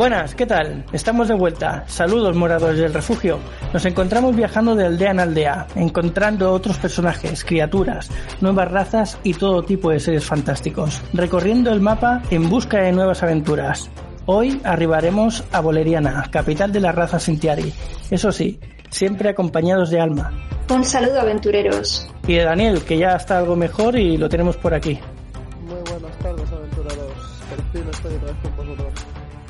Buenas, 0.00 0.34
¿qué 0.34 0.46
tal? 0.46 0.82
Estamos 0.94 1.28
de 1.28 1.34
vuelta. 1.34 1.84
Saludos 1.86 2.34
moradores 2.34 2.78
del 2.78 2.94
refugio. 2.94 3.38
Nos 3.74 3.84
encontramos 3.84 4.34
viajando 4.34 4.74
de 4.74 4.86
aldea 4.86 5.10
en 5.10 5.20
aldea, 5.20 5.66
encontrando 5.74 6.54
otros 6.54 6.78
personajes, 6.78 7.44
criaturas, 7.44 8.10
nuevas 8.40 8.70
razas 8.70 9.18
y 9.24 9.34
todo 9.34 9.62
tipo 9.62 9.90
de 9.90 10.00
seres 10.00 10.24
fantásticos, 10.24 11.02
recorriendo 11.12 11.70
el 11.70 11.82
mapa 11.82 12.22
en 12.30 12.48
busca 12.48 12.78
de 12.80 12.92
nuevas 12.92 13.22
aventuras. 13.22 13.90
Hoy 14.24 14.58
arribaremos 14.64 15.44
a 15.52 15.60
Boleriana, 15.60 16.24
capital 16.30 16.72
de 16.72 16.80
la 16.80 16.92
raza 16.92 17.20
Sintiari. 17.20 17.70
Eso 18.10 18.32
sí, 18.32 18.58
siempre 18.88 19.28
acompañados 19.28 19.90
de 19.90 20.00
Alma. 20.00 20.32
Un 20.70 20.82
saludo 20.82 21.20
aventureros. 21.20 22.08
Y 22.26 22.36
de 22.36 22.44
Daniel, 22.44 22.84
que 22.84 22.96
ya 22.96 23.16
está 23.16 23.36
algo 23.36 23.54
mejor 23.54 23.98
y 23.98 24.16
lo 24.16 24.30
tenemos 24.30 24.56
por 24.56 24.72
aquí. 24.72 24.98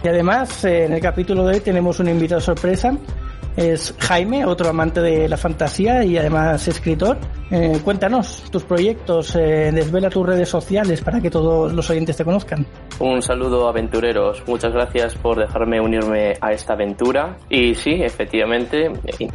Y 0.03 0.09
además, 0.09 0.65
eh, 0.65 0.87
en 0.87 0.95
el 0.95 1.01
capítulo 1.01 1.47
de 1.47 1.55
hoy 1.55 1.61
tenemos 1.61 2.01
un 2.01 2.09
invitado 2.09 2.41
sorpresa. 2.41 2.97
Es 3.57 3.95
Jaime, 3.99 4.45
otro 4.45 4.69
amante 4.69 5.01
de 5.01 5.29
la 5.29 5.37
fantasía 5.37 6.05
y 6.05 6.17
además 6.17 6.67
escritor. 6.69 7.19
Eh, 7.51 7.81
cuéntanos 7.83 8.45
tus 8.51 8.63
proyectos, 8.63 9.35
eh, 9.35 9.73
desvela 9.73 10.09
tus 10.09 10.25
redes 10.25 10.49
sociales 10.49 11.01
para 11.01 11.21
que 11.21 11.31
todos 11.31 11.73
los 11.73 11.91
oyentes 11.91 12.17
te 12.17 12.25
conozcan. 12.25 12.65
Un 13.01 13.23
saludo 13.23 13.69
aventureros, 13.69 14.47
muchas 14.47 14.73
gracias 14.73 15.17
por 15.17 15.39
dejarme 15.39 15.81
unirme 15.81 16.35
a 16.41 16.53
esta 16.53 16.75
aventura. 16.75 17.39
Y 17.49 17.75
sí, 17.75 18.03
efectivamente, 18.03 18.91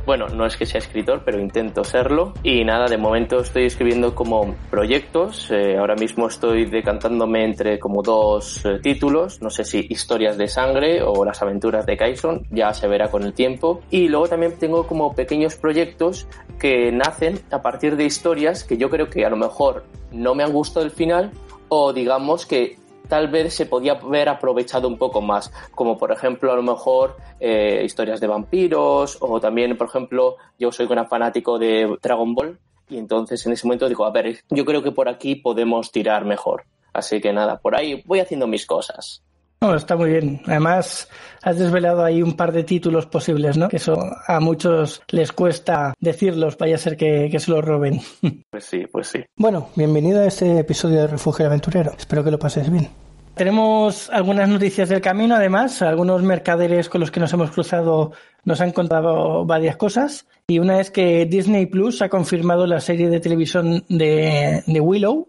bueno, 0.05 0.27
no 0.27 0.45
es 0.45 0.55
que 0.55 0.65
sea 0.65 0.79
escritor, 0.79 1.23
pero 1.25 1.41
intento 1.41 1.83
serlo. 1.83 2.33
Y 2.41 2.63
nada, 2.63 2.85
de 2.85 2.97
momento 2.97 3.39
estoy 3.39 3.65
escribiendo 3.65 4.15
como 4.15 4.55
proyectos, 4.69 5.51
eh, 5.51 5.77
ahora 5.77 5.95
mismo 5.95 6.27
estoy 6.27 6.65
decantándome 6.65 7.43
entre 7.43 7.79
como 7.79 8.01
dos 8.01 8.63
títulos, 8.81 9.41
no 9.41 9.49
sé 9.49 9.65
si 9.65 9.87
Historias 9.89 10.37
de 10.37 10.47
Sangre 10.47 11.01
o 11.03 11.25
Las 11.25 11.41
aventuras 11.41 11.85
de 11.85 11.97
Kaison, 11.97 12.45
ya 12.51 12.71
se 12.73 12.87
verá 12.87 13.09
con 13.09 13.23
el 13.23 13.33
tiempo. 13.33 13.81
Y 13.89 14.04
luego 14.07 14.27
también 14.27 14.57
tengo 14.57 14.87
como 14.87 15.13
pequeños 15.13 15.55
proyectos 15.55 16.27
que 16.59 16.91
nacen 16.91 17.39
a 17.51 17.61
partir 17.61 17.95
de 17.95 18.05
historias 18.05 18.63
que 18.63 18.77
yo 18.77 18.89
creo 18.89 19.09
que 19.09 19.25
a 19.25 19.29
lo 19.29 19.37
mejor 19.37 19.85
no 20.11 20.35
me 20.35 20.43
han 20.43 20.51
gustado 20.51 20.85
el 20.85 20.91
final 20.91 21.31
o 21.69 21.93
digamos 21.93 22.45
que 22.45 22.77
tal 23.07 23.27
vez 23.27 23.53
se 23.53 23.65
podía 23.65 23.93
haber 23.93 24.29
aprovechado 24.29 24.87
un 24.87 24.97
poco 24.97 25.21
más, 25.21 25.51
como 25.75 25.97
por 25.97 26.11
ejemplo 26.11 26.51
a 26.51 26.55
lo 26.55 26.63
mejor 26.63 27.17
eh, 27.39 27.83
historias 27.85 28.19
de 28.19 28.27
vampiros 28.27 29.17
o 29.21 29.39
también 29.39 29.77
por 29.77 29.87
ejemplo 29.87 30.37
yo 30.57 30.71
soy 30.71 30.87
un 30.87 31.07
fanático 31.07 31.59
de 31.59 31.97
Dragon 32.01 32.33
Ball 32.33 32.59
y 32.89 32.97
entonces 32.97 33.45
en 33.45 33.53
ese 33.53 33.65
momento 33.65 33.89
digo, 33.89 34.05
a 34.05 34.11
ver, 34.11 34.43
yo 34.49 34.65
creo 34.65 34.83
que 34.83 34.91
por 34.91 35.09
aquí 35.09 35.35
podemos 35.35 35.91
tirar 35.91 36.25
mejor. 36.25 36.65
Así 36.93 37.19
que 37.19 37.33
nada, 37.33 37.57
por 37.57 37.75
ahí 37.75 38.03
voy 38.05 38.19
haciendo 38.19 38.47
mis 38.47 38.65
cosas. 38.65 39.23
No, 39.65 39.75
está 39.75 39.95
muy 39.95 40.11
bien. 40.11 40.41
Además, 40.45 41.09
has 41.41 41.57
desvelado 41.57 42.03
ahí 42.03 42.21
un 42.21 42.33
par 42.33 42.51
de 42.51 42.63
títulos 42.63 43.07
posibles, 43.07 43.57
¿no? 43.57 43.67
Que 43.67 43.77
eso 43.77 43.97
a 44.27 44.39
muchos 44.39 45.01
les 45.09 45.31
cuesta 45.31 45.95
decirlos, 45.99 46.55
vaya 46.57 46.75
a 46.75 46.77
ser 46.77 46.95
que, 46.95 47.29
que 47.31 47.39
se 47.39 47.51
los 47.51 47.65
roben. 47.65 47.99
Pues 48.51 48.65
sí, 48.65 48.85
pues 48.89 49.07
sí. 49.07 49.25
Bueno, 49.35 49.69
bienvenido 49.75 50.21
a 50.21 50.27
este 50.27 50.59
episodio 50.59 51.01
de 51.01 51.07
Refugio 51.07 51.45
Aventurero. 51.47 51.93
Espero 51.97 52.23
que 52.23 52.31
lo 52.31 52.39
pases 52.39 52.71
bien. 52.71 52.89
Tenemos 53.33 54.09
algunas 54.11 54.47
noticias 54.47 54.87
del 54.87 55.01
camino, 55.01 55.35
además, 55.35 55.81
algunos 55.81 56.21
mercaderes 56.21 56.87
con 56.87 57.01
los 57.01 57.11
que 57.11 57.19
nos 57.19 57.33
hemos 57.33 57.51
cruzado 57.51 58.13
nos 58.45 58.61
han 58.61 58.71
contado 58.71 59.45
varias 59.45 59.75
cosas. 59.75 60.25
Y 60.47 60.59
una 60.59 60.79
es 60.79 60.89
que 60.89 61.25
Disney 61.25 61.65
Plus 61.65 62.01
ha 62.01 62.07
confirmado 62.07 62.65
la 62.65 62.79
serie 62.79 63.09
de 63.09 63.19
televisión 63.19 63.83
de, 63.89 64.63
de 64.65 64.79
Willow, 64.79 65.27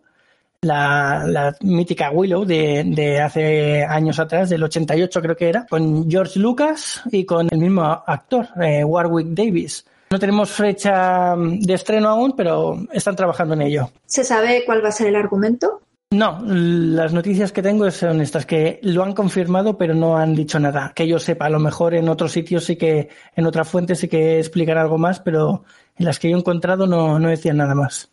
la, 0.66 1.24
la, 1.26 1.56
mítica 1.60 2.10
Willow 2.10 2.44
de, 2.44 2.84
de, 2.84 3.20
hace 3.20 3.84
años 3.84 4.18
atrás, 4.18 4.50
del 4.50 4.62
88 4.62 5.22
creo 5.22 5.36
que 5.36 5.48
era, 5.48 5.66
con 5.66 6.10
George 6.10 6.38
Lucas 6.38 7.02
y 7.10 7.24
con 7.24 7.48
el 7.50 7.58
mismo 7.58 7.82
actor, 7.84 8.48
eh, 8.60 8.84
Warwick 8.84 9.28
Davis. 9.28 9.84
No 10.10 10.18
tenemos 10.18 10.50
fecha 10.50 11.34
de 11.36 11.74
estreno 11.74 12.08
aún, 12.08 12.34
pero 12.36 12.78
están 12.92 13.16
trabajando 13.16 13.54
en 13.54 13.62
ello. 13.62 13.90
¿Se 14.06 14.22
sabe 14.22 14.62
cuál 14.64 14.84
va 14.84 14.88
a 14.88 14.92
ser 14.92 15.08
el 15.08 15.16
argumento? 15.16 15.80
No, 16.10 16.40
las 16.46 17.12
noticias 17.12 17.50
que 17.50 17.62
tengo 17.62 17.90
son 17.90 18.20
estas, 18.20 18.46
que 18.46 18.78
lo 18.82 19.02
han 19.02 19.12
confirmado, 19.12 19.76
pero 19.76 19.92
no 19.92 20.16
han 20.16 20.36
dicho 20.36 20.60
nada. 20.60 20.92
Que 20.94 21.08
yo 21.08 21.18
sepa, 21.18 21.46
a 21.46 21.50
lo 21.50 21.58
mejor 21.58 21.94
en 21.94 22.08
otros 22.08 22.30
sitios 22.30 22.64
sí 22.64 22.76
que, 22.76 23.08
en 23.34 23.46
otras 23.46 23.68
fuentes 23.68 23.98
sí 23.98 24.06
que 24.06 24.38
explican 24.38 24.78
algo 24.78 24.98
más, 24.98 25.18
pero 25.18 25.64
en 25.96 26.04
las 26.04 26.20
que 26.20 26.30
yo 26.30 26.36
he 26.36 26.38
encontrado 26.38 26.86
no, 26.86 27.18
no 27.18 27.28
decían 27.28 27.56
nada 27.56 27.74
más. 27.74 28.08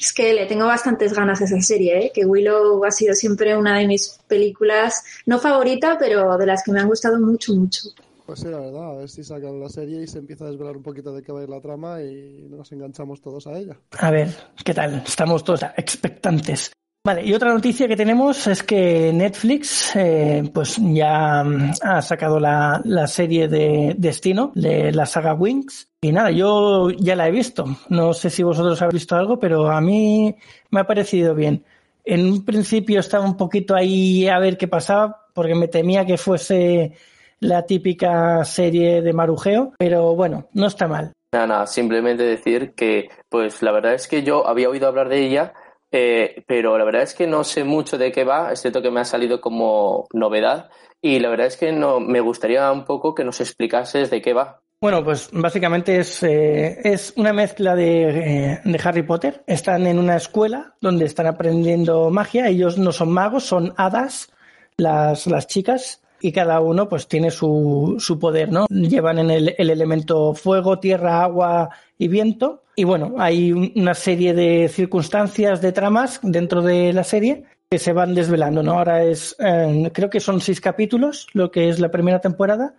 Es 0.00 0.12
que 0.12 0.32
le 0.32 0.46
tengo 0.46 0.66
bastantes 0.66 1.12
ganas 1.12 1.40
a 1.40 1.44
esa 1.44 1.60
serie, 1.60 2.06
¿eh? 2.06 2.12
que 2.14 2.24
Willow 2.24 2.84
ha 2.84 2.90
sido 2.90 3.14
siempre 3.14 3.56
una 3.56 3.78
de 3.78 3.86
mis 3.86 4.20
películas, 4.26 5.02
no 5.26 5.38
favorita, 5.38 5.96
pero 5.98 6.36
de 6.36 6.46
las 6.46 6.62
que 6.62 6.72
me 6.72 6.80
han 6.80 6.88
gustado 6.88 7.18
mucho, 7.18 7.54
mucho. 7.54 7.88
Pues 8.28 8.40
sí, 8.40 8.48
la 8.48 8.60
verdad, 8.60 8.90
a 8.90 8.94
ver 8.98 9.08
si 9.08 9.24
sacan 9.24 9.58
la 9.58 9.70
serie 9.70 10.02
y 10.02 10.06
se 10.06 10.18
empieza 10.18 10.44
a 10.44 10.50
desvelar 10.50 10.76
un 10.76 10.82
poquito 10.82 11.14
de 11.14 11.22
qué 11.22 11.32
va 11.32 11.40
a 11.40 11.42
ir 11.44 11.48
la 11.48 11.62
trama 11.62 12.02
y 12.02 12.46
nos 12.50 12.70
enganchamos 12.72 13.22
todos 13.22 13.46
a 13.46 13.58
ella. 13.58 13.78
A 13.98 14.10
ver, 14.10 14.28
¿qué 14.62 14.74
tal? 14.74 15.02
Estamos 15.06 15.42
todos 15.42 15.62
expectantes. 15.76 16.70
Vale, 17.06 17.24
y 17.24 17.32
otra 17.32 17.54
noticia 17.54 17.88
que 17.88 17.96
tenemos 17.96 18.46
es 18.46 18.62
que 18.62 19.12
Netflix 19.14 19.96
eh, 19.96 20.42
pues 20.52 20.76
ya 20.76 21.40
ha 21.40 22.02
sacado 22.02 22.38
la, 22.38 22.82
la, 22.84 23.06
serie 23.06 23.48
de 23.48 23.94
Destino, 23.96 24.52
de 24.54 24.92
la 24.92 25.06
saga 25.06 25.32
Wings. 25.32 25.87
Y 26.00 26.12
nada, 26.12 26.30
yo 26.30 26.90
ya 26.90 27.16
la 27.16 27.26
he 27.26 27.32
visto. 27.32 27.64
No 27.88 28.12
sé 28.12 28.30
si 28.30 28.44
vosotros 28.44 28.80
habéis 28.80 29.02
visto 29.02 29.16
algo, 29.16 29.38
pero 29.38 29.68
a 29.68 29.80
mí 29.80 30.34
me 30.70 30.80
ha 30.80 30.86
parecido 30.86 31.34
bien. 31.34 31.64
En 32.04 32.24
un 32.24 32.44
principio 32.44 33.00
estaba 33.00 33.24
un 33.24 33.36
poquito 33.36 33.74
ahí 33.74 34.28
a 34.28 34.38
ver 34.38 34.56
qué 34.56 34.68
pasaba, 34.68 35.26
porque 35.34 35.56
me 35.56 35.66
temía 35.66 36.06
que 36.06 36.16
fuese 36.16 36.92
la 37.40 37.66
típica 37.66 38.44
serie 38.44 39.02
de 39.02 39.12
marujeo, 39.12 39.72
pero 39.76 40.14
bueno, 40.14 40.48
no 40.52 40.66
está 40.68 40.86
mal. 40.86 41.12
Nada, 41.32 41.46
nada, 41.46 41.66
simplemente 41.66 42.22
decir 42.22 42.74
que, 42.74 43.10
pues 43.28 43.60
la 43.62 43.72
verdad 43.72 43.94
es 43.94 44.08
que 44.08 44.22
yo 44.22 44.46
había 44.46 44.70
oído 44.70 44.86
hablar 44.86 45.08
de 45.08 45.26
ella, 45.26 45.52
eh, 45.90 46.44
pero 46.46 46.78
la 46.78 46.84
verdad 46.84 47.02
es 47.02 47.14
que 47.14 47.26
no 47.26 47.44
sé 47.44 47.64
mucho 47.64 47.98
de 47.98 48.12
qué 48.12 48.24
va, 48.24 48.52
es 48.52 48.60
cierto 48.60 48.80
que 48.80 48.90
me 48.90 49.00
ha 49.00 49.04
salido 49.04 49.40
como 49.40 50.06
novedad 50.12 50.70
y 51.02 51.18
la 51.18 51.28
verdad 51.28 51.46
es 51.46 51.56
que 51.56 51.72
no 51.72 52.00
me 52.00 52.20
gustaría 52.20 52.70
un 52.72 52.84
poco 52.84 53.14
que 53.14 53.24
nos 53.24 53.40
explicases 53.40 54.10
de 54.10 54.22
qué 54.22 54.32
va. 54.32 54.60
Bueno, 54.80 55.02
pues 55.02 55.30
básicamente 55.32 55.98
es, 55.98 56.22
eh, 56.22 56.78
es 56.84 57.12
una 57.16 57.32
mezcla 57.32 57.74
de, 57.74 58.52
eh, 58.52 58.60
de, 58.64 58.80
Harry 58.84 59.02
Potter. 59.02 59.42
Están 59.46 59.88
en 59.88 59.98
una 59.98 60.16
escuela 60.16 60.74
donde 60.80 61.04
están 61.04 61.26
aprendiendo 61.26 62.10
magia. 62.10 62.46
Ellos 62.46 62.78
no 62.78 62.92
son 62.92 63.10
magos, 63.10 63.42
son 63.42 63.74
hadas, 63.76 64.30
las, 64.76 65.26
las 65.26 65.48
chicas, 65.48 66.00
y 66.20 66.30
cada 66.30 66.60
uno 66.60 66.88
pues 66.88 67.08
tiene 67.08 67.32
su, 67.32 67.96
su 67.98 68.20
poder, 68.20 68.52
¿no? 68.52 68.66
Llevan 68.68 69.18
en 69.18 69.30
el, 69.30 69.54
el 69.58 69.70
elemento 69.70 70.32
fuego, 70.34 70.78
tierra, 70.78 71.24
agua 71.24 71.70
y 71.98 72.06
viento. 72.06 72.62
Y 72.76 72.84
bueno, 72.84 73.16
hay 73.18 73.50
una 73.50 73.94
serie 73.94 74.32
de 74.32 74.68
circunstancias, 74.68 75.60
de 75.60 75.72
tramas 75.72 76.20
dentro 76.22 76.62
de 76.62 76.92
la 76.92 77.02
serie 77.02 77.44
que 77.68 77.78
se 77.78 77.92
van 77.92 78.14
desvelando, 78.14 78.62
¿no? 78.62 78.78
Ahora 78.78 79.02
es, 79.02 79.34
eh, 79.40 79.90
creo 79.92 80.08
que 80.08 80.20
son 80.20 80.40
seis 80.40 80.60
capítulos, 80.60 81.26
lo 81.32 81.50
que 81.50 81.68
es 81.68 81.80
la 81.80 81.90
primera 81.90 82.20
temporada, 82.20 82.74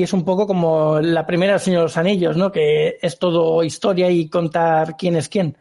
y 0.00 0.04
es 0.04 0.14
un 0.14 0.24
poco 0.24 0.46
como 0.46 0.98
la 0.98 1.26
primera 1.26 1.52
del 1.52 1.60
Señor 1.60 1.80
de 1.80 1.84
los 1.84 1.98
Anillos, 1.98 2.34
¿no? 2.34 2.50
Que 2.50 2.96
es 3.02 3.18
todo 3.18 3.62
historia 3.62 4.10
y 4.10 4.30
contar 4.30 4.96
quién 4.96 5.14
es 5.14 5.28
quién. 5.28 5.58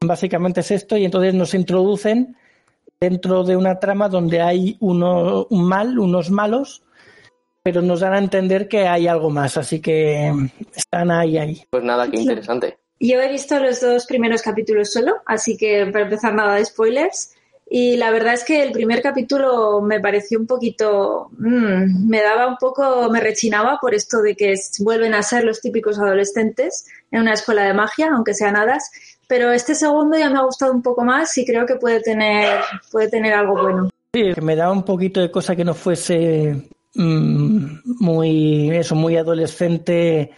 Básicamente 0.00 0.60
es 0.60 0.70
esto, 0.70 0.96
y 0.96 1.04
entonces 1.04 1.34
nos 1.34 1.52
introducen 1.52 2.34
dentro 2.98 3.44
de 3.44 3.58
una 3.58 3.78
trama 3.78 4.08
donde 4.08 4.40
hay 4.40 4.78
uno, 4.80 5.46
un 5.50 5.68
mal, 5.68 5.98
unos 5.98 6.30
malos, 6.30 6.82
pero 7.62 7.82
nos 7.82 8.00
dan 8.00 8.14
a 8.14 8.18
entender 8.18 8.68
que 8.68 8.88
hay 8.88 9.06
algo 9.06 9.28
más, 9.28 9.58
así 9.58 9.80
que 9.80 10.32
están 10.74 11.10
ahí, 11.10 11.36
ahí. 11.36 11.62
Pues 11.68 11.84
nada, 11.84 12.10
qué 12.10 12.20
interesante. 12.20 12.78
Yo 12.98 13.20
he 13.20 13.30
visto 13.30 13.60
los 13.60 13.82
dos 13.82 14.06
primeros 14.06 14.40
capítulos 14.40 14.90
solo, 14.90 15.16
así 15.26 15.58
que 15.58 15.84
para 15.92 16.04
empezar 16.04 16.34
nada 16.34 16.54
de 16.54 16.64
spoilers. 16.64 17.34
Y 17.70 17.96
la 17.96 18.10
verdad 18.10 18.32
es 18.32 18.44
que 18.44 18.62
el 18.62 18.72
primer 18.72 19.02
capítulo 19.02 19.82
me 19.82 20.00
pareció 20.00 20.38
un 20.38 20.46
poquito, 20.46 21.28
mmm, 21.36 22.08
me 22.08 22.22
daba 22.22 22.46
un 22.46 22.56
poco, 22.56 23.10
me 23.10 23.20
rechinaba 23.20 23.78
por 23.78 23.94
esto 23.94 24.22
de 24.22 24.34
que 24.34 24.54
vuelven 24.80 25.12
a 25.12 25.22
ser 25.22 25.44
los 25.44 25.60
típicos 25.60 25.98
adolescentes 25.98 26.86
en 27.10 27.20
una 27.20 27.34
escuela 27.34 27.64
de 27.64 27.74
magia, 27.74 28.10
aunque 28.10 28.32
sean 28.32 28.56
hadas. 28.56 28.90
Pero 29.28 29.52
este 29.52 29.74
segundo 29.74 30.16
ya 30.16 30.30
me 30.30 30.38
ha 30.38 30.42
gustado 30.42 30.72
un 30.72 30.82
poco 30.82 31.04
más 31.04 31.36
y 31.36 31.44
creo 31.44 31.66
que 31.66 31.76
puede 31.76 32.00
tener, 32.00 32.60
puede 32.90 33.08
tener 33.08 33.34
algo 33.34 33.62
bueno. 33.62 33.90
Sí, 34.14 34.32
me 34.40 34.56
daba 34.56 34.72
un 34.72 34.84
poquito 34.84 35.20
de 35.20 35.30
cosa 35.30 35.54
que 35.54 35.66
no 35.66 35.74
fuese 35.74 36.70
mm, 36.94 37.66
muy, 38.00 38.70
eso, 38.70 38.94
muy 38.94 39.18
adolescente 39.18 40.30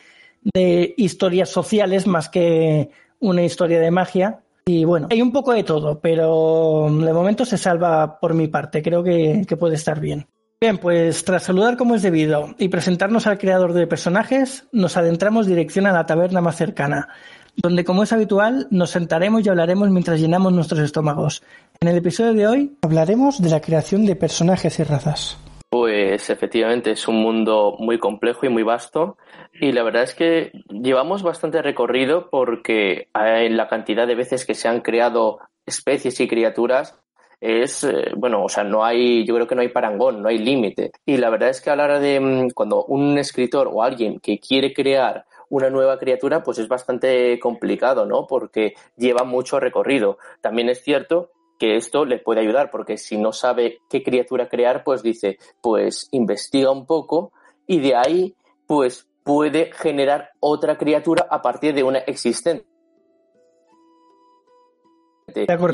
de 0.43 0.95
historias 0.97 1.51
sociales 1.51 2.09
más 2.09 2.29
que 2.29 2.91
una 3.21 3.43
historia 3.43 3.79
de 3.79 3.93
magia. 3.93 4.41
Y 4.67 4.85
bueno, 4.85 5.09
hay 5.11 5.23
un 5.23 5.33
poco 5.33 5.53
de 5.53 5.65
todo, 5.65 6.01
pero 6.01 6.87
de 6.89 7.13
momento 7.13 7.45
se 7.45 7.59
salva 7.59 8.19
por 8.21 8.35
mi 8.35 8.49
parte. 8.49 8.83
Creo 8.83 9.03
que, 9.03 9.45
que 9.47 9.57
puede 9.57 9.75
estar 9.75 10.01
bien. 10.01 10.27
Bien, 10.63 10.77
pues 10.77 11.25
tras 11.25 11.45
saludar 11.45 11.79
como 11.79 11.95
es 11.95 12.03
debido 12.03 12.55
y 12.59 12.69
presentarnos 12.69 13.27
al 13.27 13.39
creador 13.39 13.73
de 13.73 13.87
personajes, 13.87 14.65
nos 14.73 14.99
adentramos 14.99 15.47
dirección 15.47 15.87
a 15.87 15.93
la 15.93 16.05
taberna 16.05 16.43
más 16.43 16.57
cercana, 16.57 17.09
donde 17.57 17.83
como 17.83 18.03
es 18.03 18.13
habitual 18.13 18.67
nos 18.71 18.91
sentaremos 18.91 19.45
y 19.45 19.49
hablaremos 19.49 19.89
mientras 19.89 20.21
llenamos 20.21 20.53
nuestros 20.53 20.81
estómagos. 20.81 21.43
En 21.81 21.89
el 21.89 21.97
episodio 21.97 22.35
de 22.35 22.47
hoy 22.47 22.77
hablaremos 22.83 23.41
de 23.41 23.49
la 23.49 23.63
creación 23.63 24.05
de 24.05 24.17
personajes 24.17 24.79
y 24.79 24.83
razas. 24.83 25.39
Pues 25.71 26.31
efectivamente 26.31 26.91
es 26.91 27.07
un 27.07 27.23
mundo 27.23 27.77
muy 27.79 28.01
complejo 28.01 28.45
y 28.45 28.49
muy 28.49 28.65
vasto 28.65 29.17
y 29.53 29.71
la 29.71 29.85
verdad 29.85 30.03
es 30.03 30.17
que 30.17 30.51
llevamos 30.69 31.23
bastante 31.23 31.63
recorrido 31.63 32.29
porque 32.29 33.09
en 33.15 33.57
la 33.57 33.69
cantidad 33.69 34.09
de 34.09 34.17
veces 34.17 34.45
que 34.45 34.57
se 34.57 34.67
han 34.67 34.81
creado 34.81 35.39
especies 35.65 36.19
y 36.19 36.27
criaturas 36.27 36.99
es, 37.41 37.85
eh, 37.85 38.11
bueno, 38.17 38.45
o 38.45 38.49
sea, 38.49 38.65
no 38.65 38.85
hay, 38.85 39.25
yo 39.25 39.35
creo 39.35 39.47
que 39.47 39.55
no 39.55 39.63
hay 39.63 39.69
parangón, 39.69 40.21
no 40.21 40.29
hay 40.29 40.39
límite. 40.39 40.91
Y 41.07 41.17
la 41.17 41.31
verdad 41.31 41.51
es 41.51 41.61
que 41.61 41.71
a 41.71 41.77
la 41.77 41.85
hora 41.85 42.01
de 42.01 42.21
mm, 42.21 42.51
cuando 42.51 42.85
un 42.85 43.17
escritor 43.17 43.71
o 43.73 43.83
alguien 43.83 44.21
que 44.21 44.39
quiere 44.39 44.75
crear 44.75 45.25
una 45.49 45.71
nueva 45.71 45.99
criatura, 45.99 46.43
pues 46.43 46.59
es 46.59 46.69
bastante 46.69 47.39
complicado, 47.41 48.07
¿no? 48.07 48.27
Porque 48.27 48.75
lleva 48.97 49.25
mucho 49.25 49.59
recorrido. 49.59 50.19
También 50.41 50.69
es 50.69 50.83
cierto 50.83 51.31
que 51.61 51.77
esto 51.77 52.07
le 52.07 52.19
puede 52.19 52.41
ayudar, 52.41 52.71
porque 52.71 52.97
si 52.97 53.19
no 53.19 53.35
sabe 53.35 53.81
qué 53.91 54.03
criatura 54.03 54.49
crear, 54.49 54.83
pues 54.83 55.03
dice, 55.03 55.39
pues 55.61 56.09
investiga 56.11 56.71
un 56.71 56.87
poco 56.87 57.33
y 57.67 57.81
de 57.81 57.95
ahí, 57.95 58.35
pues 58.67 59.07
puede 59.23 59.71
generar 59.75 60.31
otra 60.41 60.79
criatura 60.79 61.27
a 61.31 61.43
partir 61.43 61.75
de 61.75 61.83
una 61.83 61.99
existente. 61.99 62.67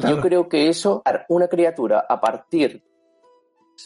Yo 0.09 0.21
creo 0.21 0.49
que 0.49 0.69
eso, 0.69 1.03
una 1.29 1.47
criatura 1.47 2.05
a 2.07 2.21
partir, 2.21 2.83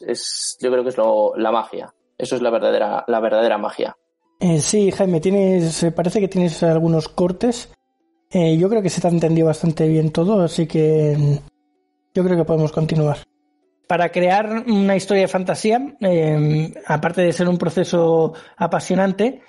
es, 0.01 0.57
yo 0.59 0.71
creo 0.73 0.83
que 0.83 0.89
es 0.89 0.97
la 1.37 1.53
magia. 1.53 1.95
Eso 2.17 2.37
es 2.37 2.43
la 2.43 2.51
verdadera, 2.51 3.05
la 3.07 3.21
verdadera 3.21 3.59
magia. 3.59 3.97
Eh, 4.41 4.59
sí, 4.61 4.91
Jaime, 4.91 5.21
tienes, 5.21 5.87
parece 5.95 6.19
que 6.19 6.29
tienes 6.29 6.63
algunos 6.63 7.09
cortes. 7.09 7.71
Eh, 8.31 8.57
yo 8.57 8.71
creo 8.71 8.81
que 8.81 8.89
se 8.89 9.03
te 9.03 9.09
ha 9.09 9.11
entendido 9.11 9.49
bastante 9.49 9.87
bien 9.87 10.11
todo, 10.13 10.41
así 10.41 10.67
que 10.67 11.41
yo 12.15 12.25
creo 12.25 12.37
que 12.37 12.45
podemos 12.45 12.73
continuar. 12.73 13.19
Para 13.87 14.11
crear 14.11 14.65
una 14.67 14.97
historia 14.97 15.23
de 15.23 15.29
fantasía, 15.29 15.97
em, 16.01 16.73
aparte 16.87 17.23
de 17.23 17.33
ser 17.33 17.49
un 17.49 17.59
proceso 17.59 18.35
apasionante, 18.57 19.43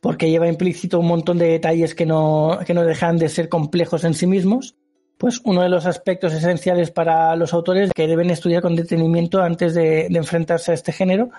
porque 0.00 0.30
lleva 0.30 0.48
implícito 0.48 1.00
un 1.00 1.08
montón 1.08 1.38
de 1.38 1.48
detalles 1.48 1.94
que 1.94 2.06
no, 2.06 2.60
que 2.64 2.74
no 2.74 2.84
dejan 2.84 3.16
de 3.18 3.28
ser 3.28 3.48
complejos 3.48 4.04
en 4.04 4.14
sí 4.14 4.26
mismos, 4.26 4.76
pues 5.18 5.40
uno 5.44 5.62
de 5.62 5.68
los 5.68 5.84
aspectos 5.84 6.32
esenciales 6.32 6.92
para 6.92 7.34
los 7.34 7.52
autores 7.52 7.90
que 7.92 8.06
deben 8.06 8.30
estudiar 8.30 8.62
con 8.62 8.76
detenimiento 8.76 9.42
antes 9.42 9.74
de, 9.74 10.06
enfrentarse 10.06 10.70
a 10.70 10.74
este 10.74 10.92
género 10.92 11.30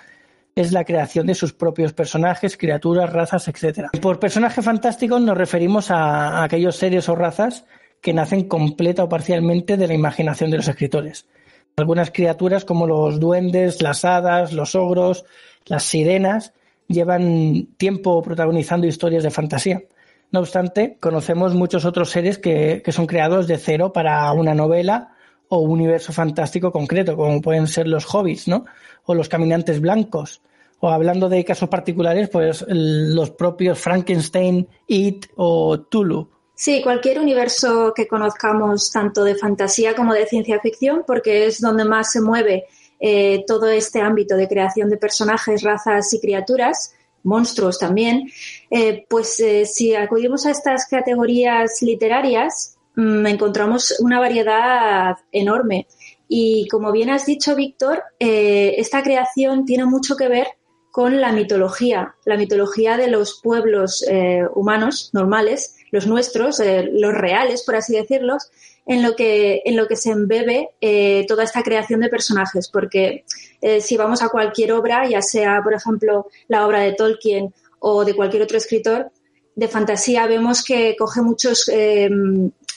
es 0.54 0.74
la 0.74 0.84
creación 0.84 1.26
de 1.28 1.36
sus 1.36 1.54
propios 1.54 1.94
personajes, 1.94 2.58
criaturas, 2.58 3.14
razas, 3.14 3.48
etc. 3.48 3.88
Por 4.02 4.20
personaje 4.20 4.62
fantástico 4.62 5.18
nos 5.20 5.38
referimos 5.38 5.90
a 5.92 6.44
aquellos 6.44 6.76
seres 6.76 7.08
o 7.08 7.16
razas 7.16 7.66
que 8.02 8.14
nacen 8.14 8.48
completa 8.48 9.04
o 9.04 9.10
parcialmente 9.10 9.78
de 9.78 9.88
la 9.88 9.94
imaginación 9.94 10.52
de 10.52 10.58
los 10.58 10.68
escritores. 10.68 11.28
Algunas 11.76 12.12
criaturas 12.12 12.66
como 12.66 12.88
los 12.88 13.20
duendes, 13.20 13.82
las 13.82 14.04
hadas, 14.06 14.54
los 14.54 14.76
ogros, 14.76 15.26
las 15.66 15.84
sirenas 15.84 16.54
llevan 16.88 17.68
tiempo 17.78 18.22
protagonizando 18.22 18.88
historias 18.88 19.24
de 19.24 19.32
fantasía. 19.32 19.84
No 20.32 20.42
obstante, 20.42 20.98
conocemos 21.00 21.56
muchos 21.56 21.86
otros 21.86 22.10
seres 22.10 22.38
que, 22.38 22.84
son 22.90 23.08
creados 23.08 23.48
de 23.48 23.58
cero 23.58 23.94
para 23.94 24.32
una 24.34 24.54
novela 24.54 25.16
o 25.48 25.60
un 25.60 25.72
universo 25.72 26.14
fantástico 26.14 26.72
concreto, 26.72 27.16
como 27.16 27.42
pueden 27.42 27.68
ser 27.68 27.88
los 27.88 28.06
hobbits, 28.14 28.48
¿no? 28.48 28.66
O 29.06 29.16
los 29.16 29.30
caminantes 29.30 29.82
blancos. 29.82 30.42
O 30.82 30.90
hablando 30.90 31.30
de 31.30 31.44
casos 31.44 31.70
particulares, 31.70 32.30
pues 32.30 32.64
los 32.68 33.32
propios 33.32 33.80
Frankenstein, 33.80 34.68
It 34.88 35.26
o 35.36 35.80
Tulu. 35.80 36.30
Sí, 36.60 36.82
cualquier 36.84 37.22
universo 37.22 37.94
que 37.96 38.06
conozcamos, 38.06 38.92
tanto 38.92 39.24
de 39.24 39.36
fantasía 39.36 39.96
como 39.96 40.14
de 40.14 40.26
ciencia 40.26 40.60
ficción, 40.60 41.06
porque 41.08 41.46
es 41.46 41.62
donde 41.62 41.86
más 41.86 42.12
se 42.12 42.20
mueve 42.20 42.66
eh, 43.00 43.46
todo 43.48 43.70
este 43.70 44.02
ámbito 44.02 44.36
de 44.36 44.50
creación 44.50 44.90
de 44.90 44.98
personajes, 44.98 45.64
razas 45.64 46.14
y 46.14 46.20
criaturas, 46.20 46.94
monstruos 47.24 47.80
también, 47.80 48.30
eh, 48.70 49.06
pues 49.08 49.40
eh, 49.40 49.66
si 49.66 49.96
acudimos 49.96 50.46
a 50.46 50.52
estas 50.52 50.86
categorías 50.86 51.82
literarias, 51.82 52.76
mm, 52.94 53.26
encontramos 53.26 53.98
una 54.02 54.20
variedad 54.20 55.16
enorme. 55.32 55.88
Y 56.28 56.68
como 56.68 56.92
bien 56.92 57.10
has 57.10 57.26
dicho, 57.26 57.56
Víctor, 57.56 58.04
esta 58.20 59.02
creación 59.02 59.64
tiene 59.64 59.86
mucho 59.86 60.18
que 60.18 60.28
ver 60.28 60.48
con 60.92 61.22
la 61.22 61.32
mitología, 61.32 62.16
la 62.26 62.36
mitología 62.36 62.98
de 62.98 63.08
los 63.08 63.40
pueblos 63.42 64.06
humanos 64.54 65.10
normales, 65.14 65.79
los 65.92 66.08
nuestros, 66.08 66.60
eh, 66.60 66.90
los 66.92 67.14
reales, 67.14 67.64
por 67.64 67.76
así 67.76 67.94
decirlos, 67.94 68.50
en 68.86 69.04
lo 69.04 69.16
que, 69.16 69.62
en 69.66 69.76
lo 69.76 69.88
que 69.88 69.96
se 69.96 70.12
embebe 70.12 70.70
eh, 70.82 71.26
toda 71.28 71.44
esta 71.44 71.64
creación 71.64 72.00
de 72.00 72.10
personajes. 72.10 72.70
Porque 72.70 73.26
eh, 73.62 73.82
si 73.82 73.98
vamos 73.98 74.22
a 74.22 74.30
cualquier 74.30 74.74
obra, 74.74 75.08
ya 75.08 75.22
sea, 75.22 75.62
por 75.64 75.74
ejemplo, 75.74 76.28
la 76.48 76.66
obra 76.66 76.82
de 76.82 76.94
Tolkien 76.94 77.54
o 77.80 78.04
de 78.06 78.16
cualquier 78.16 78.44
otro 78.44 78.58
escritor 78.58 79.12
de 79.56 79.68
fantasía, 79.68 80.26
vemos 80.26 80.64
que 80.64 80.96
coge 80.98 81.22
muchos, 81.22 81.70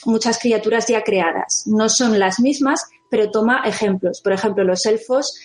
muchas 0.05 0.37
criaturas 0.37 0.85
ya 0.87 1.01
creadas. 1.01 1.63
No 1.65 1.87
son 1.87 2.19
las 2.19 2.41
mismas, 2.41 2.85
pero 3.09 3.31
toma 3.31 3.63
ejemplos. 3.65 4.19
Por 4.21 4.33
ejemplo, 4.33 4.65
los 4.65 4.85
elfos, 4.85 5.39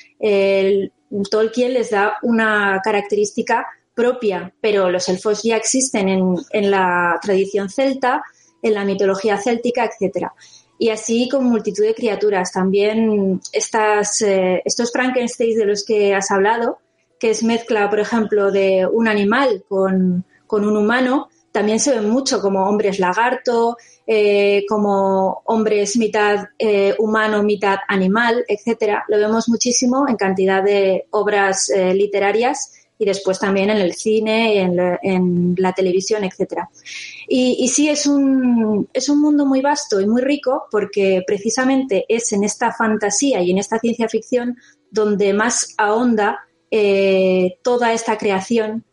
Tolkien 1.31 1.75
les 1.75 1.91
da 1.91 2.17
una 2.23 2.81
característica 2.83 3.67
propia, 3.99 4.55
pero 4.61 4.93
los 4.93 5.09
elfos 5.09 5.43
ya 5.43 5.57
existen 5.57 6.09
en, 6.09 6.71
la 6.71 7.19
tradición 7.21 7.69
celta, 7.69 8.23
en 8.63 8.75
la 8.75 8.85
mitología 8.85 9.39
céltica, 9.39 9.85
etcétera. 9.85 10.33
Y 10.79 10.91
así 10.91 11.29
con 11.29 11.47
multitud 11.47 11.83
de 11.83 11.97
criaturas. 11.97 12.53
También 12.53 13.41
estas, 13.53 14.23
eh, 14.23 14.63
estos 14.65 14.93
Frankenstein 14.93 15.59
de 15.59 15.67
los 15.67 15.85
que 15.85 16.15
has 16.15 16.31
hablado, 16.31 16.79
que 17.19 17.31
es 17.31 17.43
mezcla, 17.43 17.91
por 17.91 17.99
ejemplo, 17.99 18.53
de 18.53 18.87
un 18.87 19.09
animal 19.09 19.65
con, 19.69 20.25
un 20.49 20.77
humano, 20.77 21.29
también 21.51 21.81
se 21.81 21.93
ven 21.93 22.09
mucho 22.09 22.41
como 22.41 22.69
hombres 22.69 23.01
lagarto, 23.01 23.79
eh, 24.07 24.65
como 24.69 25.43
hombres 25.47 25.97
mitad 25.97 26.47
eh, 26.57 26.95
humano, 27.01 27.43
mitad 27.43 27.79
animal, 27.89 28.45
etcétera. 28.47 29.05
Lo 29.09 29.19
vemos 29.19 29.49
muchísimo 29.49 30.07
en 30.09 30.15
cantidad 30.15 30.63
de 30.63 31.09
obras 31.11 31.69
literarias 31.93 32.79
y 32.99 33.05
después 33.05 33.39
también 33.39 33.71
en 33.71 33.79
el 33.79 33.95
cine, 33.95 34.61
en 34.61 35.55
la, 35.57 35.73
televisión, 35.73 36.25
etcétera. 36.25 36.69
Y, 37.29 37.57
y, 37.61 37.69
sí, 37.69 37.89
es 37.89 38.07
un, 38.07 38.89
es 38.93 39.09
un 39.09 39.21
mundo 39.21 39.47
muy 39.47 39.61
vasto 39.61 40.01
y 40.01 40.07
muy 40.07 40.23
rico 40.23 40.65
porque 40.71 41.23
precisamente 41.27 42.05
es 42.09 42.33
en 42.33 42.45
esta 42.45 42.73
fantasía 42.73 43.41
y 43.41 43.53
en 43.53 43.59
esta 43.59 43.79
ciencia 43.79 44.09
ficción 44.09 44.57
donde 44.91 45.33
más 45.33 45.75
ahonda 45.77 46.41
eh, 46.71 47.59
toda 47.63 47.93
esta 47.93 48.19
creación 48.19 48.85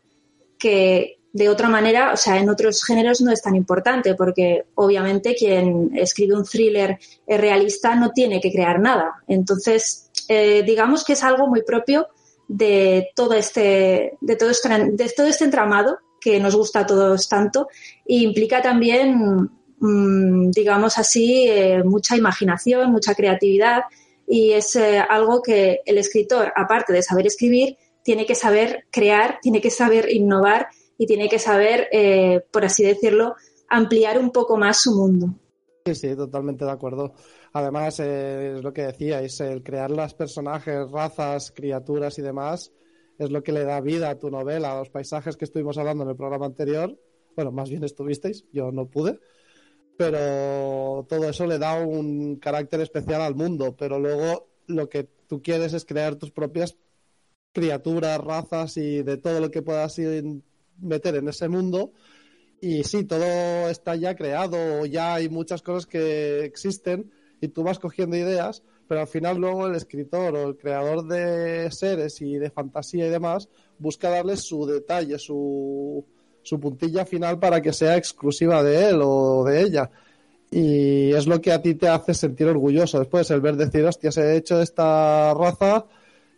que 0.58 1.18
de 1.32 1.50
otra 1.50 1.68
manera, 1.68 2.12
o 2.14 2.16
sea, 2.16 2.38
en 2.38 2.48
otros 2.48 2.82
géneros 2.82 3.20
no 3.20 3.30
es 3.30 3.42
tan 3.42 3.54
importante 3.54 4.14
porque 4.14 4.64
obviamente 4.74 5.34
quien 5.34 5.90
escribe 5.94 6.34
un 6.34 6.44
thriller 6.44 6.98
realista 7.26 7.94
no 7.94 8.12
tiene 8.12 8.40
que 8.40 8.50
crear 8.50 8.80
nada. 8.80 9.22
Entonces, 9.28 10.10
eh, 10.28 10.62
digamos 10.62 11.04
que 11.04 11.12
es 11.12 11.22
algo 11.22 11.46
muy 11.46 11.62
propio 11.62 12.08
de 12.48 13.08
todo 13.14 13.34
este, 13.34 14.16
de 14.20 14.36
todo 14.36 14.50
este, 14.50 14.68
de 14.68 15.08
todo 15.08 15.26
este 15.26 15.44
entramado 15.44 15.98
que 16.20 16.40
nos 16.40 16.56
gusta 16.56 16.80
a 16.80 16.86
todos 16.86 17.28
tanto 17.28 17.68
e 18.04 18.16
implica 18.16 18.62
también, 18.62 19.50
mm, 19.78 20.50
digamos 20.50 20.98
así, 20.98 21.46
eh, 21.48 21.82
mucha 21.84 22.16
imaginación, 22.16 22.90
mucha 22.90 23.14
creatividad 23.14 23.82
y 24.26 24.52
es 24.52 24.74
eh, 24.76 24.98
algo 24.98 25.42
que 25.42 25.80
el 25.84 25.98
escritor, 25.98 26.52
aparte 26.56 26.92
de 26.92 27.02
saber 27.02 27.26
escribir, 27.26 27.76
tiene 28.02 28.26
que 28.26 28.34
saber 28.34 28.86
crear, 28.90 29.38
tiene 29.40 29.60
que 29.60 29.70
saber 29.70 30.10
innovar 30.12 30.68
y 30.98 31.06
tiene 31.06 31.28
que 31.28 31.38
saber, 31.38 31.88
eh, 31.92 32.40
por 32.50 32.64
así 32.64 32.82
decirlo, 32.84 33.34
ampliar 33.68 34.18
un 34.18 34.30
poco 34.30 34.56
más 34.56 34.80
su 34.80 34.94
mundo. 34.94 35.34
Sí, 35.84 35.94
sí, 35.94 36.16
totalmente 36.16 36.64
de 36.64 36.70
acuerdo. 36.72 37.14
Además, 37.56 38.00
eh, 38.00 38.56
es 38.56 38.62
lo 38.62 38.70
que 38.70 38.82
decíais, 38.82 39.40
el 39.40 39.62
crear 39.62 39.90
las 39.90 40.12
personajes, 40.12 40.90
razas, 40.90 41.50
criaturas 41.52 42.18
y 42.18 42.22
demás 42.22 42.70
es 43.18 43.30
lo 43.30 43.42
que 43.42 43.52
le 43.52 43.64
da 43.64 43.80
vida 43.80 44.10
a 44.10 44.18
tu 44.18 44.30
novela, 44.30 44.72
a 44.72 44.78
los 44.80 44.90
paisajes 44.90 45.38
que 45.38 45.46
estuvimos 45.46 45.78
hablando 45.78 46.04
en 46.04 46.10
el 46.10 46.16
programa 46.16 46.44
anterior. 46.44 47.00
Bueno, 47.34 47.52
más 47.52 47.70
bien 47.70 47.82
estuvisteis, 47.82 48.44
yo 48.52 48.72
no 48.72 48.90
pude. 48.90 49.20
Pero 49.96 51.06
todo 51.08 51.30
eso 51.30 51.46
le 51.46 51.58
da 51.58 51.80
un 51.80 52.36
carácter 52.36 52.82
especial 52.82 53.22
al 53.22 53.34
mundo. 53.34 53.74
Pero 53.74 53.98
luego 53.98 54.50
lo 54.66 54.90
que 54.90 55.04
tú 55.26 55.40
quieres 55.40 55.72
es 55.72 55.86
crear 55.86 56.16
tus 56.16 56.32
propias 56.32 56.76
criaturas, 57.54 58.18
razas 58.18 58.76
y 58.76 59.02
de 59.02 59.16
todo 59.16 59.40
lo 59.40 59.50
que 59.50 59.62
puedas 59.62 59.96
meter 60.76 61.14
en 61.14 61.28
ese 61.28 61.48
mundo. 61.48 61.92
Y 62.60 62.84
sí, 62.84 63.04
todo 63.04 63.70
está 63.70 63.96
ya 63.96 64.14
creado, 64.14 64.84
ya 64.84 65.14
hay 65.14 65.30
muchas 65.30 65.62
cosas 65.62 65.86
que 65.86 66.44
existen 66.44 67.12
y 67.40 67.48
tú 67.48 67.62
vas 67.62 67.78
cogiendo 67.78 68.16
ideas, 68.16 68.62
pero 68.88 69.00
al 69.00 69.06
final 69.06 69.38
luego 69.38 69.66
el 69.66 69.74
escritor 69.74 70.34
o 70.36 70.48
el 70.48 70.56
creador 70.56 71.06
de 71.06 71.70
seres 71.70 72.20
y 72.20 72.36
de 72.36 72.50
fantasía 72.50 73.06
y 73.06 73.10
demás 73.10 73.48
busca 73.78 74.10
darle 74.10 74.36
su 74.36 74.66
detalle, 74.66 75.18
su, 75.18 76.04
su 76.42 76.60
puntilla 76.60 77.04
final 77.04 77.38
para 77.38 77.60
que 77.60 77.72
sea 77.72 77.96
exclusiva 77.96 78.62
de 78.62 78.90
él 78.90 79.00
o 79.02 79.44
de 79.44 79.62
ella. 79.62 79.90
Y 80.50 81.12
es 81.12 81.26
lo 81.26 81.40
que 81.40 81.52
a 81.52 81.60
ti 81.60 81.74
te 81.74 81.88
hace 81.88 82.14
sentir 82.14 82.46
orgulloso 82.46 83.00
después, 83.00 83.30
el 83.30 83.40
ver 83.40 83.56
decir, 83.56 83.84
hostia, 83.84 84.12
se 84.12 84.22
ha 84.22 84.34
hecho 84.34 84.62
esta 84.62 85.34
raza 85.34 85.86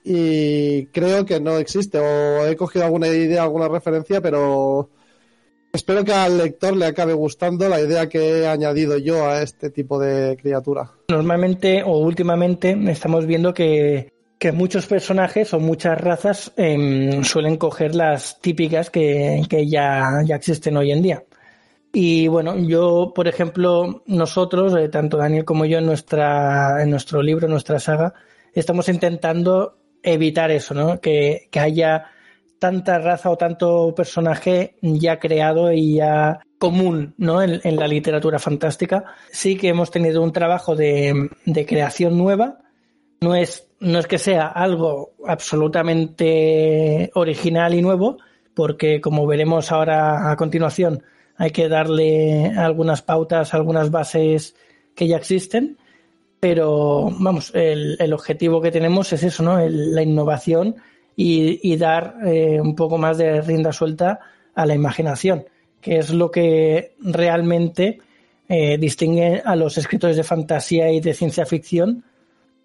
y 0.03 0.87
creo 0.87 1.27
que 1.27 1.41
no 1.41 1.59
existe 1.59 1.99
o 1.99 2.47
he 2.47 2.57
cogido 2.57 2.87
alguna 2.87 3.09
idea, 3.09 3.43
alguna 3.43 3.69
referencia, 3.69 4.23
pero 4.23 4.89
espero 5.73 6.05
que 6.05 6.13
al 6.13 6.39
lector 6.39 6.77
le 6.77 6.87
acabe 6.87 7.13
gustando 7.13 7.69
la 7.69 7.81
idea 7.81 8.09
que 8.09 8.41
he 8.41 8.47
añadido 8.47 8.99
yo 8.99 9.27
a 9.27 9.43
este 9.43 9.71
tipo 9.71 9.99
de 9.99 10.37
criatura. 10.37 10.91
Normalmente 11.09 11.83
o 11.83 11.99
últimamente 11.99 12.77
estamos 12.89 13.27
viendo 13.27 13.55
que, 13.55 14.13
muchos 14.53 14.87
personajes 14.87 15.53
o 15.53 15.59
muchas 15.59 16.01
razas 16.01 16.53
em, 16.57 17.25
suelen 17.25 17.57
coger 17.57 17.95
las 17.95 18.41
típicas 18.41 18.89
que, 18.89 19.43
ya, 19.67 20.23
ya 20.25 20.37
existen 20.37 20.77
hoy 20.77 20.93
en 20.93 21.03
día. 21.03 21.25
Y 21.93 22.29
bueno, 22.29 22.57
yo, 22.59 23.13
por 23.15 23.29
ejemplo, 23.29 24.03
nosotros, 24.07 24.75
eh, 24.77 24.89
tanto 24.89 25.17
Daniel 25.17 25.45
como 25.45 25.65
yo 25.65 25.79
en, 25.79 25.87
nuestro 25.87 27.23
libro, 27.23 27.47
en 27.47 27.53
nuestra 27.53 27.79
saga, 27.79 28.15
estamos 28.53 28.89
intentando 28.89 29.79
evitar 30.03 30.51
eso, 30.51 30.75
¿no? 30.75 31.01
Que, 31.01 31.49
haya 31.55 32.11
tanta 32.59 32.99
raza 32.99 33.31
o 33.31 33.37
tanto 33.37 33.95
personaje 33.95 34.77
ya 34.83 35.19
creado 35.19 35.73
y 35.73 35.97
ya 35.97 36.41
común 36.59 37.15
¿no? 37.19 37.43
En, 37.43 37.77
la 37.77 37.87
literatura 37.87 38.39
fantástica. 38.39 39.05
Sí 39.31 39.57
que 39.57 39.69
hemos 39.69 39.91
tenido 39.91 40.23
un 40.23 40.33
trabajo 40.33 40.75
de, 40.75 41.31
creación 41.67 42.19
nueva. 42.19 42.59
No 43.21 43.35
es, 43.35 43.69
no 43.81 43.99
es 43.99 44.07
que 44.07 44.19
sea 44.19 44.47
algo 44.47 45.13
absolutamente 45.27 47.11
original 47.15 47.75
y 47.75 47.83
nuevo, 47.83 48.19
porque 48.55 49.01
como 49.01 49.27
veremos 49.27 49.73
ahora 49.73 50.31
a 50.31 50.37
continuación, 50.37 51.03
hay 51.37 51.51
que 51.51 51.69
darle 51.69 52.53
algunas 52.57 53.03
pautas, 53.03 53.55
algunas 53.55 53.91
bases 53.91 54.55
que 54.95 55.07
ya 55.07 55.17
existen 55.17 55.79
pero 56.41 57.11
vamos, 57.19 57.53
el, 57.55 57.97
el, 57.99 58.13
objetivo 58.13 58.61
que 58.61 58.71
tenemos 58.71 59.13
es 59.13 59.25
eso, 59.25 59.43
¿no? 59.43 59.59
la 59.59 60.03
innovación 60.03 60.77
y, 61.21 61.73
y 61.73 61.77
dar 61.77 62.15
eh, 62.25 62.61
un 62.61 62.77
poco 62.77 62.97
más 62.97 63.19
de 63.19 63.41
rienda 63.41 63.73
suelta 63.73 64.21
a 64.55 64.65
la 64.65 64.77
imaginación, 64.77 65.47
que 65.81 65.99
es 65.99 66.11
lo 66.11 66.31
que 66.31 66.95
realmente 67.01 67.99
eh, 68.49 68.79
distingue 68.79 69.43
a 69.45 69.57
los 69.57 69.77
escritores 69.79 70.17
de 70.17 70.23
fantasía 70.23 70.93
y 70.93 71.01
de 71.01 71.15
ciencia 71.15 71.45
ficción 71.45 72.05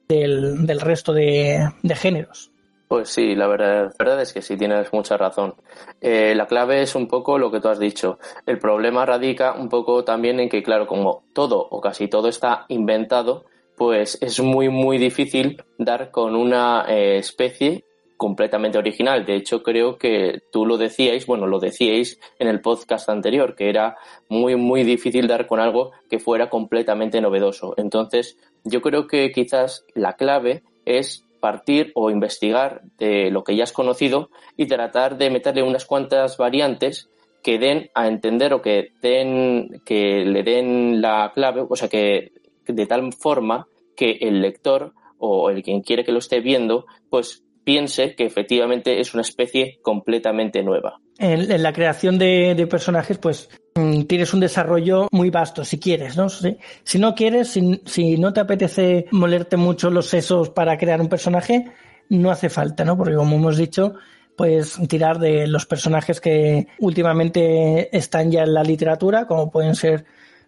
del, 0.07 0.67
del 0.67 0.81
resto 0.81 1.13
de, 1.13 1.67
géneros. 1.95 2.51
Pues 2.87 3.09
sí, 3.09 3.33
la 3.33 3.47
verdad, 3.47 3.85
la 3.85 4.05
verdad, 4.05 4.21
es 4.21 4.31
que 4.31 4.43
sí, 4.43 4.55
tienes 4.55 4.93
mucha 4.93 5.17
razón. 5.17 5.55
Eh, 5.99 6.35
la 6.35 6.45
clave 6.45 6.83
es 6.83 6.93
un 6.93 7.07
poco 7.07 7.39
lo 7.39 7.49
que 7.49 7.59
tú 7.59 7.69
has 7.69 7.79
dicho. 7.79 8.19
El 8.45 8.59
problema 8.59 9.03
radica 9.03 9.53
un 9.53 9.67
poco 9.67 10.03
también 10.03 10.39
en 10.39 10.47
que, 10.47 10.61
claro, 10.61 10.85
como 10.85 11.23
todo 11.33 11.57
o 11.71 11.81
casi 11.81 12.07
todo 12.07 12.27
está 12.27 12.65
inventado, 12.67 13.45
pues 13.75 14.19
es 14.21 14.39
muy, 14.41 14.69
muy 14.69 14.99
difícil 14.99 15.63
dar 15.79 16.11
con 16.11 16.35
una 16.35 16.85
especie 16.87 17.85
completamente 18.17 18.77
original. 18.77 19.25
De 19.25 19.35
hecho, 19.35 19.63
creo 19.63 19.97
que 19.97 20.41
tú 20.51 20.65
lo 20.65 20.77
decíais, 20.77 21.25
bueno, 21.25 21.47
lo 21.47 21.59
decíais 21.59 22.19
en 22.39 22.47
el 22.47 22.61
podcast 22.61 23.09
anterior, 23.09 23.55
que 23.55 23.69
era 23.69 23.97
muy, 24.29 24.55
muy 24.55 24.83
difícil 24.83 25.27
dar 25.27 25.47
con 25.47 25.59
algo 25.59 25.91
que 26.09 26.19
fuera 26.19 26.49
completamente 26.49 27.21
novedoso. 27.21 27.73
Entonces, 27.77 28.37
yo 28.63 28.81
creo 28.81 29.07
que 29.07 29.31
quizás 29.31 29.85
la 29.93 30.13
clave 30.13 30.63
es 30.85 31.25
partir 31.39 31.91
o 31.95 32.09
investigar 32.09 32.83
de 32.97 33.29
lo 33.29 33.43
que 33.43 33.55
ya 33.55 33.63
has 33.63 33.73
conocido 33.73 34.29
y 34.55 34.65
tratar 34.65 35.17
de 35.17 35.29
meterle 35.29 35.63
unas 35.63 35.85
cuantas 35.85 36.37
variantes 36.37 37.09
que 37.43 37.59
den 37.59 37.89
a 37.93 38.07
entender 38.07 38.53
o 38.53 38.61
que 38.61 38.93
den 39.01 39.81
que 39.85 40.23
le 40.23 40.43
den 40.43 41.01
la 41.01 41.33
clave, 41.35 41.65
o 41.67 41.75
sea 41.75 41.89
que 41.89 42.31
de 42.65 42.85
tal 42.85 43.11
forma 43.11 43.67
que 43.97 44.11
el 44.21 44.41
lector 44.41 44.93
o 45.17 45.49
el 45.49 45.63
quien 45.63 45.81
quiere 45.81 46.05
que 46.05 46.13
lo 46.13 46.19
esté 46.19 46.39
viendo, 46.39 46.85
pues 47.09 47.42
piense 47.63 48.15
que 48.15 48.25
efectivamente 48.25 48.99
es 48.99 49.13
una 49.13 49.21
especie 49.21 49.79
completamente 49.81 50.63
nueva. 50.63 50.99
En, 51.17 51.61
la 51.61 51.73
creación 51.73 52.17
de, 52.17 52.67
personajes, 52.69 53.17
pues 53.17 53.49
mm, 53.75 54.03
tienes 54.03 54.33
un 54.33 54.39
desarrollo 54.39 55.07
muy 55.11 55.29
vasto, 55.29 55.63
si 55.63 55.79
quieres, 55.79 56.17
¿no? 56.17 56.27
Si, 56.29 56.99
no 56.99 57.15
quieres, 57.15 57.59
si, 57.85 58.17
no 58.17 58.33
te 58.33 58.39
apetece 58.39 59.05
molerte 59.11 59.57
mucho 59.57 59.89
los 59.89 60.07
sesos 60.07 60.49
para 60.49 60.77
crear 60.77 60.99
un 60.99 61.09
personaje, 61.09 61.71
no 62.09 62.31
hace 62.31 62.49
falta, 62.49 62.83
¿no? 62.83 62.97
Porque 62.97 63.15
como 63.15 63.35
hemos 63.35 63.57
dicho, 63.57 63.93
pues 64.35 64.77
tirar 64.89 65.19
de 65.19 65.47
los 65.47 65.65
personajes 65.65 66.19
que 66.19 66.67
últimamente 66.79 67.95
están 67.95 68.31
ya 68.31 68.43
en 68.43 68.53
la 68.53 68.63
literatura, 68.63 69.27
como 69.27 69.51
pueden 69.51 69.75
ser 69.75 70.05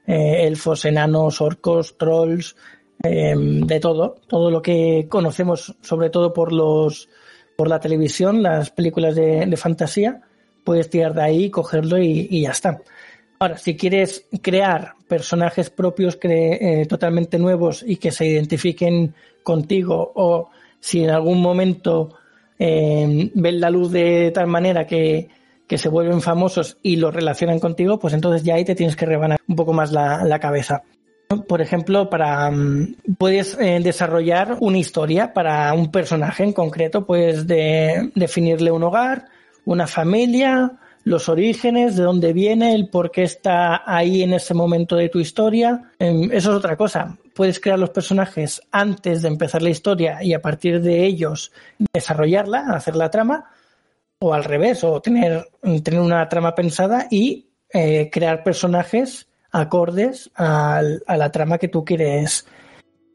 eh, 0.07 0.45
elfos, 0.45 0.86
enanos, 0.86 1.41
orcos, 1.41 1.98
trolls, 1.98 2.55
em, 3.06 3.62
de 3.62 3.80
todo, 3.80 4.16
todo 4.28 4.52
lo 4.52 4.62
que 4.62 5.08
conocemos, 5.10 5.76
sobre 5.82 6.10
todo 6.10 6.34
por 6.34 6.52
los 6.52 7.08
por 7.56 7.70
la 7.70 7.80
televisión, 7.80 8.44
las 8.44 8.70
películas 8.70 9.16
de, 9.16 9.56
fantasía, 9.56 10.22
puedes 10.66 10.90
tirar 10.90 11.14
de 11.14 11.22
ahí, 11.22 11.50
cogerlo 11.50 11.98
y, 11.98 12.42
ya 12.42 12.52
está. 12.52 12.82
Ahora, 13.40 13.58
si 13.58 13.78
quieres 13.78 14.28
crear 14.42 14.96
personajes 15.08 15.70
propios 15.70 16.18
eh, 16.24 16.86
totalmente 16.90 17.40
nuevos 17.40 17.82
y 17.88 17.96
que 17.96 18.12
se 18.12 18.26
identifiquen 18.26 19.14
contigo, 19.42 20.12
o 20.16 20.50
si 20.82 21.06
en 21.06 21.12
algún 21.12 21.42
momento 21.42 22.16
em, 22.60 23.30
ven 23.34 23.62
la 23.62 23.70
luz 23.70 23.92
de 23.92 24.32
tal 24.32 24.48
manera 24.48 24.86
que, 24.86 25.30
que 25.68 25.78
se 25.78 25.90
vuelven 25.90 26.22
famosos 26.22 26.78
y 26.84 26.98
los 26.98 27.14
relacionan 27.14 27.60
contigo, 27.60 28.00
pues 28.00 28.14
entonces 28.14 28.44
ya 28.44 28.56
ahí 28.56 28.66
te 28.66 28.76
tienes 28.76 28.96
que 28.96 29.06
rebanar 29.06 29.40
un 29.48 29.56
poco 29.56 29.74
más 29.74 29.92
la, 29.92 30.40
cabeza. 30.40 30.84
Por 31.44 31.62
ejemplo, 31.62 32.10
para 32.10 32.50
mm, 32.51 32.96
puedes 33.18 33.58
eh, 33.60 33.80
desarrollar 33.82 34.58
una 34.60 34.77
historia 34.77 35.34
para 35.34 35.74
un 35.74 35.92
personaje 35.92 36.44
en 36.44 36.54
concreto, 36.54 37.06
puedes 37.06 37.48
de, 37.48 38.12
definirle 38.15 38.72
un 38.72 38.84
hogar, 38.84 39.25
una 39.65 39.88
familia, 39.88 40.72
los 41.04 41.30
orígenes, 41.30 41.96
de 41.96 42.04
dónde 42.04 42.34
viene, 42.34 42.74
el 42.74 42.89
por 42.89 43.12
qué 43.12 43.24
está 43.24 43.84
ahí 43.86 44.24
en 44.24 44.34
ese 44.34 44.54
momento 44.54 44.96
de 44.96 45.10
tu 45.10 45.20
historia. 45.20 45.92
Em, 46.00 46.24
eso 46.32 46.51
es 46.51 46.58
otra 46.58 46.75
cosa. 46.75 47.18
Puedes 47.34 47.60
crear 47.60 47.77
los 47.77 47.92
personajes 47.92 48.62
antes 48.72 49.22
de 49.22 49.27
empezar 49.27 49.62
la 49.62 49.70
historia 49.70 50.24
y 50.24 50.34
a 50.34 50.42
partir 50.42 50.82
de 50.82 51.06
ellos 51.06 51.51
desarrollarla, 51.94 52.65
hacer 52.70 52.96
la 52.96 53.12
trama 53.12 53.46
o 54.20 54.34
al 54.34 54.44
revés, 54.44 54.84
o 54.84 55.01
tener, 55.01 55.48
tener 55.84 56.00
una 56.00 56.27
trama 56.27 56.56
pensada 56.56 57.08
y 57.12 57.50
eh, 57.72 58.10
crear 58.12 58.44
personajes 58.44 59.27
acordes 59.56 60.30
a, 60.36 60.82
la 61.08 61.32
trama 61.32 61.58
que 61.58 61.70
tú 61.70 61.86
quieres, 61.86 62.46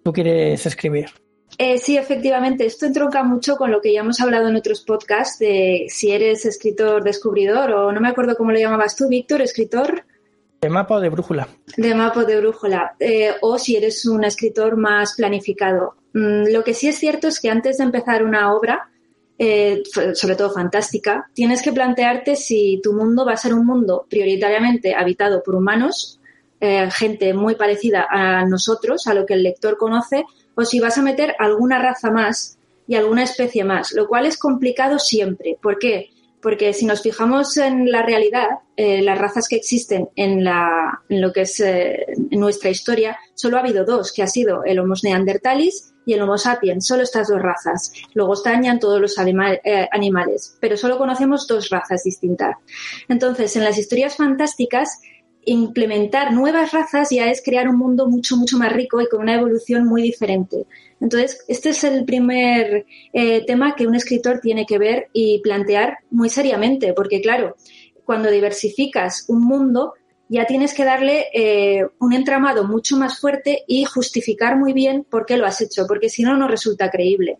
tú 0.02 0.12
quieres 0.12 0.64
escribir. 0.64 1.10
Eh, 1.58 1.78
sí, 1.78 1.98
efectivamente, 1.98 2.64
esto 2.64 2.86
entronca 2.86 3.22
mucho 3.22 3.56
con 3.56 3.70
lo 3.70 3.80
que 3.80 3.92
ya 3.92 4.00
hemos 4.00 4.20
hablado 4.20 4.48
en 4.48 4.56
otros 4.56 4.82
podcasts 4.82 5.38
de 5.38 5.86
si 5.88 6.12
eres 6.12 6.46
escritor 6.46 7.04
descubridor 7.04 7.72
o 7.72 7.92
no 7.92 8.00
me 8.00 8.08
acuerdo 8.08 8.36
cómo 8.36 8.52
lo 8.52 8.58
llamabas 8.58 8.96
tú, 8.96 9.08
Víctor, 9.08 9.42
escritor. 9.42 10.04
De 10.62 10.70
mapa 10.70 10.94
o 10.94 11.00
de 11.00 11.10
brújula. 11.10 11.48
De 11.76 11.94
mapa 11.94 12.20
o 12.20 12.24
de 12.24 12.40
brújula. 12.40 12.96
Eh, 12.98 13.32
o 13.42 13.58
si 13.58 13.76
eres 13.76 14.06
un 14.06 14.24
escritor 14.24 14.76
más 14.76 15.14
planificado. 15.16 15.96
Mm, 16.14 16.52
lo 16.52 16.64
que 16.64 16.72
sí 16.72 16.88
es 16.88 16.96
cierto 16.96 17.28
es 17.28 17.40
que 17.40 17.50
antes 17.50 17.78
de 17.78 17.84
empezar 17.84 18.24
una 18.24 18.54
obra, 18.54 18.88
eh, 19.38 19.82
sobre 20.14 20.36
todo 20.36 20.50
fantástica, 20.50 21.30
tienes 21.34 21.60
que 21.60 21.72
plantearte 21.72 22.36
si 22.36 22.80
tu 22.82 22.94
mundo 22.94 23.26
va 23.26 23.32
a 23.32 23.36
ser 23.36 23.52
un 23.52 23.66
mundo 23.66 24.06
prioritariamente 24.08 24.94
habitado 24.94 25.42
por 25.42 25.54
humanos, 25.54 26.19
eh, 26.60 26.90
gente 26.90 27.32
muy 27.34 27.54
parecida 27.54 28.06
a 28.10 28.44
nosotros, 28.44 29.06
a 29.06 29.14
lo 29.14 29.26
que 29.26 29.34
el 29.34 29.42
lector 29.42 29.76
conoce, 29.76 30.24
o 30.54 30.64
si 30.64 30.78
vas 30.80 30.98
a 30.98 31.02
meter 31.02 31.34
alguna 31.38 31.78
raza 31.78 32.10
más 32.10 32.58
y 32.86 32.96
alguna 32.96 33.22
especie 33.22 33.64
más, 33.64 33.92
lo 33.92 34.06
cual 34.06 34.26
es 34.26 34.36
complicado 34.36 34.98
siempre. 34.98 35.56
¿Por 35.62 35.78
qué? 35.78 36.10
Porque 36.42 36.72
si 36.72 36.86
nos 36.86 37.02
fijamos 37.02 37.56
en 37.56 37.90
la 37.90 38.02
realidad, 38.02 38.48
eh, 38.76 39.02
las 39.02 39.18
razas 39.18 39.46
que 39.48 39.56
existen 39.56 40.08
en, 40.16 40.44
lo 41.08 41.32
que 41.32 41.42
es 41.42 41.60
en 41.60 42.40
nuestra 42.40 42.70
historia, 42.70 43.18
solo 43.34 43.56
ha 43.56 43.60
habido 43.60 43.84
dos, 43.84 44.12
que 44.12 44.22
ha 44.22 44.26
sido 44.26 44.64
el 44.64 44.78
Homo 44.78 44.94
neandertalis 45.02 45.92
y 46.06 46.14
el 46.14 46.22
Homo 46.22 46.38
sapiens, 46.38 46.86
solo 46.86 47.02
estas 47.02 47.28
dos 47.28 47.40
razas. 47.40 47.92
Luego 48.14 48.34
estañan 48.34 48.80
todos 48.80 49.00
los 49.00 49.16
eh, 49.18 49.88
animales, 49.92 50.56
pero 50.60 50.76
solo 50.76 50.98
conocemos 50.98 51.46
dos 51.46 51.70
razas 51.70 52.02
distintas. 52.04 52.56
Entonces, 53.08 53.54
en 53.56 53.64
las 53.64 53.78
historias 53.78 54.16
fantásticas, 54.16 55.00
implementar 55.44 56.32
nuevas 56.32 56.72
razas 56.72 57.10
ya 57.10 57.30
es 57.30 57.42
crear 57.42 57.68
un 57.68 57.78
mundo 57.78 58.06
mucho, 58.06 58.36
mucho 58.36 58.58
más 58.58 58.72
rico 58.72 59.00
y 59.00 59.08
con 59.08 59.20
una 59.20 59.34
evolución 59.34 59.86
muy 59.86 60.02
diferente. 60.02 60.66
Entonces, 61.00 61.44
este 61.48 61.70
es 61.70 61.82
el 61.84 62.04
primer 62.04 62.86
eh, 63.12 63.44
tema 63.46 63.74
que 63.74 63.86
un 63.86 63.94
escritor 63.94 64.40
tiene 64.40 64.66
que 64.66 64.78
ver 64.78 65.08
y 65.12 65.40
plantear 65.40 65.98
muy 66.10 66.28
seriamente, 66.28 66.92
porque 66.92 67.20
claro, 67.20 67.56
cuando 68.04 68.30
diversificas 68.30 69.24
un 69.28 69.42
mundo, 69.42 69.94
ya 70.28 70.46
tienes 70.46 70.74
que 70.74 70.84
darle 70.84 71.26
eh, 71.34 71.84
un 71.98 72.12
entramado 72.12 72.64
mucho 72.64 72.96
más 72.96 73.18
fuerte 73.18 73.64
y 73.66 73.84
justificar 73.84 74.56
muy 74.56 74.72
bien 74.72 75.04
por 75.08 75.26
qué 75.26 75.36
lo 75.36 75.44
has 75.44 75.60
hecho, 75.60 75.86
porque 75.88 76.08
si 76.08 76.22
no, 76.22 76.36
no 76.36 76.46
resulta 76.46 76.88
creíble. 76.88 77.38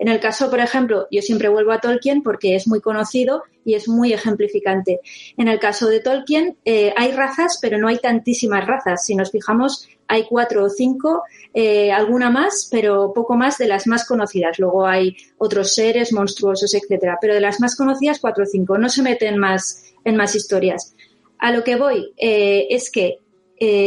En 0.00 0.08
el 0.08 0.18
caso, 0.18 0.48
por 0.48 0.60
ejemplo, 0.60 1.06
yo 1.10 1.20
siempre 1.20 1.50
vuelvo 1.50 1.72
a 1.72 1.78
Tolkien 1.78 2.22
porque 2.22 2.54
es 2.54 2.66
muy 2.66 2.80
conocido 2.80 3.42
y 3.66 3.74
es 3.74 3.86
muy 3.86 4.14
ejemplificante. 4.14 5.00
En 5.36 5.46
el 5.46 5.58
caso 5.58 5.88
de 5.88 6.00
Tolkien 6.00 6.56
eh, 6.64 6.94
hay 6.96 7.12
razas, 7.12 7.58
pero 7.60 7.76
no 7.76 7.86
hay 7.86 7.98
tantísimas 7.98 8.66
razas. 8.66 9.04
Si 9.04 9.14
nos 9.14 9.30
fijamos, 9.30 9.86
hay 10.08 10.24
cuatro 10.24 10.64
o 10.64 10.70
cinco, 10.70 11.24
eh, 11.52 11.92
alguna 11.92 12.30
más, 12.30 12.66
pero 12.70 13.12
poco 13.12 13.36
más 13.36 13.58
de 13.58 13.68
las 13.68 13.86
más 13.86 14.06
conocidas. 14.06 14.58
Luego 14.58 14.86
hay 14.86 15.18
otros 15.36 15.74
seres 15.74 16.14
monstruosos, 16.14 16.72
etcétera. 16.72 17.18
Pero 17.20 17.34
de 17.34 17.42
las 17.42 17.60
más 17.60 17.76
conocidas, 17.76 18.20
cuatro 18.20 18.44
o 18.44 18.46
cinco. 18.46 18.78
No 18.78 18.88
se 18.88 19.02
meten 19.02 19.36
más 19.36 19.92
en 20.02 20.16
más 20.16 20.34
historias. 20.34 20.94
A 21.38 21.52
lo 21.52 21.62
que 21.62 21.76
voy 21.76 22.14
eh, 22.16 22.68
es 22.70 22.90
que 22.90 23.18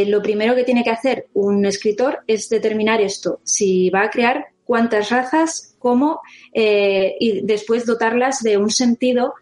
lo 0.05 0.21
primero 0.21 0.53
que 0.53 0.63
tiene 0.63 0.83
que 0.83 0.91
hacer 0.91 1.25
un 1.33 1.65
escritor 1.65 2.19
es 2.27 2.47
determinar 2.47 3.01
esto, 3.01 3.39
si 3.43 3.89
va 3.89 4.03
a 4.03 4.11
crear 4.11 4.52
cuántas 4.65 5.09
razas, 5.09 5.75
cómo, 5.79 6.21
eh, 6.53 7.15
y 7.19 7.41
después 7.45 7.85
dotarlas 7.85 8.41
de 8.41 8.57
un 8.57 8.69
sentido 8.69 9.33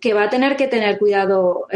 que 0.00 0.14
va 0.14 0.24
a 0.24 0.30
tener 0.30 0.56
que 0.56 0.68
tener 0.68 0.98
cuidado 0.98 1.66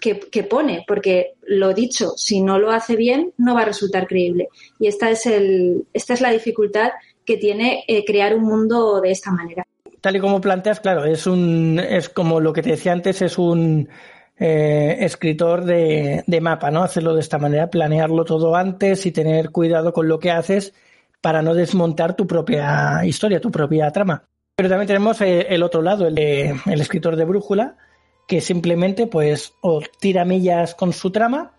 que, 0.00 0.42
pone, 0.44 0.84
porque 0.86 1.34
lo 1.42 1.74
dicho, 1.74 2.12
si 2.16 2.40
no 2.40 2.58
lo 2.58 2.70
hace 2.70 2.96
bien, 2.96 3.32
no 3.36 3.54
va 3.54 3.62
a 3.62 3.66
resultar 3.66 4.06
creíble. 4.06 4.48
Y 4.78 4.86
esta 4.86 5.10
es, 5.10 5.26
el, 5.26 5.84
esta 5.92 6.14
es 6.14 6.20
la 6.22 6.30
dificultad 6.30 6.92
que 7.26 7.36
tiene 7.36 7.84
crear 8.06 8.34
un 8.34 8.44
mundo 8.44 9.00
de 9.02 9.10
esta 9.10 9.30
manera. 9.30 9.66
Tal 10.00 10.16
y 10.16 10.20
como 10.20 10.40
planteas, 10.40 10.80
claro, 10.80 11.04
es 11.04 11.26
un, 11.26 11.78
es 11.80 12.08
como 12.08 12.40
lo 12.40 12.52
que 12.52 12.62
te 12.62 12.70
decía 12.70 12.92
antes, 12.92 13.20
es 13.20 13.36
un 13.36 13.88
eh, 14.38 14.96
escritor 15.00 15.64
de, 15.64 16.22
mapa, 16.40 16.70
¿no? 16.70 16.84
Hacerlo 16.84 17.14
de 17.14 17.20
esta 17.20 17.38
manera, 17.38 17.68
planearlo 17.68 18.24
todo 18.24 18.54
antes 18.54 19.04
y 19.06 19.10
tener 19.10 19.50
cuidado 19.50 19.92
con 19.92 20.06
lo 20.06 20.20
que 20.20 20.30
haces 20.30 20.74
para 21.20 21.42
no 21.42 21.54
desmontar 21.54 22.14
tu 22.14 22.26
propia 22.26 23.04
historia, 23.04 23.40
tu 23.40 23.50
propia 23.50 23.90
trama. 23.90 24.24
Pero 24.56 24.68
también 24.68 24.88
tenemos 24.88 25.20
eh, 25.20 25.46
el 25.50 25.62
otro 25.62 25.82
lado, 25.82 26.06
el, 26.06 26.18
escritor 26.66 27.16
de 27.16 27.24
brújula, 27.24 27.76
que 28.26 28.40
simplemente 28.40 29.06
pues 29.06 29.54
o 29.60 29.80
tira 30.00 30.24
millas 30.24 30.74
con 30.74 30.92
su 30.92 31.10
trama 31.10 31.52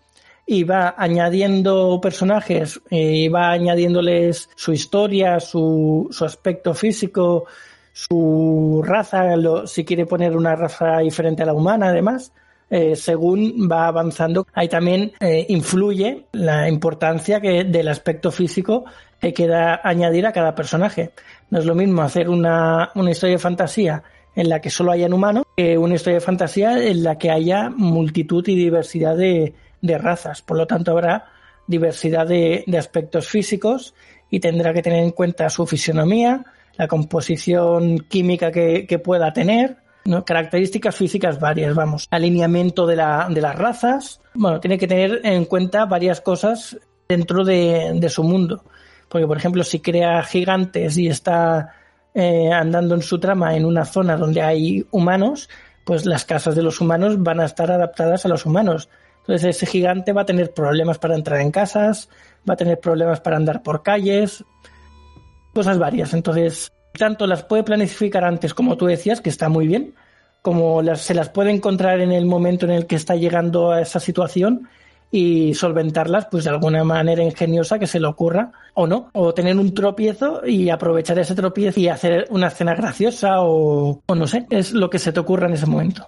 y 0.46 0.64
va 0.64 0.94
añadiendo 0.96 1.98
personajes 2.00 2.80
eh, 2.90 2.96
y 2.96 3.28
va 3.28 3.52
añadiéndoles 3.52 4.50
su 4.54 4.72
historia, 4.72 5.40
su, 5.40 6.08
su 6.10 6.24
aspecto 6.24 6.74
físico, 6.74 7.46
su 7.92 8.82
raza, 8.84 9.34
si 9.66 9.84
quiere 9.84 10.06
poner 10.06 10.36
una 10.36 10.54
raza 10.54 10.98
diferente 10.98 11.42
a 11.42 11.46
la 11.46 11.54
humana 11.54 11.88
además, 11.88 12.32
eh, 12.70 12.96
según 12.96 13.68
va 13.70 13.88
avanzando. 13.88 14.46
Ahí 14.54 14.68
también 14.68 15.12
eh, 15.20 15.44
influye 15.48 16.24
la 16.32 16.68
importancia 16.68 17.40
que 17.40 17.64
del 17.64 17.88
aspecto 17.88 18.30
físico 18.30 18.84
que 19.20 19.34
queda 19.34 19.80
añadir 19.84 20.26
a 20.26 20.32
cada 20.32 20.54
personaje. 20.54 21.10
No 21.50 21.58
es 21.58 21.66
lo 21.66 21.74
mismo 21.74 22.02
hacer 22.02 22.28
una, 22.28 22.90
una 22.94 23.10
historia 23.10 23.36
de 23.36 23.42
fantasía 23.42 24.02
en 24.34 24.48
la 24.48 24.60
que 24.60 24.70
solo 24.70 24.92
hayan 24.92 25.12
humanos 25.12 25.44
que 25.56 25.76
una 25.76 25.96
historia 25.96 26.20
de 26.20 26.24
fantasía 26.24 26.82
en 26.82 27.02
la 27.02 27.18
que 27.18 27.30
haya 27.30 27.68
multitud 27.68 28.46
y 28.48 28.54
diversidad 28.54 29.16
de, 29.16 29.52
de 29.82 29.98
razas. 29.98 30.40
Por 30.40 30.56
lo 30.56 30.66
tanto, 30.66 30.92
habrá 30.92 31.26
diversidad 31.66 32.26
de, 32.26 32.64
de 32.66 32.78
aspectos 32.78 33.28
físicos 33.28 33.94
y 34.30 34.40
tendrá 34.40 34.72
que 34.72 34.82
tener 34.82 35.02
en 35.02 35.10
cuenta 35.10 35.50
su 35.50 35.66
fisionomía, 35.66 36.44
la 36.76 36.86
composición 36.86 37.98
química 38.08 38.50
que, 38.50 38.86
que 38.86 38.98
pueda 38.98 39.32
tener, 39.32 39.76
Características 40.26 40.96
físicas 40.96 41.38
varias, 41.38 41.74
vamos. 41.74 42.06
Alineamiento 42.10 42.86
de, 42.86 42.96
la, 42.96 43.28
de 43.30 43.40
las 43.40 43.56
razas. 43.56 44.20
Bueno, 44.34 44.60
tiene 44.60 44.78
que 44.78 44.86
tener 44.86 45.20
en 45.24 45.44
cuenta 45.44 45.84
varias 45.84 46.20
cosas 46.20 46.78
dentro 47.08 47.44
de, 47.44 48.08
su 48.08 48.22
mundo. 48.22 48.64
Porque, 49.08 49.26
por 49.26 49.36
ejemplo, 49.36 49.64
si 49.64 49.80
crea 49.80 50.22
gigantes 50.22 50.96
y 50.96 51.08
está 51.08 51.74
eh, 52.14 52.50
andando 52.52 52.94
en 52.94 53.02
su 53.02 53.18
trama 53.18 53.56
en 53.56 53.64
una 53.64 53.84
zona 53.84 54.16
donde 54.16 54.42
hay 54.42 54.86
humanos, 54.90 55.48
pues 55.84 56.06
las 56.06 56.24
casas 56.24 56.54
de 56.54 56.62
los 56.62 56.80
humanos 56.80 57.22
van 57.22 57.40
a 57.40 57.44
estar 57.44 57.70
adaptadas 57.70 58.24
a 58.24 58.28
los 58.28 58.46
humanos. 58.46 58.88
Entonces 59.20 59.56
ese 59.56 59.66
gigante 59.66 60.12
va 60.12 60.22
a 60.22 60.26
tener 60.26 60.52
problemas 60.52 60.98
para 60.98 61.14
entrar 61.14 61.40
en 61.40 61.50
casas, 61.50 62.08
va 62.48 62.54
a 62.54 62.56
tener 62.56 62.78
problemas 62.80 63.20
para 63.20 63.36
andar 63.36 63.62
por 63.62 63.82
calles, 63.82 64.44
cosas 65.52 65.78
varias. 65.78 66.14
Entonces 66.14 66.72
tanto 67.00 67.26
las 67.26 67.42
puede 67.44 67.64
planificar 67.64 68.24
antes, 68.24 68.52
como 68.52 68.76
tú 68.76 68.84
decías, 68.84 69.22
que 69.22 69.30
está 69.30 69.48
muy 69.48 69.66
bien, 69.66 69.94
como 70.42 70.82
las, 70.82 71.00
se 71.00 71.14
las 71.14 71.30
puede 71.30 71.50
encontrar 71.50 71.98
en 72.00 72.12
el 72.12 72.26
momento 72.26 72.66
en 72.66 72.72
el 72.72 72.86
que 72.86 72.96
está 72.96 73.16
llegando 73.16 73.72
a 73.72 73.80
esa 73.80 74.00
situación 74.00 74.68
y 75.10 75.54
solventarlas 75.54 76.26
pues 76.30 76.44
de 76.44 76.50
alguna 76.50 76.84
manera 76.84 77.24
ingeniosa 77.24 77.78
que 77.78 77.86
se 77.86 78.00
le 78.00 78.06
ocurra 78.06 78.52
o 78.74 78.86
no, 78.86 79.08
o 79.14 79.32
tener 79.32 79.56
un 79.56 79.72
tropiezo 79.72 80.46
y 80.46 80.68
aprovechar 80.68 81.18
ese 81.18 81.34
tropiezo 81.34 81.80
y 81.80 81.88
hacer 81.88 82.26
una 82.28 82.48
escena 82.48 82.74
graciosa 82.74 83.40
o, 83.40 84.02
o 84.06 84.14
no 84.14 84.26
sé, 84.26 84.46
es 84.50 84.72
lo 84.72 84.90
que 84.90 84.98
se 84.98 85.10
te 85.10 85.20
ocurra 85.20 85.46
en 85.46 85.54
ese 85.54 85.66
momento. 85.66 86.06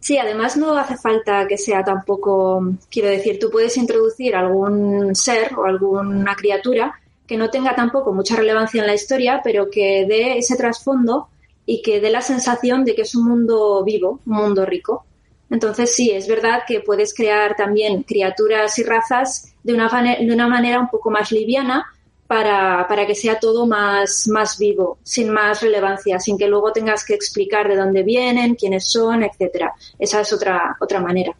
Sí, 0.00 0.16
además 0.16 0.56
no 0.56 0.74
hace 0.78 0.96
falta 0.96 1.46
que 1.46 1.58
sea 1.58 1.84
tampoco, 1.84 2.66
quiero 2.90 3.10
decir, 3.10 3.38
tú 3.38 3.50
puedes 3.50 3.76
introducir 3.76 4.34
algún 4.34 5.14
ser 5.14 5.54
o 5.54 5.66
alguna 5.66 6.34
criatura 6.34 6.98
que 7.30 7.36
no 7.36 7.48
tenga 7.48 7.76
tampoco 7.76 8.12
mucha 8.12 8.34
relevancia 8.34 8.80
en 8.80 8.88
la 8.88 8.94
historia, 8.94 9.40
pero 9.44 9.70
que 9.70 10.04
dé 10.04 10.36
ese 10.36 10.56
trasfondo 10.56 11.28
y 11.64 11.80
que 11.80 12.00
dé 12.00 12.10
la 12.10 12.22
sensación 12.22 12.84
de 12.84 12.96
que 12.96 13.02
es 13.02 13.14
un 13.14 13.24
mundo 13.28 13.84
vivo, 13.84 14.18
un 14.26 14.34
mundo 14.34 14.66
rico. 14.66 15.04
Entonces 15.48 15.94
sí, 15.94 16.10
es 16.10 16.26
verdad 16.26 16.62
que 16.66 16.80
puedes 16.80 17.14
crear 17.14 17.54
también 17.54 18.02
criaturas 18.02 18.76
y 18.80 18.82
razas 18.82 19.54
de 19.62 19.74
una, 19.74 19.88
de 20.18 20.34
una 20.34 20.48
manera 20.48 20.80
un 20.80 20.88
poco 20.88 21.08
más 21.12 21.30
liviana 21.30 21.86
para, 22.26 22.88
para, 22.88 23.06
que 23.06 23.14
sea 23.14 23.38
todo 23.38 23.64
más, 23.64 24.26
más 24.26 24.58
vivo, 24.58 24.98
sin 25.04 25.30
más 25.30 25.62
relevancia, 25.62 26.18
sin 26.18 26.36
que 26.36 26.48
luego 26.48 26.72
tengas 26.72 27.04
que 27.04 27.14
explicar 27.14 27.68
de 27.68 27.76
dónde 27.76 28.02
vienen, 28.02 28.56
quiénes 28.56 28.90
son, 28.90 29.22
etcétera. 29.22 29.72
Esa 30.00 30.22
es 30.22 30.32
otra, 30.32 30.76
otra 30.80 30.98
manera. 30.98 31.36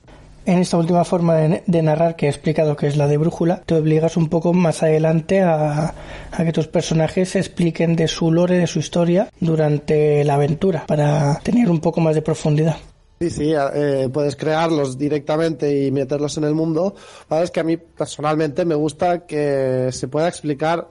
En 0.47 0.59
esta 0.59 0.79
última 0.79 1.05
forma 1.05 1.37
de, 1.37 1.83
narrar 1.83 2.17
que 2.17 2.27
he 2.27 2.29
explicado 2.29 2.75
que 2.75 2.87
es 2.87 2.97
la 2.97 3.07
de 3.07 3.19
brújula, 3.19 3.63
te 3.67 3.75
obligas 3.75 4.17
un 4.17 4.29
poco 4.29 4.53
más 4.55 4.83
adelante 4.83 5.43
a, 5.43 5.95
que 6.37 6.53
tus 6.53 6.67
personajes 6.67 7.37
expliquen 7.37 7.95
de 7.95 8.09
su 8.09 8.33
lore, 8.33 8.57
de 8.57 8.67
su 8.67 8.79
historia 8.79 9.31
durante 9.39 10.25
la 10.25 10.35
aventura, 10.35 10.87
para 10.87 11.39
tener 11.41 11.71
un 11.71 11.81
poco 11.81 12.01
más 12.01 12.15
de 12.15 12.23
profundidad. 12.23 12.77
Sí, 13.21 13.29
sí, 13.29 13.53
eh, 13.55 14.09
puedes 14.11 14.35
crearlos 14.35 14.97
directamente 14.97 15.87
y 15.87 15.91
meterlos 15.91 16.39
en 16.39 16.45
el 16.45 16.55
mundo. 16.55 16.95
Es 17.31 17.51
que 17.51 17.61
a 17.61 17.65
mí 17.65 17.77
personalmente 17.77 18.65
me 18.65 18.75
gusta 18.75 19.27
que 19.27 19.91
se 19.93 20.09
pueda 20.09 20.27
explicar, 20.27 20.89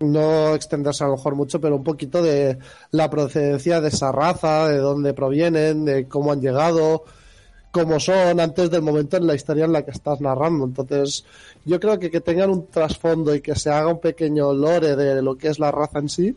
no 0.00 0.54
extenderse 0.54 1.04
a 1.04 1.08
lo 1.08 1.16
mejor 1.16 1.34
mucho, 1.34 1.60
pero 1.60 1.76
un 1.76 1.84
poquito 1.84 2.22
de 2.22 2.58
la 2.92 3.10
procedencia 3.10 3.82
de 3.82 3.88
esa 3.88 4.12
raza, 4.12 4.66
de 4.68 4.78
dónde 4.78 5.12
provienen, 5.12 5.84
de 5.84 6.08
cómo 6.08 6.32
han 6.32 6.40
llegado, 6.40 7.04
como 7.70 8.00
son 8.00 8.40
antes 8.40 8.70
del 8.70 8.82
momento 8.82 9.16
en 9.16 9.26
la 9.26 9.34
historia 9.34 9.64
en 9.64 9.72
la 9.72 9.84
que 9.84 9.90
estás 9.90 10.20
narrando. 10.20 10.64
Entonces, 10.64 11.24
yo 11.64 11.78
creo 11.78 11.98
que 11.98 12.10
que 12.10 12.20
tengan 12.20 12.50
un 12.50 12.66
trasfondo 12.66 13.34
y 13.34 13.40
que 13.40 13.54
se 13.54 13.70
haga 13.70 13.88
un 13.88 14.00
pequeño 14.00 14.52
lore 14.52 14.96
de 14.96 15.22
lo 15.22 15.36
que 15.36 15.48
es 15.48 15.58
la 15.58 15.70
raza 15.70 15.98
en 15.98 16.08
sí 16.08 16.36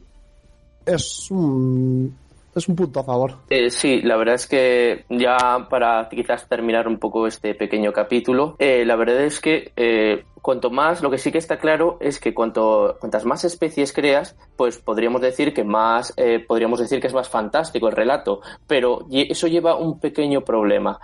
es 0.86 1.30
un, 1.32 2.15
es 2.56 2.67
un 2.67 2.76
punto 2.76 3.00
a 3.00 3.04
favor. 3.04 3.34
Eh, 3.50 3.70
sí, 3.70 4.02
la 4.02 4.17
verdad 4.17 4.36
es 4.36 4.48
que 4.48 5.06
ya 5.10 5.67
para 5.70 6.08
quizás 6.10 6.48
terminar 6.48 6.88
un 6.88 6.98
poco 6.98 7.28
este 7.28 7.54
pequeño 7.56 7.91
capítulo, 7.91 8.56
eh, 8.60 8.86
la 8.86 8.96
verdad 8.96 9.22
es 9.22 9.39
que 9.39 9.72
eh, 9.76 10.24
cuanto 10.41 10.69
más, 10.69 11.01
lo 11.01 11.10
que 11.10 11.17
sí 11.17 11.32
que 11.32 11.38
está 11.38 11.60
claro 11.60 11.97
es 11.99 12.19
que 12.19 12.34
cuanto, 12.34 12.97
cuantas 12.99 13.25
más 13.25 13.43
especies 13.43 13.93
creas, 13.93 14.36
pues 14.56 14.77
podríamos 14.77 15.21
decir 15.21 15.54
que 15.54 15.63
más, 15.63 16.13
podríamos 16.47 16.80
decir 16.80 16.99
que 16.99 17.08
es 17.08 17.13
más 17.13 17.30
fantástico 17.30 17.88
el 17.88 17.95
relato, 17.95 18.41
pero 18.67 19.08
eso 19.12 19.47
lleva 19.47 19.75
un 19.75 19.99
pequeño 19.99 20.41
problema. 20.41 20.99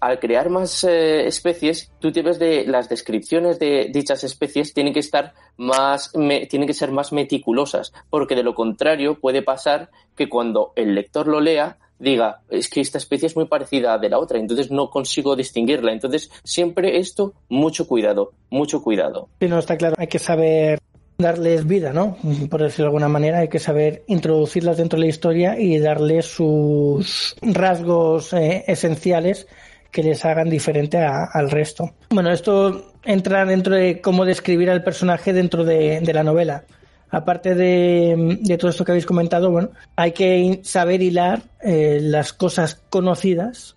Al 0.00 0.18
crear 0.18 0.50
más 0.50 0.82
especies, 0.82 1.92
tú 2.00 2.10
te 2.10 2.22
de 2.22 2.64
las 2.66 2.88
descripciones 2.88 3.60
de 3.60 3.88
dichas 3.92 4.24
especies 4.24 4.74
tienen 4.74 4.92
que 4.92 4.98
estar 4.98 5.32
más, 5.56 6.10
tienen 6.12 6.66
que 6.66 6.74
ser 6.74 6.90
más 6.90 7.12
meticulosas, 7.12 7.92
porque 8.10 8.34
de 8.34 8.42
lo 8.42 8.54
contrario 8.54 9.20
puede 9.20 9.42
pasar 9.42 9.90
que 10.16 10.28
cuando 10.28 10.72
el 10.74 10.96
lector 10.96 11.28
lo 11.28 11.40
lea 11.40 11.78
diga, 12.02 12.40
es 12.50 12.68
que 12.68 12.80
esta 12.80 12.98
especie 12.98 13.26
es 13.26 13.36
muy 13.36 13.46
parecida 13.46 13.94
a 13.94 13.98
de 13.98 14.08
la 14.08 14.18
otra, 14.18 14.38
entonces 14.38 14.70
no 14.70 14.90
consigo 14.90 15.36
distinguirla. 15.36 15.92
Entonces, 15.92 16.30
siempre 16.44 16.98
esto, 16.98 17.34
mucho 17.48 17.86
cuidado, 17.86 18.32
mucho 18.50 18.82
cuidado. 18.82 19.28
Sí, 19.40 19.48
no, 19.48 19.58
está 19.58 19.76
claro, 19.76 19.94
hay 19.98 20.08
que 20.08 20.18
saber 20.18 20.80
darles 21.18 21.66
vida, 21.66 21.92
¿no? 21.92 22.16
Por 22.50 22.62
decirlo 22.62 22.86
de 22.86 22.88
alguna 22.88 23.08
manera, 23.08 23.38
hay 23.38 23.48
que 23.48 23.60
saber 23.60 24.02
introducirlas 24.08 24.76
dentro 24.76 24.98
de 24.98 25.04
la 25.06 25.10
historia 25.10 25.58
y 25.58 25.78
darles 25.78 26.26
sus 26.26 27.36
rasgos 27.40 28.32
eh, 28.32 28.64
esenciales 28.66 29.46
que 29.92 30.02
les 30.02 30.24
hagan 30.24 30.48
diferente 30.48 30.98
al 30.98 31.50
resto. 31.50 31.92
Bueno, 32.10 32.32
esto 32.32 32.92
entra 33.04 33.44
dentro 33.44 33.74
de 33.74 34.00
cómo 34.00 34.24
describir 34.24 34.70
al 34.70 34.82
personaje 34.82 35.32
dentro 35.32 35.64
de, 35.64 36.00
la 36.12 36.24
novela. 36.24 36.64
Aparte 37.12 37.54
de, 37.54 38.56
todo 38.58 38.70
esto 38.70 38.84
que 38.84 38.92
habéis 38.92 39.06
comentado, 39.06 39.50
bueno, 39.50 39.70
hay 39.96 40.12
que 40.12 40.60
saber 40.64 41.02
hilar 41.02 41.42
eh, 41.60 41.98
las 42.02 42.32
cosas 42.32 42.82
conocidas 42.88 43.76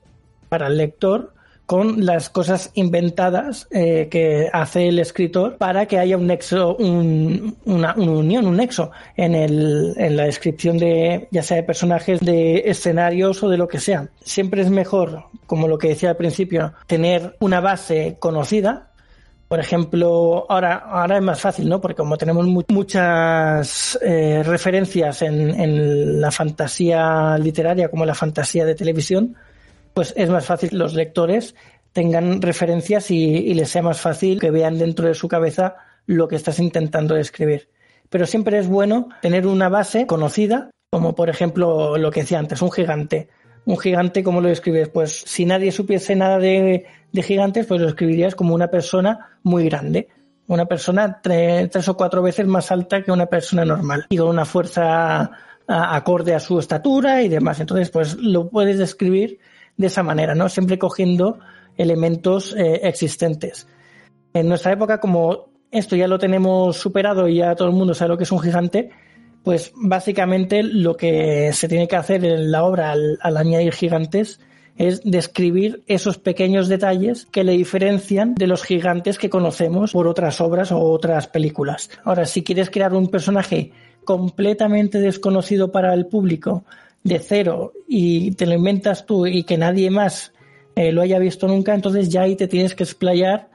para 0.49 0.67
el 0.67 0.77
lector 0.77 1.35
con 1.65 2.05
las 2.05 2.29
cosas 2.29 2.71
inventadas 2.75 3.67
eh, 3.71 4.07
que 4.09 4.49
hace 4.53 4.87
el 4.87 4.99
escritor 4.99 5.57
para 5.57 5.85
que 5.87 5.97
haya 5.97 6.15
un 6.17 6.27
nexo, 6.27 6.75
una, 6.77 7.95
unión, 7.95 8.45
un 8.45 8.57
nexo 8.57 8.91
en, 9.17 9.35
el, 9.35 9.93
en 9.97 10.15
la 10.15 10.25
descripción 10.25 10.77
de 10.77 11.27
ya 11.31 11.41
sea 11.41 11.57
de 11.57 11.63
personajes, 11.63 12.19
de 12.19 12.63
escenarios 12.65 13.41
o 13.43 13.49
de 13.49 13.57
lo 13.57 13.67
que 13.67 13.79
sea. 13.79 14.09
Siempre 14.23 14.61
es 14.61 14.69
mejor, 14.69 15.25
como 15.47 15.67
lo 15.67 15.77
que 15.77 15.89
decía 15.89 16.11
al 16.11 16.17
principio, 16.17 16.73
tener 16.87 17.35
una 17.39 17.59
base 17.59 18.17
conocida. 18.19 18.91
Por 19.55 19.61
ejemplo, 19.61 20.45
ahora, 20.49 20.75
ahora 20.75 21.15
es 21.15 21.23
más 21.23 21.39
fácil, 21.39 21.69
¿no? 21.69 21.79
Porque 21.79 21.95
como 21.95 22.17
tenemos 22.17 22.45
muchas 22.67 23.97
eh, 24.01 24.43
referencias 24.43 25.21
en, 25.21 26.19
la 26.19 26.29
fantasía 26.29 27.37
literaria 27.37 27.87
como 27.87 28.05
la 28.05 28.15
fantasía 28.15 28.65
de 28.65 28.75
televisión, 28.75 29.37
pues 29.93 30.13
es 30.17 30.29
más 30.29 30.45
fácil 30.45 30.77
los 30.77 30.93
lectores 30.93 31.55
tengan 31.93 32.41
referencias 32.41 33.09
y, 33.11 33.53
les 33.53 33.69
sea 33.69 33.81
más 33.81 34.01
fácil 34.01 34.41
que 34.41 34.51
vean 34.51 34.77
dentro 34.77 35.07
de 35.07 35.13
su 35.13 35.29
cabeza 35.29 35.77
lo 36.05 36.27
que 36.27 36.35
estás 36.35 36.59
intentando 36.59 37.15
describir. 37.15 37.69
Pero 38.09 38.25
siempre 38.25 38.57
es 38.57 38.67
bueno 38.67 39.07
tener 39.21 39.47
una 39.47 39.69
base 39.69 40.05
conocida, 40.05 40.69
como 40.89 41.15
por 41.15 41.29
ejemplo 41.29 41.97
lo 41.97 42.11
que 42.11 42.23
decía 42.23 42.39
antes, 42.39 42.61
un 42.61 42.73
gigante. 42.73 43.29
Un 43.65 43.77
gigante, 43.77 44.23
¿cómo 44.23 44.41
lo 44.41 44.49
describes? 44.49 44.89
Pues 44.89 45.23
si 45.25 45.45
nadie 45.45 45.71
supiese 45.71 46.15
nada 46.15 46.37
de, 46.37 46.85
gigantes, 47.13 47.65
pues 47.65 47.81
lo 47.81 47.87
escribirías 47.87 48.35
como 48.35 48.53
una 48.53 48.67
persona 48.67 49.37
muy 49.43 49.65
grande. 49.65 50.07
Una 50.47 50.65
persona 50.65 51.19
tres 51.23 51.89
o 51.89 51.97
cuatro 51.97 52.21
veces 52.21 52.45
más 52.45 52.71
alta 52.71 53.01
que 53.01 53.11
una 53.11 53.25
persona 53.25 53.65
normal 53.65 54.05
y 54.09 54.17
con 54.17 54.27
una 54.27 54.45
fuerza 54.45 55.31
acorde 55.67 56.35
a 56.35 56.39
su 56.39 56.59
estatura 56.59 57.23
y 57.23 57.29
demás. 57.29 57.59
Entonces, 57.59 57.89
pues 57.89 58.15
lo 58.15 58.49
puedes 58.49 58.77
describir 58.77 59.39
de 59.77 59.87
esa 59.87 60.03
manera, 60.03 60.35
¿no? 60.35 60.47
Siempre 60.47 60.77
cogiendo 60.77 61.39
elementos 61.75 62.55
eh, 62.55 62.81
existentes. 62.83 63.67
En 64.33 64.47
nuestra 64.47 64.73
época, 64.73 64.99
como 64.99 65.47
esto 65.71 65.95
ya 65.95 66.07
lo 66.07 66.19
tenemos 66.19 66.77
superado 66.77 67.27
y 67.27 67.37
ya 67.37 67.55
todo 67.55 67.67
el 67.67 67.73
mundo 67.73 67.93
sabe 67.93 68.09
lo 68.09 68.17
que 68.17 68.23
es 68.23 68.31
un 68.31 68.39
gigante, 68.39 68.91
pues 69.45 69.71
básicamente 69.75 70.63
lo 70.63 70.97
que 70.97 71.53
se 71.53 71.69
tiene 71.69 71.87
que 71.87 71.95
hacer 71.95 72.25
en 72.25 72.51
la 72.51 72.63
obra 72.63 72.91
al, 72.91 73.19
añadir 73.21 73.73
gigantes 73.73 74.41
es 74.75 75.01
describir 75.05 75.83
esos 75.87 76.17
pequeños 76.17 76.67
detalles 76.67 77.27
que 77.27 77.43
le 77.43 77.53
diferencian 77.53 78.35
de 78.35 78.47
los 78.47 78.63
gigantes 78.63 79.17
que 79.17 79.29
conocemos 79.29 79.93
por 79.93 80.07
otras 80.07 80.41
obras 80.41 80.71
o 80.71 80.79
otras 80.79 81.27
películas. 81.27 81.91
Ahora, 82.03 82.25
si 82.25 82.43
quieres 82.43 82.69
crear 82.69 82.93
un 82.93 83.07
personaje 83.07 83.71
completamente 84.03 84.99
desconocido 84.99 85.71
para 85.71 85.93
el 85.93 86.07
público, 86.07 86.65
de 87.05 87.19
cero 87.19 87.71
y 87.87 88.31
te 88.31 88.47
lo 88.47 88.55
inventas 88.55 89.05
tú 89.05 89.27
y 89.27 89.43
que 89.43 89.59
nadie 89.59 89.91
más 89.91 90.33
eh, 90.75 90.91
lo 90.91 91.03
haya 91.03 91.19
visto 91.19 91.47
nunca, 91.47 91.75
entonces 91.75 92.09
ya 92.09 92.23
ahí 92.23 92.35
te 92.35 92.47
tienes 92.47 92.73
que 92.73 92.83
explayar 92.83 93.49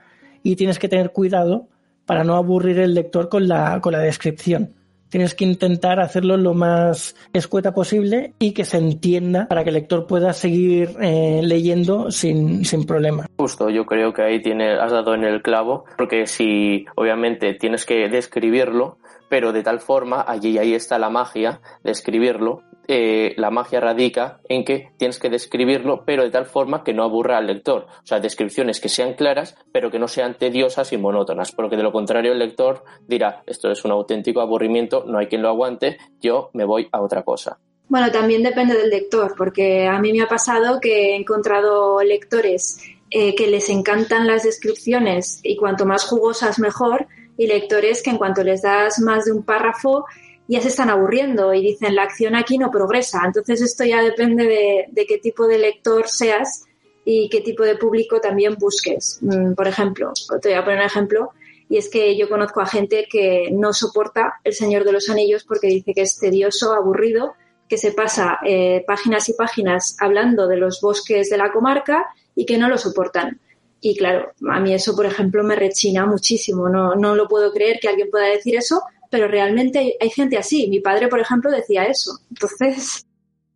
y 0.45 0.55
tienes 0.55 0.79
que 0.79 0.89
tener 0.89 1.11
cuidado 1.11 1.67
para 2.07 2.23
no 2.23 2.37
aburrir 2.37 2.79
el 2.79 2.95
lector 2.95 3.29
con 3.29 3.49
la, 3.49 3.81
con 3.81 3.93
la 3.93 3.99
descripción. 3.99 4.80
Tienes 5.11 5.35
que 5.35 5.45
intentar 5.45 6.01
hacerlo 6.01 6.37
lo 6.37 6.55
más 6.55 7.15
escueta 7.33 7.75
posible 7.75 8.33
y 8.39 8.53
que 8.53 8.65
se 8.65 8.79
entienda 8.79 9.47
para 9.49 9.65
que 9.65 9.71
el 9.71 9.75
lector 9.75 10.07
pueda 10.07 10.33
seguir 10.33 10.97
eh, 11.01 11.41
leyendo 11.43 12.11
sin, 12.11 12.65
sin 12.65 12.87
problema. 12.87 13.27
Justo, 13.37 13.71
yo 13.71 13.85
creo 13.87 14.13
que 14.13 14.23
ahí 14.23 14.41
tiene, 14.41 14.73
has 14.73 14.93
dado 14.93 15.15
en 15.15 15.25
el 15.25 15.43
clavo, 15.43 15.85
porque 15.99 16.27
si 16.27 16.87
obviamente 16.97 17.55
tienes 17.55 17.85
que 17.85 18.09
describirlo, 18.09 18.99
pero 19.29 19.53
de 19.53 19.63
tal 19.63 19.81
forma, 19.81 20.25
allí 20.27 20.59
ahí 20.59 20.75
está 20.75 20.99
la 20.99 21.11
magia 21.11 21.61
de 21.85 21.93
escribirlo, 21.93 22.63
eh, 22.89 23.35
la 23.37 23.51
magia 23.51 23.81
radica 23.81 24.41
en 24.49 24.65
que 24.65 24.91
tienes 24.97 25.19
que 25.19 25.29
describirlo, 25.29 26.05
pero 26.05 26.23
de 26.23 26.31
tal 26.31 26.47
forma 26.47 26.83
que 26.83 26.93
no 26.93 27.05
aburra 27.05 27.39
al 27.39 27.47
lector. 27.47 27.87
O 28.03 28.07
sea, 28.07 28.21
descripciones 28.21 28.81
que 28.81 28.89
sean 28.89 29.15
claras, 29.15 29.57
pero 29.73 29.91
que 29.91 29.99
no 29.99 30.09
sean 30.09 30.37
tediosas 30.37 30.93
y 30.93 30.99
monótonas, 30.99 31.53
porque 31.53 31.77
de 31.77 31.83
lo 31.83 31.93
contrario 31.93 32.33
el 32.33 32.39
lector 32.39 32.85
dirá, 33.07 33.43
esto 33.47 33.71
es 33.71 33.85
un 33.85 33.93
auténtico 33.93 34.41
aburrimiento, 34.41 35.05
no 35.07 35.19
hay 35.19 35.27
quien 35.27 35.43
lo 35.43 35.49
aguante, 35.49 35.99
yo 36.21 36.51
me 36.53 36.65
voy 36.65 36.89
a 36.93 37.01
otra 37.01 37.23
cosa. 37.23 37.59
Bueno, 37.89 38.11
también 38.13 38.43
depende 38.43 38.77
del 38.77 38.91
lector, 38.91 39.35
porque 39.37 39.87
a 39.87 39.99
mí 39.99 40.13
me 40.13 40.23
ha 40.23 40.29
pasado 40.29 40.81
que 40.81 41.11
he 41.11 41.17
encontrado 41.17 42.01
lectores 42.03 42.81
eh, 43.11 43.35
que 43.35 43.49
les 43.49 43.69
encantan 43.69 44.29
las 44.29 44.45
descripciones 44.45 45.41
y 45.43 45.57
cuanto 45.57 45.87
más 45.87 46.05
jugosas 46.05 46.61
mejor, 46.61 47.09
y 47.37 47.47
lectores 47.47 48.03
que 48.03 48.11
en 48.11 48.19
cuanto 48.19 48.45
les 48.45 48.63
das 48.63 49.01
más 49.01 49.25
de 49.25 49.33
un 49.33 49.43
párrafo 49.43 50.05
ya 50.51 50.61
se 50.61 50.69
están 50.69 50.91
aburriendo 50.91 51.55
y 51.55 51.63
dicen 51.63 51.95
la 51.95 52.03
acción 52.03 52.35
aquí 52.35 52.59
no 52.59 52.73
progresa. 52.73 53.23
Entonces 53.25 53.63
esto 53.63 53.85
ya 53.85 54.03
depende 54.03 54.89
de, 54.93 55.07
qué 55.07 55.19
tipo 55.19 55.47
de 55.47 55.59
lector 55.59 56.09
seas 56.09 56.65
y 57.05 57.29
qué 57.29 57.41
tipo 57.41 57.63
de 57.63 57.77
público 57.77 58.21
también 58.21 58.57
busques. 58.59 59.19
Mm, 59.21 59.53
por 59.55 59.69
ejemplo, 59.69 60.13
te 60.43 60.49
voy 60.49 60.59
a 60.59 60.65
poner 60.65 60.81
un 60.81 60.87
ejemplo, 60.87 61.31
y 61.69 61.77
es 61.77 61.89
que 61.89 62.17
yo 62.17 62.29
conozco 62.29 62.61
a 62.61 62.67
gente 62.67 63.07
que 63.09 63.51
no 63.53 63.73
soporta 63.73 64.41
El 64.43 64.53
Señor 64.53 64.83
de 64.83 64.91
los 64.91 65.09
Anillos 65.09 65.45
porque 65.45 65.69
dice 65.69 65.95
que 65.95 66.03
es 66.03 66.19
tedioso, 66.19 66.75
aburrido, 66.75 67.35
que 67.69 67.79
se 67.79 67.93
pasa 67.93 68.41
eh, 68.45 68.83
páginas 68.85 69.29
y 69.29 69.35
páginas 69.35 69.97
hablando 70.01 70.49
de 70.49 70.57
los 70.57 70.81
bosques 70.81 71.31
de 71.31 71.39
la 71.39 71.53
comarca 71.53 72.09
y 72.35 72.45
que 72.45 72.59
no 72.59 72.69
lo 72.69 72.77
soportan. 72.77 73.41
Y 73.81 73.97
claro, 73.97 74.33
a 74.51 74.59
mí 74.59 74.75
eso, 74.75 74.97
por 74.97 75.07
ejemplo, 75.07 75.45
me 75.45 75.55
rechina 75.55 76.07
muchísimo. 76.07 76.69
No, 76.69 76.97
no 76.97 77.15
lo 77.15 77.29
puedo 77.29 77.53
creer 77.53 77.79
que 77.81 77.89
alguien 77.89 78.11
pueda 78.11 78.27
decir 78.27 78.57
eso, 78.57 78.83
pero 79.11 79.29
realmente 79.29 79.97
hay, 80.01 80.11
gente 80.11 80.39
así. 80.39 80.69
Mi 80.69 80.81
padre, 80.81 81.09
por 81.09 81.21
ejemplo, 81.21 81.51
decía 81.51 81.85
eso. 81.85 82.13
Entonces. 82.31 83.05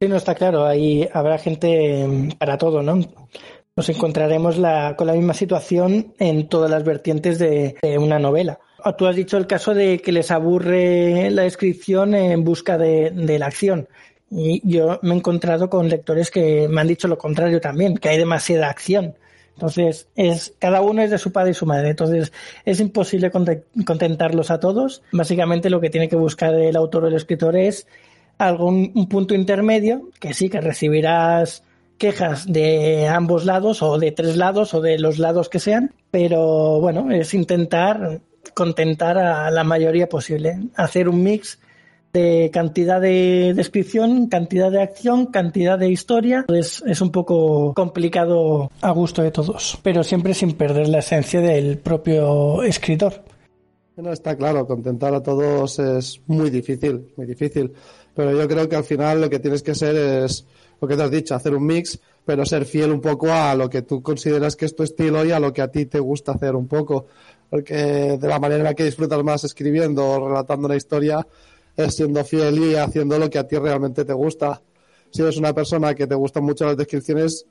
Sí, 0.00 0.08
no 0.08 0.16
está 0.16 0.34
claro. 0.34 0.66
Ahí 0.66 1.08
habrá 1.12 1.38
gente 1.38 2.06
mm, 2.06 2.28
para 2.32 2.58
todo, 2.58 2.82
¿no? 2.82 3.00
Nos 3.76 3.88
encontraremos 3.88 4.58
la, 4.58 4.94
con 4.96 5.06
la 5.06 5.14
misma 5.14 5.34
situación 5.34 6.14
en 6.18 6.48
todas 6.48 6.70
las 6.70 6.84
vertientes 6.84 7.38
de, 7.38 7.76
una 7.98 8.18
novela. 8.18 8.58
Ah, 8.82 8.96
tú 8.96 9.06
has 9.06 9.16
dicho 9.16 9.36
el 9.36 9.46
caso 9.46 9.74
de 9.74 9.98
que 10.00 10.12
les 10.12 10.30
aburre 10.30 11.30
la 11.30 11.42
descripción 11.42 12.14
en 12.14 12.44
busca 12.44 12.76
de, 12.76 13.10
de 13.10 13.38
la 13.38 13.46
acción. 13.46 13.88
Y 14.30 14.60
yo 14.68 14.98
me 15.02 15.14
he 15.14 15.18
encontrado 15.18 15.70
con 15.70 15.88
lectores 15.88 16.30
que 16.30 16.68
me 16.68 16.80
han 16.80 16.88
dicho 16.88 17.08
lo 17.08 17.18
contrario 17.18 17.60
también, 17.60 17.96
que 17.96 18.08
hay 18.08 18.18
demasiada 18.18 18.68
acción. 18.68 19.14
Entonces, 19.54 20.08
es, 20.16 20.54
cada 20.58 20.80
uno 20.80 21.02
es 21.02 21.10
de 21.10 21.18
su 21.18 21.32
padre 21.32 21.52
y 21.52 21.54
su 21.54 21.66
madre. 21.66 21.90
Entonces, 21.90 22.32
es 22.64 22.80
imposible 22.80 23.30
contentarlos 23.30 24.50
a 24.50 24.60
todos. 24.60 25.02
Básicamente, 25.12 25.70
lo 25.70 25.80
que 25.80 25.90
tiene 25.90 26.08
que 26.08 26.16
buscar 26.16 26.54
el 26.54 26.76
autor 26.76 27.04
o 27.04 27.08
el 27.08 27.14
escritor 27.14 27.56
es 27.56 27.86
algún 28.38 28.92
un 28.94 29.08
punto 29.08 29.34
intermedio, 29.34 30.10
que 30.18 30.34
sí, 30.34 30.48
que 30.48 30.60
recibirás 30.60 31.62
quejas 31.98 32.50
de 32.50 33.06
ambos 33.06 33.44
lados 33.44 33.82
o 33.82 33.98
de 33.98 34.12
tres 34.12 34.36
lados 34.36 34.74
o 34.74 34.80
de 34.80 34.98
los 34.98 35.18
lados 35.18 35.48
que 35.48 35.60
sean, 35.60 35.94
pero 36.10 36.80
bueno, 36.80 37.10
es 37.12 37.34
intentar 37.34 38.20
contentar 38.52 39.16
a 39.18 39.50
la 39.50 39.64
mayoría 39.64 40.08
posible, 40.08 40.58
hacer 40.74 41.08
un 41.08 41.22
mix 41.22 41.58
de 42.14 42.50
cantidad 42.52 43.00
de 43.00 43.52
descripción, 43.54 44.28
cantidad 44.28 44.70
de 44.70 44.80
acción, 44.80 45.26
cantidad 45.26 45.78
de 45.78 45.90
historia. 45.90 46.46
Es, 46.48 46.82
es 46.86 47.00
un 47.00 47.10
poco 47.10 47.74
complicado 47.74 48.70
a 48.80 48.90
gusto 48.92 49.20
de 49.20 49.32
todos, 49.32 49.78
pero 49.82 50.04
siempre 50.04 50.32
sin 50.32 50.52
perder 50.52 50.88
la 50.88 51.00
esencia 51.00 51.40
del 51.40 51.78
propio 51.78 52.62
escritor. 52.62 53.24
No 53.96 54.12
está 54.12 54.36
claro, 54.36 54.66
contentar 54.66 55.12
a 55.14 55.22
todos 55.22 55.78
es 55.78 56.20
muy 56.26 56.50
difícil, 56.50 57.12
muy 57.16 57.26
difícil. 57.26 57.72
Pero 58.14 58.30
yo 58.32 58.46
creo 58.46 58.68
que 58.68 58.76
al 58.76 58.84
final 58.84 59.20
lo 59.20 59.28
que 59.28 59.40
tienes 59.40 59.62
que 59.62 59.74
ser 59.74 59.96
es 59.96 60.46
lo 60.80 60.86
que 60.86 60.96
te 60.96 61.02
has 61.02 61.10
dicho, 61.10 61.34
hacer 61.34 61.54
un 61.54 61.66
mix, 61.66 61.98
pero 62.24 62.46
ser 62.46 62.64
fiel 62.64 62.92
un 62.92 63.00
poco 63.00 63.32
a 63.32 63.54
lo 63.54 63.68
que 63.68 63.82
tú 63.82 64.02
consideras 64.02 64.54
que 64.56 64.66
es 64.66 64.76
tu 64.76 64.82
estilo 64.82 65.24
y 65.24 65.32
a 65.32 65.40
lo 65.40 65.52
que 65.52 65.62
a 65.62 65.68
ti 65.68 65.86
te 65.86 65.98
gusta 65.98 66.32
hacer 66.32 66.54
un 66.54 66.68
poco. 66.68 67.06
Porque 67.50 68.18
de 68.20 68.28
la 68.28 68.38
manera 68.38 68.58
en 68.58 68.64
la 68.64 68.74
que 68.74 68.84
disfrutas 68.84 69.22
más 69.24 69.44
escribiendo 69.44 70.08
o 70.08 70.28
relatando 70.28 70.66
una 70.66 70.76
historia, 70.76 71.26
es 71.76 71.94
siendo 71.94 72.24
fiel 72.24 72.58
y 72.58 72.74
haciendo 72.74 73.18
lo 73.18 73.28
que 73.30 73.38
a 73.38 73.46
ti 73.46 73.56
realmente 73.56 74.04
te 74.04 74.12
gusta. 74.12 74.62
Si 75.10 75.22
eres 75.22 75.36
una 75.36 75.52
persona 75.52 75.94
que 75.94 76.06
te 76.06 76.14
gustan 76.14 76.44
mucho 76.44 76.66
las 76.66 76.76
descripciones, 76.76 77.46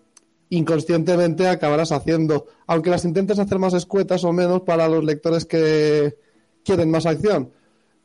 inconscientemente 0.50 1.48
acabarás 1.48 1.92
haciendo, 1.92 2.46
aunque 2.68 2.90
las 2.90 3.06
intentes 3.06 3.40
hacer 3.40 3.60
más 3.60 3.74
escuetas 3.74 4.24
o 4.24 4.34
menos 4.34 4.62
para 4.62 4.88
los 4.88 5.04
lectores 5.04 5.46
que 5.46 6.16
quieren 6.64 6.92
más 6.92 7.06
acción. 7.06 7.52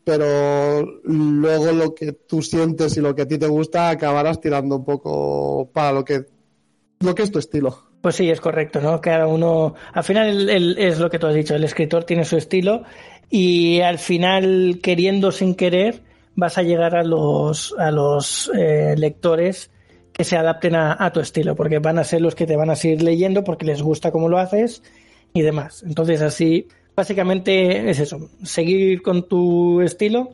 Pero 0.05 1.01
luego 1.05 1.73
lo 1.73 1.95
que 1.95 2.13
tú 2.13 2.41
sientes 2.41 2.97
y 2.97 3.01
lo 3.01 3.15
que 3.15 3.23
a 3.23 3.29
ti 3.29 3.37
te 3.37 3.47
gusta 3.47 3.91
acabarás 3.91 4.41
tirando 4.41 4.77
un 4.77 4.85
poco 4.85 5.69
para 5.73 5.93
lo 5.93 6.05
que, 6.05 6.25
lo 7.01 7.15
que 7.15 7.23
es 7.23 7.31
tu 7.31 7.39
estilo. 7.39 7.89
Pues 8.01 8.15
sí, 8.15 8.31
es 8.31 8.41
correcto, 8.41 8.81
¿no? 8.81 9.01
Cada 9.01 9.27
uno, 9.27 9.75
al 9.93 10.05
final 10.05 10.49
es 10.49 10.99
lo 10.99 11.11
que 11.11 11.19
tú 11.19 11.27
has 11.27 11.35
dicho, 11.35 11.55
el 11.55 11.65
escritor 11.65 12.05
tiene 12.05 12.25
su 12.25 12.37
estilo 12.37 12.85
y 13.29 13.81
al 13.81 13.99
final, 13.99 14.79
queriendo 14.83 15.33
sin 15.33 15.55
querer, 15.55 16.03
vas 16.39 16.57
a 16.57 16.63
llegar 16.63 16.95
a 16.95 17.03
los, 17.03 17.75
a 17.79 17.91
los 17.91 18.49
eh, 18.57 18.95
lectores 18.97 19.73
que 20.13 20.23
se 20.23 20.37
adapten 20.37 20.77
a, 20.77 21.11
tu 21.13 21.19
estilo, 21.19 21.57
porque 21.57 21.81
van 21.81 21.99
a 21.99 22.05
ser 22.05 22.21
los 22.21 22.37
que 22.37 22.47
te 22.47 22.57
van 22.57 22.71
a 22.71 22.77
seguir 22.77 23.03
leyendo 23.03 23.43
porque 23.43 23.67
les 23.67 23.83
gusta 23.83 24.13
cómo 24.13 24.29
lo 24.29 24.39
haces 24.39 24.85
y 25.33 25.43
demás. 25.43 25.83
Entonces 25.85 26.23
así, 26.23 26.69
básicamente 26.95 27.91
es 27.91 27.99
eso, 27.99 28.31
seguir 28.45 29.03
con 29.03 29.29
tu 29.29 29.81
estilo. 29.81 30.31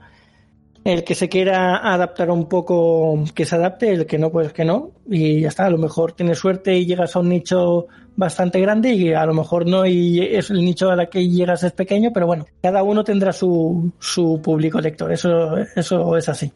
El 0.85 1.03
que 1.03 1.15
se 1.15 1.31
quiera 1.31 1.79
adaptar 1.93 2.31
un 2.31 2.47
poco, 2.47 3.25
que 3.35 3.47
se 3.47 3.57
adapte, 3.57 3.91
el 3.91 4.07
que 4.07 4.19
no, 4.19 4.31
pues 4.31 4.53
que 4.53 4.65
no. 4.65 4.91
Y 5.09 5.41
ya 5.41 5.49
está, 5.49 5.65
a 5.67 5.71
lo 5.71 5.79
mejor 5.79 6.13
tienes 6.13 6.39
suerte 6.39 6.77
y 6.77 6.85
llegas 6.85 7.17
a 7.17 7.21
un 7.21 7.31
nicho 7.31 7.87
bastante 8.17 8.61
grande 8.61 8.93
y 8.93 9.13
a 9.13 9.27
lo 9.27 9.35
mejor 9.35 9.67
no 9.67 9.87
y 9.87 10.21
es 10.21 10.51
el 10.51 10.65
nicho 10.65 10.91
a 10.91 10.97
la 10.97 11.07
que 11.07 11.27
llegas 11.29 11.65
es 11.65 11.73
pequeño, 11.73 12.11
pero 12.13 12.27
bueno, 12.27 12.47
cada 12.63 12.83
uno 12.83 13.03
tendrá 13.03 13.33
su, 13.33 13.93
su 13.99 14.41
público 14.43 14.81
lector, 14.81 15.13
eso, 15.13 15.57
eso 15.75 16.17
es 16.17 16.29
así. 16.29 16.53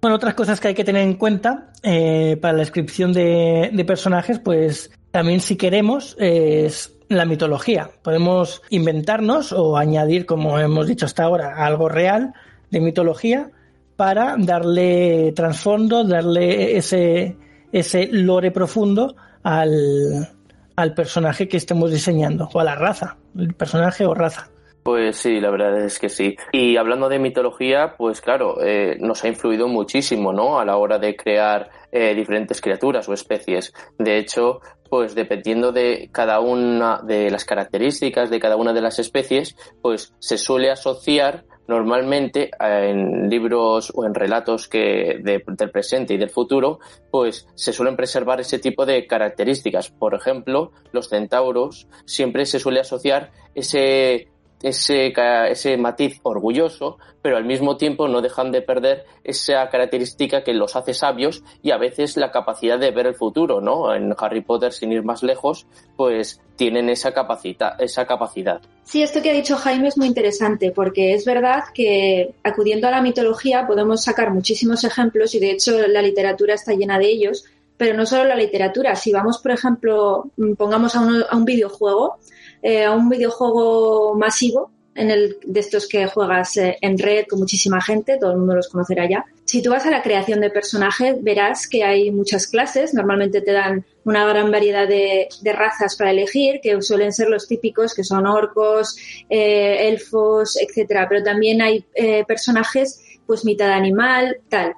Bueno, 0.00 0.16
otras 0.16 0.34
cosas 0.34 0.60
que 0.60 0.68
hay 0.68 0.74
que 0.74 0.84
tener 0.84 1.02
en 1.02 1.14
cuenta 1.14 1.72
eh, 1.82 2.36
para 2.38 2.52
la 2.52 2.58
descripción 2.58 3.12
de, 3.12 3.84
personajes, 3.86 4.38
pues 4.38 4.90
también 5.10 5.40
si 5.40 5.56
queremos 5.56 6.14
es 6.18 6.94
la 7.08 7.24
mitología. 7.24 7.88
Podemos 8.02 8.60
inventarnos 8.68 9.52
o 9.52 9.78
añadir, 9.78 10.26
como 10.26 10.58
hemos 10.58 10.86
dicho 10.86 11.06
hasta 11.06 11.24
ahora, 11.24 11.64
algo 11.64 11.88
real 11.88 12.34
de 12.70 12.80
mitología 12.80 13.50
para 13.96 14.36
darle 14.38 15.32
trasfondo, 15.32 16.04
darle 16.04 16.76
ese, 16.76 17.36
ese 17.72 18.08
lore 18.10 18.50
profundo 18.50 19.14
al, 19.42 20.28
al 20.76 20.94
personaje 20.94 21.48
que 21.48 21.56
estemos 21.56 21.90
diseñando 21.90 22.48
o 22.52 22.60
a 22.60 22.64
la 22.64 22.74
raza, 22.74 23.16
el 23.38 23.54
personaje 23.54 24.06
o 24.06 24.14
raza. 24.14 24.50
Pues 24.84 25.16
sí, 25.16 25.40
la 25.40 25.50
verdad 25.50 25.80
es 25.80 25.98
que 25.98 26.10
sí. 26.10 26.36
Y 26.52 26.76
hablando 26.76 27.08
de 27.08 27.18
mitología, 27.18 27.94
pues 27.96 28.20
claro, 28.20 28.62
eh, 28.62 28.98
nos 29.00 29.24
ha 29.24 29.28
influido 29.28 29.66
muchísimo, 29.66 30.30
¿no? 30.30 30.58
A 30.58 30.64
la 30.66 30.76
hora 30.76 30.98
de 30.98 31.16
crear 31.16 31.70
eh, 31.90 32.14
diferentes 32.14 32.60
criaturas 32.60 33.08
o 33.08 33.14
especies. 33.14 33.72
De 33.98 34.18
hecho, 34.18 34.60
pues 34.90 35.14
dependiendo 35.14 35.72
de 35.72 36.10
cada 36.12 36.40
una 36.40 37.00
de 37.02 37.30
las 37.30 37.46
características 37.46 38.28
de 38.28 38.38
cada 38.38 38.56
una 38.56 38.74
de 38.74 38.82
las 38.82 38.98
especies, 38.98 39.56
pues 39.80 40.12
se 40.18 40.36
suele 40.36 40.70
asociar 40.70 41.44
normalmente 41.66 42.50
eh, 42.60 42.90
en 42.90 43.28
libros 43.28 43.92
o 43.94 44.04
en 44.04 44.14
relatos 44.14 44.68
que 44.68 45.20
del 45.22 45.70
presente 45.70 46.14
y 46.14 46.18
del 46.18 46.30
futuro, 46.30 46.78
pues 47.10 47.46
se 47.54 47.72
suelen 47.72 47.96
preservar 47.96 48.40
ese 48.40 48.58
tipo 48.58 48.86
de 48.86 49.06
características. 49.06 49.90
Por 49.90 50.14
ejemplo, 50.14 50.72
los 50.92 51.08
centauros 51.08 51.88
siempre 52.04 52.46
se 52.46 52.58
suele 52.58 52.80
asociar 52.80 53.30
ese 53.54 54.28
ese, 54.64 55.12
ese 55.50 55.76
matiz 55.76 56.20
orgulloso, 56.22 56.96
pero 57.20 57.36
al 57.36 57.44
mismo 57.44 57.76
tiempo 57.76 58.08
no 58.08 58.22
dejan 58.22 58.50
de 58.50 58.62
perder 58.62 59.04
esa 59.22 59.68
característica 59.68 60.42
que 60.42 60.54
los 60.54 60.74
hace 60.74 60.94
sabios 60.94 61.44
y 61.62 61.70
a 61.70 61.76
veces 61.76 62.16
la 62.16 62.30
capacidad 62.30 62.78
de 62.78 62.90
ver 62.90 63.06
el 63.06 63.14
futuro, 63.14 63.60
¿no? 63.60 63.94
En 63.94 64.14
Harry 64.16 64.40
Potter, 64.40 64.72
sin 64.72 64.90
ir 64.90 65.04
más 65.04 65.22
lejos, 65.22 65.66
pues 65.96 66.40
tienen 66.56 66.88
esa, 66.88 67.12
capacidad 67.12 67.78
esa 67.78 68.06
capacidad. 68.06 68.62
Sí, 68.84 69.02
esto 69.02 69.20
que 69.20 69.30
ha 69.30 69.34
dicho 69.34 69.56
Jaime 69.56 69.88
es 69.88 69.98
muy 69.98 70.06
interesante 70.06 70.70
porque 70.70 71.12
es 71.12 71.26
verdad 71.26 71.64
que 71.74 72.34
acudiendo 72.42 72.88
a 72.88 72.90
la 72.90 73.02
mitología 73.02 73.66
podemos 73.66 74.02
sacar 74.02 74.32
muchísimos 74.32 74.82
ejemplos 74.84 75.34
y 75.34 75.40
de 75.40 75.50
hecho 75.50 75.86
la 75.86 76.00
literatura 76.00 76.54
está 76.54 76.72
llena 76.72 76.98
de 76.98 77.10
ellos, 77.10 77.44
pero 77.76 77.94
no 77.94 78.06
solo 78.06 78.24
la 78.24 78.36
literatura. 78.36 78.96
Si 78.96 79.12
vamos, 79.12 79.38
por 79.42 79.52
ejemplo, 79.52 80.30
pongamos 80.56 80.96
a 80.96 81.00
un 81.00 81.44
videojuego, 81.44 82.18
eh, 82.66 82.82
a 82.82 82.92
un 82.92 83.10
videojuego 83.10 84.14
masivo 84.14 84.70
en 84.94 85.10
el, 85.10 85.36
de 85.44 85.60
estos 85.60 85.86
que 85.86 86.06
juegas 86.06 86.56
eh, 86.56 86.78
en 86.80 86.96
red 86.96 87.26
con 87.28 87.40
muchísima 87.40 87.78
gente, 87.82 88.16
todo 88.18 88.30
el 88.30 88.38
mundo 88.38 88.54
los 88.54 88.68
conocerá 88.68 89.06
ya. 89.06 89.22
Si 89.44 89.60
tú 89.60 89.68
vas 89.68 89.84
a 89.84 89.90
la 89.90 90.02
creación 90.02 90.40
de 90.40 90.48
personajes, 90.48 91.22
verás 91.22 91.68
que 91.68 91.84
hay 91.84 92.10
muchas 92.10 92.46
clases, 92.46 92.94
normalmente 92.94 93.42
te 93.42 93.52
dan 93.52 93.84
una 94.04 94.26
gran 94.26 94.50
variedad 94.50 94.88
de, 94.88 95.28
razas 95.52 95.94
para 95.96 96.10
elegir, 96.10 96.60
que 96.62 96.80
suelen 96.80 97.12
ser 97.12 97.28
los 97.28 97.46
típicos, 97.46 97.92
que 97.92 98.02
son 98.02 98.26
orcos, 98.26 98.96
eh, 99.28 99.86
elfos, 99.88 100.56
etcétera, 100.56 101.06
pero 101.06 101.22
también 101.22 101.60
hay 101.60 101.84
personajes, 102.26 102.98
pues 103.26 103.44
mitad 103.44 103.72
animal, 103.72 104.38
tal. 104.48 104.74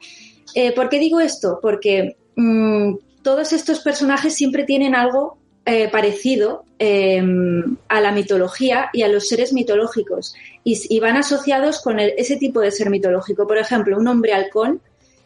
¿Por 0.74 0.88
qué 0.88 0.98
digo 0.98 1.20
esto? 1.20 1.60
Porque 1.62 2.16
mm, 2.34 2.94
todos 3.22 3.52
estos 3.52 3.78
personajes 3.78 4.34
siempre 4.34 4.64
tienen 4.64 4.96
algo 4.96 5.38
eh, 5.68 5.88
parecido 5.88 6.64
em, 6.78 7.76
a 7.88 8.00
la 8.00 8.12
mitología 8.12 8.88
y 8.92 9.02
a 9.02 9.08
los 9.08 9.26
seres 9.26 9.52
mitológicos 9.52 10.32
y, 10.62 11.00
van 11.00 11.16
asociados 11.16 11.80
con 11.80 11.98
ese 11.98 12.36
tipo 12.36 12.60
de 12.60 12.70
ser 12.70 12.88
mitológico. 12.88 13.48
Por 13.48 13.58
ejemplo, 13.58 13.98
un 13.98 14.06
hombre 14.06 14.32
halcón 14.32 14.80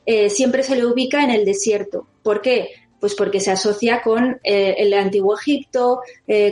eh, 0.06 0.30
siempre 0.30 0.62
se 0.62 0.76
le 0.76 0.86
ubica 0.86 1.22
en 1.22 1.30
el 1.30 1.44
desierto. 1.44 2.06
¿Por 2.22 2.40
qué? 2.40 2.70
Pues 3.00 3.14
porque 3.14 3.38
se 3.38 3.50
asocia 3.50 4.00
con 4.00 4.40
eh, 4.42 4.76
el 4.78 4.94
antiguo 4.94 5.36
Egipto, 5.38 6.00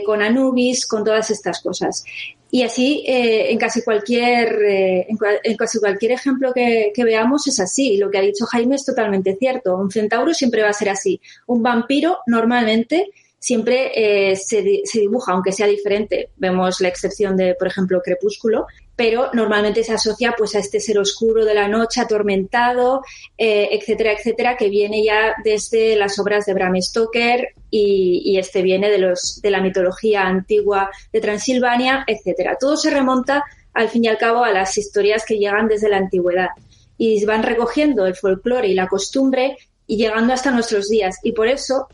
con 0.05 0.21
Anubis, 0.21 0.85
con 0.85 1.03
todas 1.03 1.31
estas 1.31 1.59
cosas. 1.59 2.03
Y 2.51 2.61
así, 2.61 3.03
en 3.07 3.57
casi 3.57 3.81
cualquier, 3.81 4.55
en, 4.63 5.57
casi 5.57 5.79
cualquier 5.79 6.11
ejemplo 6.11 6.53
que, 6.53 6.91
que, 6.93 7.03
veamos 7.03 7.47
es 7.47 7.59
así. 7.59 7.97
Lo 7.97 8.11
que 8.11 8.19
ha 8.19 8.21
dicho 8.21 8.45
Jaime 8.45 8.75
es 8.75 8.85
totalmente 8.85 9.35
cierto. 9.35 9.75
Un 9.77 9.89
centauro 9.89 10.31
siempre 10.35 10.61
va 10.61 10.69
a 10.69 10.73
ser 10.73 10.89
así. 10.89 11.19
Un 11.47 11.63
vampiro 11.63 12.19
normalmente 12.27 13.09
siempre 13.39 13.91
eh, 14.31 14.35
se, 14.35 14.61
dibuja, 14.61 15.31
aunque 15.31 15.51
sea 15.51 15.65
diferente. 15.65 16.29
Vemos 16.37 16.81
la 16.81 16.89
excepción 16.89 17.37
de, 17.37 17.55
por 17.55 17.67
ejemplo, 17.67 18.01
Crepúsculo, 18.03 18.67
pero 18.95 19.29
normalmente 19.33 19.83
se 19.83 19.93
asocia 19.93 20.35
pues 20.37 20.55
a 20.55 20.59
este 20.59 20.81
ser 20.81 20.99
oscuro 20.99 21.45
de 21.45 21.53
la 21.53 21.69
noche, 21.69 22.01
atormentado, 22.01 23.01
eh, 23.37 23.69
etcétera, 23.71 24.11
etcétera, 24.11 24.57
que 24.57 24.67
viene 24.67 25.03
ya 25.03 25.35
desde 25.43 25.95
las 25.95 26.19
obras 26.19 26.45
de 26.45 26.53
Bram 26.53 26.75
Stoker 26.81 27.53
y, 27.71 28.37
este 28.37 28.61
viene 28.61 28.89
de, 28.89 28.97
los, 28.97 29.39
de 29.41 29.51
la 29.51 29.61
mitología 29.61 30.27
antigua 30.27 30.89
de 31.13 31.21
Transilvania, 31.21 32.03
etcétera. 32.07 32.57
Todo 32.59 32.75
se 32.75 32.89
remonta, 32.89 33.43
al 33.73 33.87
fin 33.87 34.03
y 34.03 34.07
al 34.09 34.17
cabo, 34.17 34.43
a 34.43 34.51
las 34.51 34.77
historias 34.77 35.23
que 35.25 35.37
llegan 35.37 35.67
desde 35.67 35.89
la 35.89 35.97
antigüedad 35.97 36.49
y 36.97 37.23
van 37.23 37.43
recogiendo 37.43 38.05
el 38.05 38.15
folclore 38.15 38.67
y 38.67 38.73
la 38.73 38.87
costumbre 38.87 39.57
y 39.87 39.95
llegando 39.95 40.33
hasta 40.33 40.51
nuestros 40.51 40.89
días. 40.89 41.17
Y 41.23 41.31
por 41.31 41.47
eso 41.47 41.87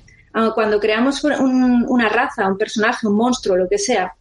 cuando 0.53 0.79
creamos 0.79 1.23
una 1.23 2.09
raza, 2.09 2.47
un 2.47 2.57
personaje, 2.57 3.07
un 3.07 3.15
monstruo, 3.15 3.55
lo 3.55 3.69
que 3.69 3.77
sea, 3.77 4.15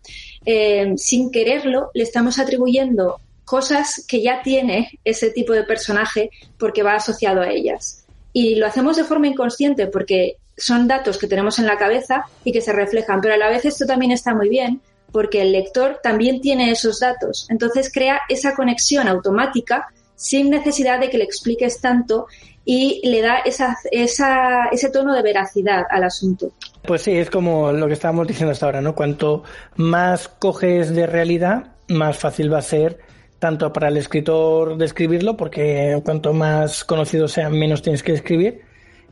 eh, 0.47 0.95
sin 0.97 1.31
quererlo, 1.31 1.91
le 1.95 2.05
estamos 2.05 2.39
atribuyendo 2.39 3.21
cosas 3.45 4.05
que 4.07 4.23
ya 4.23 4.43
tiene 4.43 4.99
ese 5.05 5.31
tipo 5.31 5.53
de 5.53 5.65
personaje 5.65 6.31
porque 6.59 6.83
va 6.83 6.95
asociado 6.95 7.41
a 7.41 7.51
ellas. 7.51 8.05
Y 8.33 8.57
lo 8.57 8.67
hacemos 8.67 8.97
de 8.97 9.05
forma 9.05 9.27
inconsciente 9.27 9.87
porque 9.87 10.37
son 10.57 10.87
datos 10.87 11.19
que 11.19 11.27
tenemos 11.27 11.59
en 11.59 11.67
la 11.67 11.79
cabeza 11.79 12.25
y 12.45 12.53
que 12.53 12.61
se 12.61 12.73
reflejan, 12.73 13.21
pero 13.21 13.35
a 13.35 13.39
la 13.39 13.49
vez 13.49 13.65
esto 13.65 13.87
también 13.87 14.13
está 14.13 14.35
muy 14.35 14.49
bien 14.49 14.81
porque 15.13 15.43
el 15.43 15.53
lector 15.53 16.01
también 16.03 16.41
tiene 16.41 16.71
esos 16.71 16.99
datos. 17.01 17.47
Entonces 17.49 17.91
crea 17.93 18.21
esa 18.29 18.55
conexión 18.55 19.07
automática 19.07 19.87
sin 20.17 20.51
necesidad 20.51 20.99
de 20.99 21.11
que 21.11 21.19
le 21.19 21.25
expliques 21.25 21.81
tanto 21.81 22.27
y 22.65 23.01
le 23.09 23.21
da 23.21 23.39
esa, 23.39 23.77
esa, 23.91 24.67
ese 24.73 24.91
tono 24.91 25.15
de 25.15 25.23
veracidad 25.23 25.85
al 25.91 26.05
asunto. 26.05 26.53
Pues 26.83 27.03
sí, 27.03 27.13
es 27.13 27.31
como 27.31 27.73
lo 27.73 27.87
que 27.87 27.93
estábamos 27.95 28.27
diciendo 28.27 28.53
hasta 28.53 28.67
ahora, 28.67 28.81
¿no? 28.81 28.95
Cuanto 28.95 29.43
más 29.77 30.29
coges 30.29 30.95
de 30.95 31.07
realidad, 31.07 31.73
más 31.89 32.19
fácil 32.19 32.53
va 32.53 32.59
a 32.59 32.63
ser 32.63 32.99
tanto 33.39 33.73
para 33.73 33.89
el 33.89 33.97
escritor 33.99 34.79
describirlo, 34.79 35.37
porque 35.37 36.01
cuanto 36.05 36.33
más 36.33 36.85
conocido 36.85 37.29
sea, 37.29 37.51
menos 37.51 37.83
tienes 37.83 38.03
que 38.03 38.13
escribir, 38.13 38.63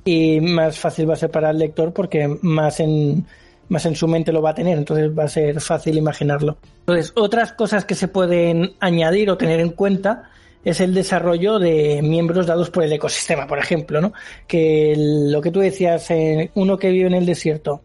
y 0.04 0.40
más 0.40 0.78
fácil 0.78 1.08
va 1.08 1.14
a 1.14 1.16
ser 1.16 1.30
para 1.30 1.50
el 1.50 1.58
lector 1.58 1.92
porque 1.92 2.38
más 2.40 2.80
en, 2.80 3.26
más 3.68 3.84
en 3.86 3.94
su 3.94 4.08
mente 4.08 4.32
lo 4.32 4.42
va 4.42 4.50
a 4.50 4.54
tener, 4.54 4.78
entonces 4.78 5.10
va 5.16 5.24
a 5.24 5.28
ser 5.28 5.60
fácil 5.60 5.98
imaginarlo. 5.98 6.56
Entonces, 6.80 7.12
otras 7.14 7.52
cosas 7.52 7.84
que 7.84 7.94
se 7.94 8.08
pueden 8.08 8.72
añadir 8.80 9.30
o 9.30 9.36
tener 9.36 9.60
en 9.60 9.70
cuenta 9.70 10.30
es 10.64 10.80
el 10.80 10.94
desarrollo 10.94 11.58
de 11.58 12.00
miembros 12.02 12.46
dados 12.46 12.70
por 12.70 12.84
el 12.84 12.92
ecosistema, 12.92 13.46
por 13.46 13.58
ejemplo, 13.58 14.00
¿no? 14.00 14.12
Que 14.46 14.94
lo 14.96 15.40
que 15.40 15.50
tú 15.50 15.60
decías, 15.60 16.10
eh, 16.10 16.50
uno 16.54 16.78
que 16.78 16.90
vive 16.90 17.08
en 17.08 17.14
el 17.14 17.26
desierto, 17.26 17.82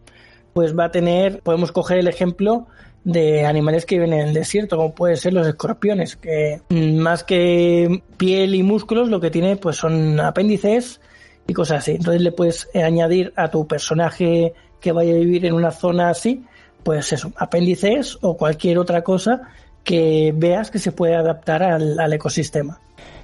pues 0.52 0.76
va 0.76 0.86
a 0.86 0.90
tener, 0.90 1.40
podemos 1.40 1.72
coger 1.72 1.98
el 1.98 2.08
ejemplo 2.08 2.66
de 3.04 3.46
animales 3.46 3.86
que 3.86 3.96
viven 3.96 4.12
en 4.12 4.28
el 4.28 4.34
desierto, 4.34 4.76
como 4.76 4.94
pueden 4.94 5.16
ser 5.16 5.32
los 5.32 5.46
escorpiones, 5.46 6.16
que 6.16 6.60
más 6.68 7.24
que 7.24 8.02
piel 8.16 8.54
y 8.54 8.62
músculos, 8.62 9.08
lo 9.08 9.20
que 9.20 9.30
tiene 9.30 9.56
pues 9.56 9.76
son 9.76 10.20
apéndices 10.20 11.00
y 11.46 11.54
cosas 11.54 11.78
así. 11.78 11.92
Entonces 11.92 12.22
le 12.22 12.32
puedes 12.32 12.68
añadir 12.74 13.32
a 13.36 13.50
tu 13.50 13.66
personaje 13.66 14.52
que 14.80 14.92
vaya 14.92 15.12
a 15.12 15.18
vivir 15.18 15.46
en 15.46 15.54
una 15.54 15.70
zona 15.70 16.10
así, 16.10 16.44
pues 16.82 17.12
eso, 17.12 17.32
apéndices 17.36 18.18
o 18.20 18.36
cualquier 18.36 18.78
otra 18.78 19.02
cosa 19.02 19.42
que 19.88 20.34
veas 20.36 20.70
que 20.70 20.78
se 20.78 20.92
puede 20.92 21.16
adaptar 21.16 21.62
al, 21.62 22.12
ecosistema. 22.12 22.78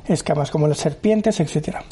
Escamas 0.09 0.50
como 0.50 0.66
las 0.66 0.79
serpientes, 0.79 1.38
etcétera. 1.38 1.85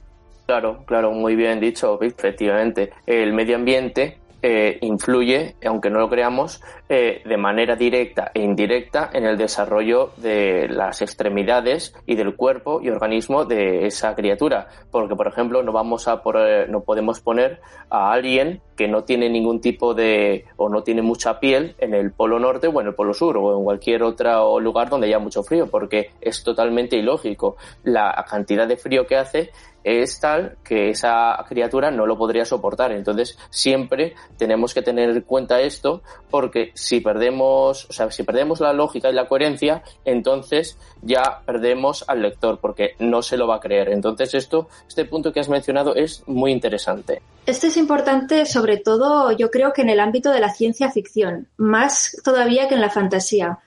Claro, 0.46 0.82
claro, 0.86 1.12
muy 1.12 1.36
bien 1.36 1.60
dicho, 1.60 2.00
efectivamente. 2.00 2.90
El 3.06 3.34
medio 3.34 3.56
ambiente 3.56 4.16
eh, 4.42 4.78
influye, 4.80 5.54
aunque 5.64 5.88
no 5.88 6.00
lo 6.00 6.10
creamos, 6.10 6.60
eh, 6.88 7.22
de 7.24 7.36
manera 7.36 7.76
directa 7.76 8.32
e 8.34 8.42
indirecta 8.42 9.08
en 9.12 9.24
el 9.24 9.38
desarrollo 9.38 10.10
de 10.16 10.68
las 10.68 11.00
extremidades 11.00 11.94
y 12.06 12.16
del 12.16 12.34
cuerpo 12.34 12.80
y 12.82 12.90
organismo 12.90 13.44
de 13.44 13.86
esa 13.86 14.14
criatura. 14.16 14.66
Porque, 14.90 15.14
por 15.14 15.28
ejemplo, 15.28 15.62
no 15.62 15.72
vamos 15.72 16.08
a 16.08 16.22
no 16.68 16.80
podemos 16.82 17.20
poner 17.20 17.60
a 17.88 18.12
alguien 18.12 18.60
que 18.76 18.88
no 18.88 19.04
tiene 19.04 19.28
ningún 19.28 19.60
tipo 19.60 19.94
de 19.94 20.44
o 20.56 20.68
no 20.68 20.82
tiene 20.82 21.02
mucha 21.02 21.38
piel 21.38 21.74
en 21.78 21.94
el 21.94 22.12
polo 22.12 22.38
norte 22.38 22.66
o 22.66 22.80
en 22.80 22.88
el 22.88 22.94
polo 22.94 23.14
sur 23.14 23.36
o 23.38 23.58
en 23.58 23.64
cualquier 23.64 24.02
otro 24.02 24.58
lugar 24.60 24.88
donde 24.88 25.06
haya 25.06 25.18
mucho 25.18 25.42
frío, 25.42 25.68
porque 25.68 26.10
es 26.20 26.42
totalmente 26.42 26.96
ilógico. 26.96 27.56
La 27.84 28.24
cantidad 28.28 28.66
de 28.66 28.76
frío 28.76 29.06
que 29.06 29.16
hace 29.16 29.50
es 29.84 30.20
tal 30.20 30.56
que 30.64 30.90
esa 30.90 31.36
criatura 31.48 31.90
no 31.90 32.06
lo 32.06 32.16
podría 32.16 32.44
soportar. 32.44 32.92
Entonces, 32.92 33.38
siempre 33.50 34.14
tenemos 34.36 34.74
que 34.74 34.82
tener 34.82 35.10
en 35.10 35.20
cuenta 35.22 35.60
esto 35.60 36.02
porque 36.30 36.72
si 36.74 37.00
perdemos, 37.00 37.86
o 37.88 37.92
sea, 37.92 38.10
si 38.10 38.22
perdemos 38.22 38.60
la 38.60 38.72
lógica 38.72 39.10
y 39.10 39.14
la 39.14 39.28
coherencia, 39.28 39.82
entonces 40.04 40.78
ya 41.02 41.42
perdemos 41.44 42.04
al 42.08 42.22
lector 42.22 42.58
porque 42.60 42.94
no 42.98 43.22
se 43.22 43.36
lo 43.36 43.46
va 43.46 43.56
a 43.56 43.60
creer. 43.60 43.90
Entonces, 43.90 44.34
esto, 44.34 44.68
este 44.88 45.04
punto 45.04 45.32
que 45.32 45.40
has 45.40 45.48
mencionado 45.48 45.94
es 45.94 46.22
muy 46.26 46.52
interesante. 46.52 47.22
Esto 47.46 47.66
es 47.66 47.76
importante 47.76 48.46
sobre 48.46 48.76
todo, 48.76 49.32
yo 49.32 49.50
creo 49.50 49.72
que 49.72 49.82
en 49.82 49.90
el 49.90 50.00
ámbito 50.00 50.30
de 50.30 50.40
la 50.40 50.52
ciencia 50.52 50.90
ficción, 50.90 51.48
más 51.56 52.16
todavía 52.24 52.68
que 52.68 52.74
en 52.74 52.80
la 52.80 52.90
fantasía 52.90 53.58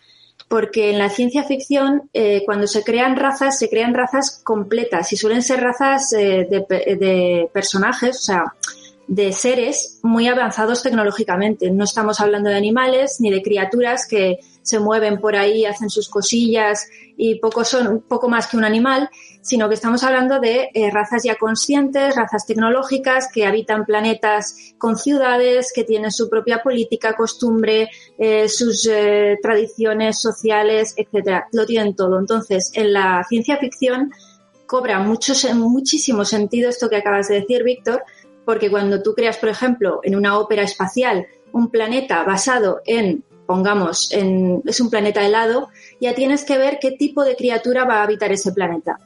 porque 0.47 0.91
en 0.91 0.99
la 0.99 1.09
ciencia 1.09 1.43
ficción, 1.43 2.09
eh, 2.13 2.43
cuando 2.45 2.67
se 2.67 2.83
crean 2.83 3.15
razas, 3.15 3.57
se 3.57 3.69
crean 3.69 3.93
razas 3.93 4.41
completas 4.43 5.11
y 5.11 5.17
suelen 5.17 5.41
ser 5.41 5.61
razas 5.61 6.13
eh, 6.13 6.47
de, 6.49 7.49
personajes, 7.51 8.17
o 8.17 8.21
sea, 8.21 8.53
de 9.07 9.33
seres 9.33 9.99
muy 10.03 10.27
avanzados 10.27 10.83
tecnológicamente. 10.83 11.71
No 11.71 11.83
estamos 11.83 12.19
hablando 12.19 12.49
de 12.49 12.55
animales 12.55 13.17
ni 13.19 13.31
de 13.31 13.41
criaturas 13.41 14.07
que 14.07 14.39
se 14.61 14.79
mueven 14.79 15.19
por 15.19 15.35
ahí, 15.35 15.65
hacen 15.65 15.89
sus 15.89 16.09
cosillas 16.09 16.87
y 17.17 17.35
poco 17.35 17.63
son 17.63 18.03
poco 18.07 18.29
más 18.29 18.47
que 18.47 18.57
un 18.57 18.65
animal, 18.65 19.09
sino 19.45 19.69
que 19.69 19.75
estamos 19.75 20.03
hablando 20.03 20.39
de 20.39 20.71
eh, 20.73 20.89
razas 20.89 21.21
ya 21.21 21.35
conscientes, 21.35 22.15
razas 22.15 22.47
tecnológicas 22.47 23.29
que 23.31 23.45
habitan 23.45 23.85
planetas 23.85 24.73
con 24.79 24.97
ciudades, 24.97 25.71
que 25.71 25.83
tienen 25.83 26.09
su 26.09 26.31
propia 26.31 26.63
política, 26.63 27.15
costumbre, 27.15 27.91
eh, 28.17 28.49
sus 28.49 28.87
eh, 28.91 29.37
tradiciones 29.43 30.19
sociales, 30.19 30.95
etcétera. 30.97 31.47
Lo 31.51 31.67
tienen 31.67 31.95
todo. 31.95 32.17
Entonces, 32.17 32.71
en 32.73 32.91
la 32.91 33.23
ciencia 33.29 33.57
ficción 33.57 34.11
cobra 34.65 34.97
mucho, 34.97 35.33
muchísimo 35.53 36.25
sentido 36.25 36.71
esto 36.71 36.89
que 36.89 36.95
acabas 36.95 37.27
de 37.27 37.41
decir, 37.41 37.63
Víctor, 37.63 38.03
porque 38.45 38.71
cuando 38.71 39.03
tú 39.03 39.13
creas, 39.13 39.37
por 39.37 39.49
ejemplo, 39.49 39.99
en 40.01 40.15
una 40.15 40.39
ópera 40.39 40.63
espacial 40.63 41.27
un 41.51 41.69
planeta 41.69 42.23
basado 42.23 42.81
en 42.83 43.23
pongamos, 43.45 44.11
en, 44.11 44.63
es 44.65 44.79
un 44.79 44.89
planeta 44.89 45.23
helado, 45.23 45.69
ya 46.01 46.15
tienes 46.15 46.45
que 46.45 46.57
ver 46.57 46.79
qué 46.81 46.93
tipo 46.93 47.23
de 47.23 47.35
criatura 47.35 47.85
va 47.85 47.99
a 47.99 48.03
habitar 48.03 48.31
ese 48.31 48.51
planeta. 48.51 48.97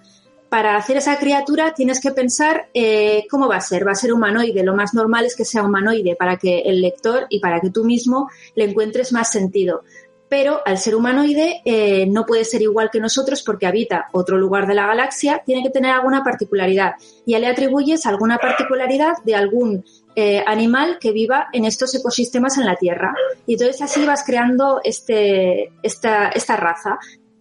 Para 0.50 0.76
hacer 0.76 0.98
esa 0.98 1.20
criatura 1.20 1.74
tienes 1.76 2.00
que 2.00 2.12
pensar 2.12 2.70
eh, 2.74 3.26
cómo 3.30 3.48
va 3.48 3.58
a 3.58 3.62
ser. 3.62 3.88
Va 3.88 3.92
a 3.92 3.96
ser 3.96 4.12
humanoide. 4.12 4.64
Lo 4.64 4.76
más 4.76 4.96
normal 4.96 5.26
es 5.26 5.36
que 5.36 5.46
sea 5.46 5.64
humanoide 5.64 6.16
para 6.16 6.38
que 6.38 6.62
el 6.62 6.82
lector 6.82 7.28
y 7.30 7.40
para 7.40 7.60
que 7.60 7.70
tú 7.70 7.86
mismo 7.86 8.30
le 8.56 8.66
encuentres 8.66 9.14
más 9.14 9.32
sentido. 9.32 9.84
Pero 10.28 10.62
al 10.66 10.78
ser 10.78 10.96
humanoide 10.96 11.62
eh, 11.66 12.06
no 12.08 12.26
puede 12.26 12.46
ser 12.46 12.62
igual 12.62 12.90
que 12.92 13.00
nosotros 13.00 13.42
porque 13.42 13.66
habita 13.66 14.08
otro 14.12 14.38
lugar 14.38 14.68
de 14.68 14.76
la 14.76 14.86
galaxia, 14.86 15.42
tiene 15.44 15.64
que 15.64 15.72
tener 15.72 15.92
alguna 15.92 16.24
particularidad. 16.24 16.94
Ya 17.26 17.40
le 17.40 17.48
atribuyes 17.48 18.06
alguna 18.06 18.38
particularidad 18.38 19.14
de 19.26 19.36
algún 19.36 19.84
eh, 20.16 20.44
animal 20.46 20.98
que 21.00 21.12
viva 21.12 21.48
en 21.52 21.66
estos 21.66 21.96
ecosistemas 21.96 22.58
en 22.60 22.66
la 22.66 22.76
Tierra. 22.76 23.14
Y 23.48 23.54
entonces 23.54 23.82
así 23.82 24.06
vas 24.06 24.24
creando 24.24 24.82
este, 24.84 25.72
esta, 25.82 26.30
esta 26.30 26.56
raza. 26.56 27.00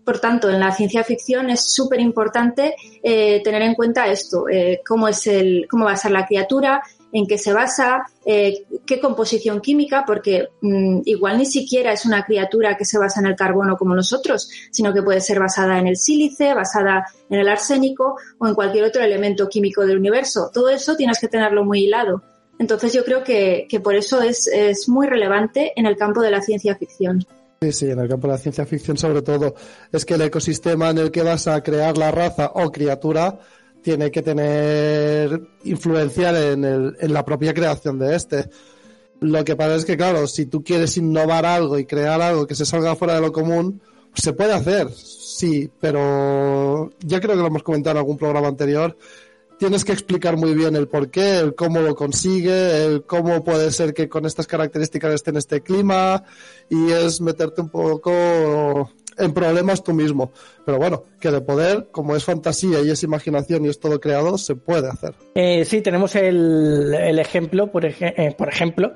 Por 0.09 0.21
tanto, 0.21 0.49
en 0.49 0.59
la 0.59 0.73
ciencia 0.73 1.05
ficción 1.05 1.51
es 1.51 1.71
súper 1.71 2.01
importante 2.01 2.75
eh, 3.03 3.43
tener 3.45 3.61
en 3.61 3.75
cuenta 3.75 4.07
esto, 4.07 4.49
eh, 4.49 4.81
cómo, 4.83 5.07
es 5.07 5.27
el, 5.27 5.67
cómo 5.71 5.85
va 5.85 5.93
a 5.93 5.97
ser 5.99 6.13
la 6.13 6.27
criatura, 6.27 6.83
en 7.13 7.27
qué 7.27 7.37
se 7.37 7.53
basa, 7.53 8.07
qué 8.25 9.01
composición 9.03 9.61
química, 9.61 10.05
porque 10.07 10.49
mm, 10.63 11.01
igual 11.05 11.37
ni 11.37 11.45
siquiera 11.45 11.93
es 11.93 12.07
una 12.07 12.25
criatura 12.25 12.75
que 12.75 12.87
se 12.87 12.97
basa 12.97 13.21
en 13.21 13.27
el 13.27 13.37
carbono 13.37 13.77
como 13.77 13.95
nosotros, 13.95 14.49
sino 14.71 14.95
que 14.95 15.03
puede 15.03 15.21
ser 15.21 15.41
basada 15.41 15.79
en 15.79 15.87
el 15.87 15.99
sílice, 15.99 16.55
basada 16.55 17.05
en 17.29 17.41
el 17.41 17.49
arsénico 17.51 18.17
o 18.39 18.49
en 18.49 18.55
cualquier 18.55 18.85
otro 18.85 19.03
elemento 19.03 19.47
químico 19.47 19.85
del 19.85 19.99
universo. 19.99 20.51
Todo 20.55 20.71
eso 20.71 20.97
tienes 20.97 21.21
que 21.21 21.29
tenerlo 21.29 21.67
muy 21.67 21.85
hilado. 21.85 22.23
Entonces 22.59 22.95
yo 22.95 23.05
creo 23.05 23.23
que, 23.23 23.69
por 23.85 23.95
eso 23.95 24.23
es, 24.23 24.89
muy 24.89 25.07
relevante 25.07 25.75
en 25.77 25.85
el 25.85 25.99
campo 25.99 26.23
de 26.23 26.31
la 26.31 26.41
ciencia 26.41 26.77
ficción. 26.77 27.27
Sí, 27.61 27.73
sí, 27.73 27.91
en 27.91 27.99
el 27.99 28.09
campo 28.09 28.29
de 28.29 28.35
la 28.35 28.39
ciencia 28.39 28.65
ficción 28.67 28.97
sobre 28.97 29.23
todo 29.23 29.55
es 29.91 30.05
que 30.05 30.15
el 30.15 30.23
ecosistema 30.23 30.91
en 30.91 30.99
el 30.99 31.11
que 31.11 31.23
vas 31.23 31.49
a 31.49 31.61
crear 31.61 31.99
la 31.99 32.13
raza 32.13 32.53
o 32.55 32.71
criatura 32.71 33.41
tiene 33.83 34.11
que 34.13 34.23
tener 34.23 35.41
influenciar 35.65 36.37
en, 36.37 36.65
en 36.65 37.13
la 37.13 37.25
propia 37.25 37.53
creación 37.53 37.99
de 37.99 38.15
este. 38.15 38.49
Lo 39.21 39.45
que 39.45 39.57
pasa 39.57 39.75
es 39.75 39.85
que, 39.85 39.97
claro, 39.97 40.29
si 40.29 40.47
tú 40.47 40.63
quieres 40.63 40.97
innovar 40.97 41.45
algo 41.45 41.79
y 41.79 41.85
crear 41.85 42.21
algo 42.21 42.47
que 42.47 42.55
se 42.55 42.65
salga 42.65 42.95
fuera 42.95 43.15
de 43.15 43.23
lo 43.23 43.33
común, 43.33 43.81
se 44.15 44.33
puede 44.33 44.53
hacer, 44.53 44.91
sí, 44.91 45.71
pero 45.81 46.91
ya 47.01 47.21
creo 47.21 47.35
que 47.35 47.41
lo 47.41 47.49
hemos 47.49 47.63
comentado 47.63 47.93
en 47.93 47.99
algún 47.99 48.19
programa 48.19 48.49
anterior, 48.49 48.97
tienes 49.59 49.85
que 49.85 49.93
explicar 49.93 50.37
muy 50.37 50.55
bien 50.55 50.77
el 50.77 50.89
por 50.89 51.11
qué, 51.11 51.39
el 51.39 51.55
cómo 51.55 51.81
lo 51.81 51.95
consigue, 51.95 52.85
el 52.85 53.05
cómo 53.05 53.45
puede 53.45 53.71
ser 53.71 53.93
que 53.93 54.09
con 54.09 54.25
estas 54.25 54.47
características 54.47 55.15
esté 55.15 55.31
en 55.31 55.37
este 55.37 55.61
clima 55.61 56.25
y 56.71 56.93
es 56.93 57.21
meterte 57.21 57.61
un 57.61 57.69
poco 57.69 58.91
en 59.19 59.35
problemas 59.35 59.83
tú 59.83 59.93
mismo. 59.93 60.33
Pero 60.65 60.79
bueno, 60.79 61.03
que 61.21 61.31
de 61.31 61.41
poder, 61.41 61.89
como 61.91 62.15
es 62.15 62.25
fantasía 62.25 62.81
y 62.81 62.91
es 62.91 63.03
imaginación 63.03 63.65
y 63.65 63.69
es 63.69 63.81
todo 63.81 64.01
creado, 64.01 64.39
se 64.39 64.55
puede 64.55 64.89
hacer. 64.89 65.15
Eh, 65.35 65.65
sí, 65.65 65.81
tenemos 65.81 66.15
el, 66.15 67.19
ejemplo, 67.19 67.71
por, 67.71 67.85
eh, 67.85 68.35
por 68.39 68.49
ejemplo, 68.49 68.93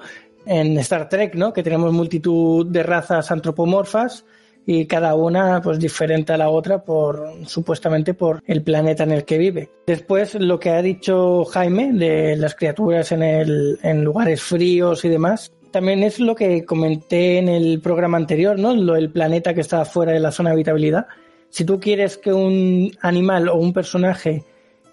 en 0.47 0.79
Star 0.79 1.09
Trek, 1.09 1.35
¿no? 1.35 1.53
Que 1.53 1.63
tenemos 1.63 1.93
multitud 1.93 2.67
de 2.67 2.83
razas 2.83 3.31
antropomorfas 3.31 4.25
y 4.67 4.87
cada 4.87 5.15
una 5.15 5.61
pues 5.61 5.79
diferente 5.79 6.33
a 6.33 6.37
la 6.37 6.49
otra 6.49 6.83
por 6.83 7.33
supuestamente 7.47 8.15
por 8.15 8.43
el 8.47 8.63
planeta 8.63 9.05
en 9.05 9.13
el 9.13 9.25
que 9.25 9.39
vive. 9.39 9.71
Después 9.87 10.35
lo 10.35 10.59
que 10.61 10.71
ha 10.71 10.83
dicho 10.83 11.45
Jaime 11.45 11.93
de 11.93 12.37
las 12.37 12.55
criaturas 12.55 13.13
en, 13.13 13.23
el, 13.23 13.79
en 13.83 14.05
lugares 14.05 14.43
fríos 14.43 15.05
y 15.05 15.09
demás, 15.09 15.53
también 15.73 16.03
es 16.03 16.21
lo 16.21 16.35
que 16.35 16.65
comenté 16.65 17.39
en 17.39 17.49
el 17.49 17.81
programa 17.81 18.19
anterior, 18.19 18.59
¿no? 18.59 18.75
Lo 18.75 18.95
del 18.95 19.11
planeta 19.11 19.55
que 19.55 19.63
está 19.63 19.85
fuera 19.85 20.13
de 20.13 20.21
la 20.21 20.31
zona 20.31 20.51
de 20.51 20.55
habitabilidad. 20.55 21.07
Si 21.49 21.65
tú 21.65 21.81
quieres 21.81 22.19
que 22.19 22.33
un 22.33 22.93
animal 23.01 23.49
o 23.49 23.57
un 23.57 23.73
personaje 23.73 24.45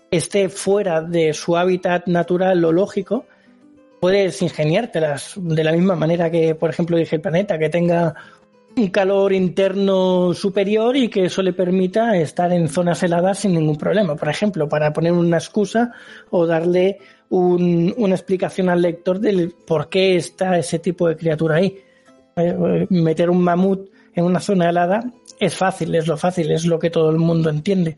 esté 0.10 0.50
fuera 0.50 1.02
de 1.02 1.34
su 1.34 1.56
hábitat 1.56 2.08
natural 2.08 2.64
o 2.66 2.72
lógico, 2.72 3.26
puedes 4.00 4.42
ingeniártelas 4.42 5.34
de 5.36 5.64
la 5.64 5.72
misma 5.74 5.96
manera 5.96 6.32
que, 6.32 6.56
por 6.56 6.70
ejemplo, 6.70 6.98
dije 6.98 7.18
el 7.18 7.22
planeta, 7.22 7.60
que 7.60 7.70
tenga 7.70 8.16
un 8.80 8.88
calor 8.90 9.34
interno 9.34 10.34
superior 10.34 10.96
y 10.96 11.10
que 11.10 11.26
eso 11.26 11.42
le 11.42 11.54
permita 11.54 12.16
estar 12.18 12.52
en 12.54 12.70
zonas 12.70 13.04
heladas 13.04 13.40
sin 13.40 13.54
ningún 13.54 13.76
problema. 13.76 14.16
Por 14.16 14.30
ejemplo, 14.30 14.70
para 14.70 14.94
poner 14.94 15.12
una 15.12 15.38
excusa 15.38 15.92
o 16.30 16.46
darle 16.46 16.98
una 17.30 18.16
explicación 18.16 18.70
al 18.70 18.82
lector 18.82 19.20
del 19.20 19.54
por 19.68 19.90
qué 19.90 20.16
está 20.16 20.58
ese 20.58 20.80
tipo 20.80 21.08
de 21.08 21.18
criatura 21.18 21.58
ahí. 21.58 21.78
Eh, 22.36 22.88
meter 22.90 23.30
un 23.30 23.44
mamut 23.44 23.90
en 24.16 24.24
una 24.24 24.40
zona 24.40 24.70
helada 24.70 25.04
es 25.40 25.56
fácil, 25.56 25.94
es 25.94 26.08
lo 26.08 26.18
fácil, 26.18 26.50
es 26.52 26.66
lo 26.66 26.80
que 26.80 26.90
todo 26.90 27.10
el 27.10 27.18
mundo 27.18 27.50
entiende. 27.50 27.98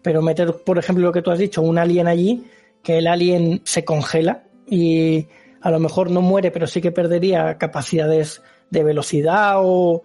Pero 0.00 0.22
meter, 0.22 0.52
por 0.64 0.78
ejemplo, 0.78 1.04
lo 1.04 1.12
que 1.12 1.22
tú 1.22 1.30
has 1.30 1.38
dicho, 1.38 1.62
un 1.62 1.78
alien 1.78 2.08
allí, 2.08 2.44
que 2.82 2.98
el 2.98 3.06
alien 3.06 3.60
se 3.64 3.84
congela 3.84 4.44
y 4.66 5.26
a 5.60 5.70
lo 5.70 5.78
mejor 5.78 6.10
no 6.10 6.22
muere, 6.22 6.50
pero 6.50 6.66
sí 6.66 6.80
que 6.80 6.90
perdería 6.90 7.56
capacidades 7.58 8.42
de 8.70 8.82
velocidad 8.82 9.56
o, 9.58 10.02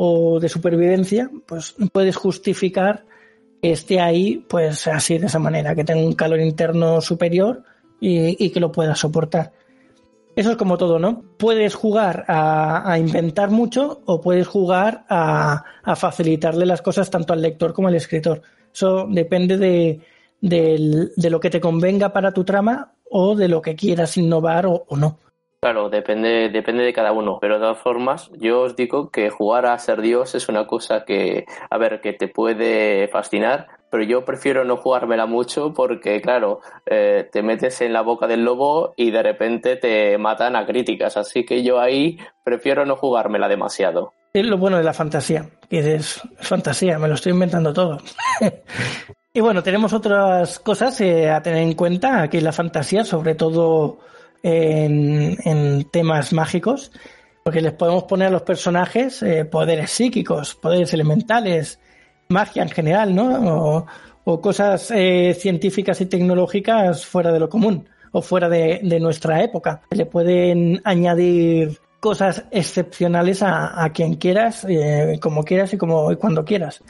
o 0.00 0.38
de 0.38 0.48
supervivencia, 0.48 1.28
pues 1.44 1.74
puedes 1.92 2.14
justificar 2.14 3.04
que 3.60 3.72
esté 3.72 3.98
ahí, 3.98 4.44
pues 4.48 4.86
así 4.86 5.18
de 5.18 5.26
esa 5.26 5.40
manera, 5.40 5.74
que 5.74 5.82
tenga 5.82 6.06
un 6.06 6.12
calor 6.12 6.38
interno 6.38 7.00
superior 7.00 7.64
y, 7.98 8.48
que 8.50 8.60
lo 8.60 8.70
pueda 8.70 8.94
soportar. 8.94 9.50
Eso 10.36 10.52
es 10.52 10.56
como 10.56 10.78
todo, 10.78 11.00
¿no? 11.00 11.24
Puedes 11.36 11.74
jugar 11.74 12.24
a, 12.28 12.96
inventar 12.96 13.50
mucho 13.50 14.02
o 14.04 14.20
puedes 14.20 14.46
jugar 14.46 15.04
a, 15.08 15.64
facilitarle 15.96 16.64
las 16.64 16.80
cosas 16.80 17.10
tanto 17.10 17.32
al 17.32 17.42
lector 17.42 17.72
como 17.72 17.88
al 17.88 17.96
escritor. 17.96 18.42
Eso 18.72 19.04
depende 19.10 19.58
de, 19.58 20.00
de, 20.40 21.28
lo 21.28 21.40
que 21.40 21.50
te 21.50 21.60
convenga 21.60 22.12
para 22.12 22.30
tu 22.30 22.44
trama 22.44 22.92
o 23.10 23.34
de 23.34 23.48
lo 23.48 23.60
que 23.60 23.74
quieras 23.74 24.16
innovar 24.16 24.66
o 24.66 24.86
no. 24.96 25.18
Claro, 25.60 25.90
depende, 25.90 26.50
depende 26.50 26.84
de 26.84 26.92
cada 26.92 27.10
uno, 27.10 27.38
pero 27.40 27.54
de 27.54 27.60
todas 27.60 27.78
formas, 27.78 28.30
yo 28.38 28.60
os 28.60 28.76
digo 28.76 29.10
que 29.10 29.28
jugar 29.28 29.66
a 29.66 29.76
ser 29.78 30.00
Dios 30.00 30.36
es 30.36 30.48
una 30.48 30.68
cosa 30.68 31.04
que, 31.04 31.46
a 31.68 31.78
ver, 31.78 32.00
que 32.00 32.12
te 32.12 32.28
puede 32.28 33.08
fascinar, 33.08 33.66
pero 33.90 34.04
yo 34.04 34.24
prefiero 34.24 34.64
no 34.64 34.76
jugármela 34.76 35.26
mucho 35.26 35.74
porque, 35.74 36.20
claro, 36.20 36.60
eh, 36.86 37.28
te 37.32 37.42
metes 37.42 37.80
en 37.80 37.92
la 37.92 38.02
boca 38.02 38.28
del 38.28 38.44
lobo 38.44 38.94
y 38.96 39.10
de 39.10 39.20
repente 39.20 39.74
te 39.74 40.16
matan 40.16 40.54
a 40.54 40.64
críticas, 40.64 41.16
así 41.16 41.44
que 41.44 41.64
yo 41.64 41.80
ahí 41.80 42.18
prefiero 42.44 42.86
no 42.86 42.94
jugármela 42.94 43.48
demasiado. 43.48 44.12
Es 44.32 44.46
lo 44.46 44.58
bueno 44.58 44.76
de 44.76 44.84
la 44.84 44.92
fantasía, 44.92 45.48
que 45.68 45.96
es 45.96 46.22
fantasía, 46.36 47.00
me 47.00 47.08
lo 47.08 47.14
estoy 47.14 47.32
inventando 47.32 47.72
todo. 47.72 47.98
y 49.32 49.40
bueno, 49.40 49.64
tenemos 49.64 49.92
otras 49.92 50.60
cosas 50.60 51.00
eh, 51.00 51.28
a 51.28 51.42
tener 51.42 51.64
en 51.64 51.72
cuenta 51.72 52.22
aquí 52.22 52.38
en 52.38 52.44
la 52.44 52.52
fantasía, 52.52 53.04
sobre 53.04 53.34
todo 53.34 53.98
en, 54.42 55.84
temas 55.90 56.32
mágicos, 56.32 56.92
porque 57.44 57.60
les 57.60 57.72
podemos 57.72 58.04
poner 58.04 58.28
a 58.28 58.30
los 58.30 58.42
personajes 58.42 59.22
eh, 59.22 59.44
poderes 59.44 59.90
psíquicos, 59.90 60.54
poderes 60.54 60.92
elementales, 60.92 61.80
magia 62.28 62.62
en 62.62 62.70
general, 62.70 63.14
¿no? 63.14 63.86
O, 64.24 64.40
cosas 64.42 64.90
eh, 64.90 65.34
científicas 65.38 66.02
y 66.02 66.06
tecnológicas 66.06 67.06
fuera 67.06 67.32
de 67.32 67.40
lo 67.40 67.48
común 67.48 67.88
o 68.12 68.20
fuera 68.20 68.50
de, 68.50 68.98
nuestra 69.00 69.42
época. 69.42 69.80
Le 69.90 70.04
pueden 70.04 70.82
añadir 70.84 71.78
cosas 71.98 72.44
excepcionales 72.50 73.42
a, 73.42 73.90
quien 73.94 74.16
quieras, 74.16 74.66
eh, 74.68 75.18
como 75.20 75.44
quieras 75.44 75.72
y 75.72 75.78
como 75.78 76.14
cuando 76.18 76.44
quieras. 76.44 76.82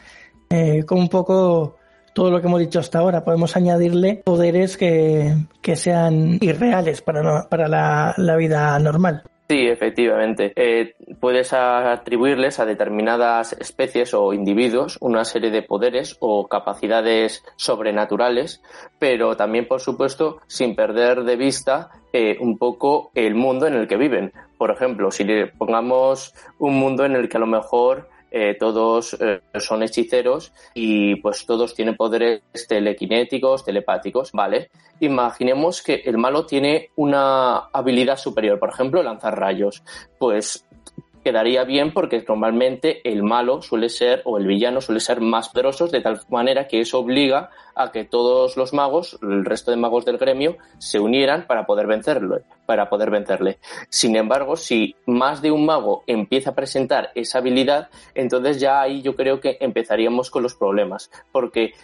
Eh, 0.51 0.85
como 0.87 1.03
un 1.03 1.09
poco 1.09 1.77
todo 2.13 2.31
lo 2.31 2.41
que 2.41 2.47
hemos 2.47 2.61
dicho 2.61 2.81
hasta 2.81 2.99
ahora. 2.99 3.25
Podemos 3.25 3.57
añadirle 3.57 4.23
poderes 4.25 4.77
que, 4.77 5.35
sean 5.75 6.39
irreales 6.41 7.03
para, 7.03 7.49
para 7.49 7.69
la 8.17 8.37
vida 8.37 8.79
normal. 8.79 9.23
Sí, 9.49 9.67
efectivamente. 9.67 10.53
Eh, 10.57 10.95
puedes 11.21 11.55
atribuirles 11.55 12.61
a 12.61 12.67
determinadas 12.67 13.55
especies 13.55 14.13
o 14.13 14.35
individuos 14.35 14.99
una 15.01 15.25
serie 15.25 15.51
de 15.51 15.63
poderes 15.63 16.19
o 16.21 16.49
capacidades 16.49 17.43
sobrenaturales, 17.57 18.63
pero 18.99 19.39
también, 19.39 19.67
por 19.67 19.81
supuesto, 19.81 20.43
sin 20.49 20.77
perder 20.77 21.25
de 21.25 21.37
vista 21.37 21.89
eh, 22.13 22.37
un 22.41 22.59
poco 22.59 23.11
el 23.15 23.35
mundo 23.35 23.67
en 23.67 23.73
el 23.73 23.89
que 23.89 23.97
viven. 23.97 24.35
Por 24.59 24.71
ejemplo, 24.71 25.11
si 25.11 25.25
le 25.25 25.47
pongamos 25.47 26.35
un 26.59 26.75
mundo 26.75 27.07
en 27.07 27.17
el 27.17 27.31
que 27.31 27.39
a 27.39 27.41
lo 27.41 27.47
mejor 27.47 28.11
eh, 28.31 28.57
todos 28.59 29.17
eh, 29.21 29.41
son 29.59 29.83
hechiceros 29.83 30.53
y 30.75 31.17
pues 31.17 31.47
todos 31.47 31.75
tienen 31.75 31.97
poderes 31.97 32.43
telequinéticos, 32.69 33.65
telepáticos, 33.65 34.33
¿vale? 34.33 34.71
Imaginemos 35.01 35.83
que 35.83 36.03
el 36.05 36.19
malo 36.19 36.45
tiene 36.45 36.91
una 36.97 37.57
habilidad 37.73 38.17
superior, 38.17 38.59
por 38.59 38.71
ejemplo, 38.71 39.03
lanzar 39.03 39.39
rayos. 39.39 39.83
Pues 40.19 40.65
quedaría 41.23 41.65
bien 41.65 41.93
porque 41.93 42.25
normalmente 42.27 43.01
el 43.09 43.23
malo 43.23 43.63
suele 43.63 43.89
ser 43.89 44.23
o 44.25 44.39
el 44.39 44.47
villano 44.47 44.81
suele 44.81 45.01
ser 45.01 45.21
más 45.21 45.49
poderoso 45.49 45.87
de 45.89 46.01
tal 46.01 46.21
manera 46.29 46.67
que 46.67 46.81
eso 46.81 46.99
obliga 46.99 47.51
a 47.75 47.93
que 47.93 48.05
todos 48.05 48.57
los 48.57 48.73
magos, 48.73 49.19
el 49.23 49.45
resto 49.45 49.71
de 49.71 49.77
magos 49.77 50.05
del 50.05 50.19
gremio, 50.19 50.57
se 50.79 50.99
unieran 50.99 51.47
para 51.47 51.65
poder 51.65 51.87
vencerlo, 51.87 52.41
para 52.67 52.89
poder 52.89 53.11
vencerle. 53.11 53.59
Sin 53.89 54.17
embargo, 54.17 54.57
si 54.57 54.97
más 55.07 55.43
de 55.43 55.53
un 55.53 55.65
mago 55.65 56.03
empieza 56.07 56.51
a 56.51 56.55
presentar 56.55 57.11
esa 57.15 57.39
habilidad, 57.39 57.89
entonces 58.15 58.59
ya 58.61 58.81
ahí 58.81 59.03
yo 59.03 59.15
creo 59.15 59.41
que 59.41 59.59
empezaríamos 59.61 60.31
con 60.31 60.43
los 60.43 60.55
problemas, 60.55 61.11
porque 61.31 61.75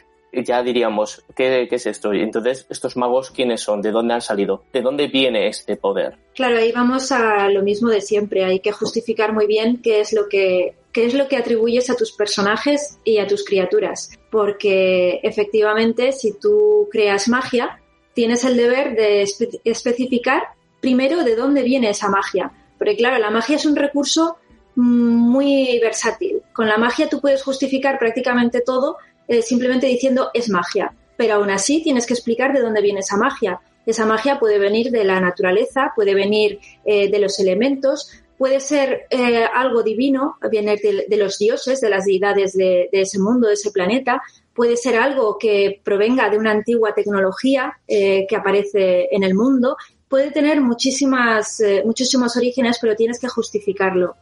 ya 0.42 0.62
diríamos, 0.62 1.24
¿qué, 1.34 1.68
es 1.70 1.86
esto? 1.86 2.14
Y 2.14 2.22
entonces, 2.22 2.66
¿estos 2.70 2.96
magos 2.96 3.30
quiénes 3.30 3.60
son? 3.60 3.82
¿De 3.82 3.90
dónde 3.90 4.14
han 4.14 4.22
salido? 4.22 4.64
¿De 4.72 4.82
dónde 4.82 5.06
viene 5.06 5.48
este 5.48 5.76
poder? 5.76 6.16
Claro, 6.34 6.58
ahí 6.58 6.72
vamos 6.72 7.12
a 7.12 7.48
lo 7.50 7.62
mismo 7.62 7.90
de 7.90 8.00
siempre. 8.00 8.44
Hay 8.44 8.60
que 8.60 8.72
justificar 8.72 9.32
muy 9.32 9.46
bien 9.46 9.80
qué 9.82 10.00
es 10.00 10.12
lo 10.12 10.28
que, 10.28 10.76
qué 10.92 11.06
es 11.06 11.14
lo 11.14 11.28
que 11.28 11.36
atribuyes 11.36 11.90
a 11.90 11.96
tus 11.96 12.12
personajes 12.12 12.98
y 13.04 13.18
a 13.18 13.26
tus 13.26 13.44
criaturas. 13.44 14.10
Porque 14.30 15.20
efectivamente, 15.22 16.12
si 16.12 16.38
tú 16.38 16.88
creas 16.90 17.28
magia, 17.28 17.80
tienes 18.14 18.44
el 18.44 18.56
deber 18.56 18.96
de 18.96 19.26
especificar 19.64 20.42
primero 20.80 21.24
de 21.24 21.36
dónde 21.36 21.62
viene 21.62 21.90
esa 21.90 22.08
magia. 22.08 22.52
Porque 22.78 22.96
claro, 22.96 23.18
la 23.18 23.30
magia 23.30 23.56
es 23.56 23.66
un 23.66 23.76
recurso 23.76 24.36
muy 24.76 25.78
versátil. 25.80 26.42
Con 26.52 26.68
la 26.68 26.78
magia 26.78 27.08
tú 27.08 27.20
puedes 27.20 27.42
justificar 27.42 27.98
prácticamente 27.98 28.60
todo 28.60 28.96
eh, 29.28 29.42
simplemente 29.42 29.86
diciendo 29.86 30.30
es 30.34 30.48
magia. 30.48 30.94
Pero 31.16 31.34
aún 31.34 31.50
así 31.50 31.82
tienes 31.82 32.06
que 32.06 32.14
explicar 32.14 32.52
de 32.52 32.60
dónde 32.60 32.82
viene 32.82 33.00
esa 33.00 33.16
magia. 33.16 33.60
Esa 33.86 34.06
magia 34.06 34.38
puede 34.38 34.58
venir 34.58 34.90
de 34.90 35.04
la 35.04 35.20
naturaleza, 35.20 35.92
puede 35.94 36.14
venir 36.14 36.58
eh, 36.84 37.10
de 37.10 37.18
los 37.18 37.38
elementos, 37.38 38.10
puede 38.38 38.60
ser 38.60 39.06
eh, 39.10 39.44
algo 39.44 39.82
divino, 39.82 40.36
viene 40.50 40.76
de, 40.76 41.16
los 41.16 41.38
dioses, 41.38 41.80
de 41.80 41.90
las 41.90 42.04
deidades 42.04 42.54
de, 42.54 42.88
ese 42.90 43.18
mundo, 43.18 43.48
de 43.48 43.54
ese 43.54 43.70
planeta, 43.70 44.22
puede 44.54 44.76
ser 44.76 44.96
algo 44.96 45.38
que 45.38 45.80
provenga 45.84 46.28
de 46.30 46.38
una 46.38 46.50
antigua 46.50 46.94
tecnología 46.94 47.78
que 47.86 48.36
aparece 48.36 49.08
en 49.10 49.22
el 49.22 49.34
mundo, 49.34 49.76
puede 50.08 50.30
tener 50.30 50.60
muchísimas, 50.60 51.62
muchísimos 51.84 52.36
orígenes, 52.36 52.78
pero 52.80 52.96
tienes 52.96 53.20
que 53.20 53.28
justificarlo. 53.28 54.16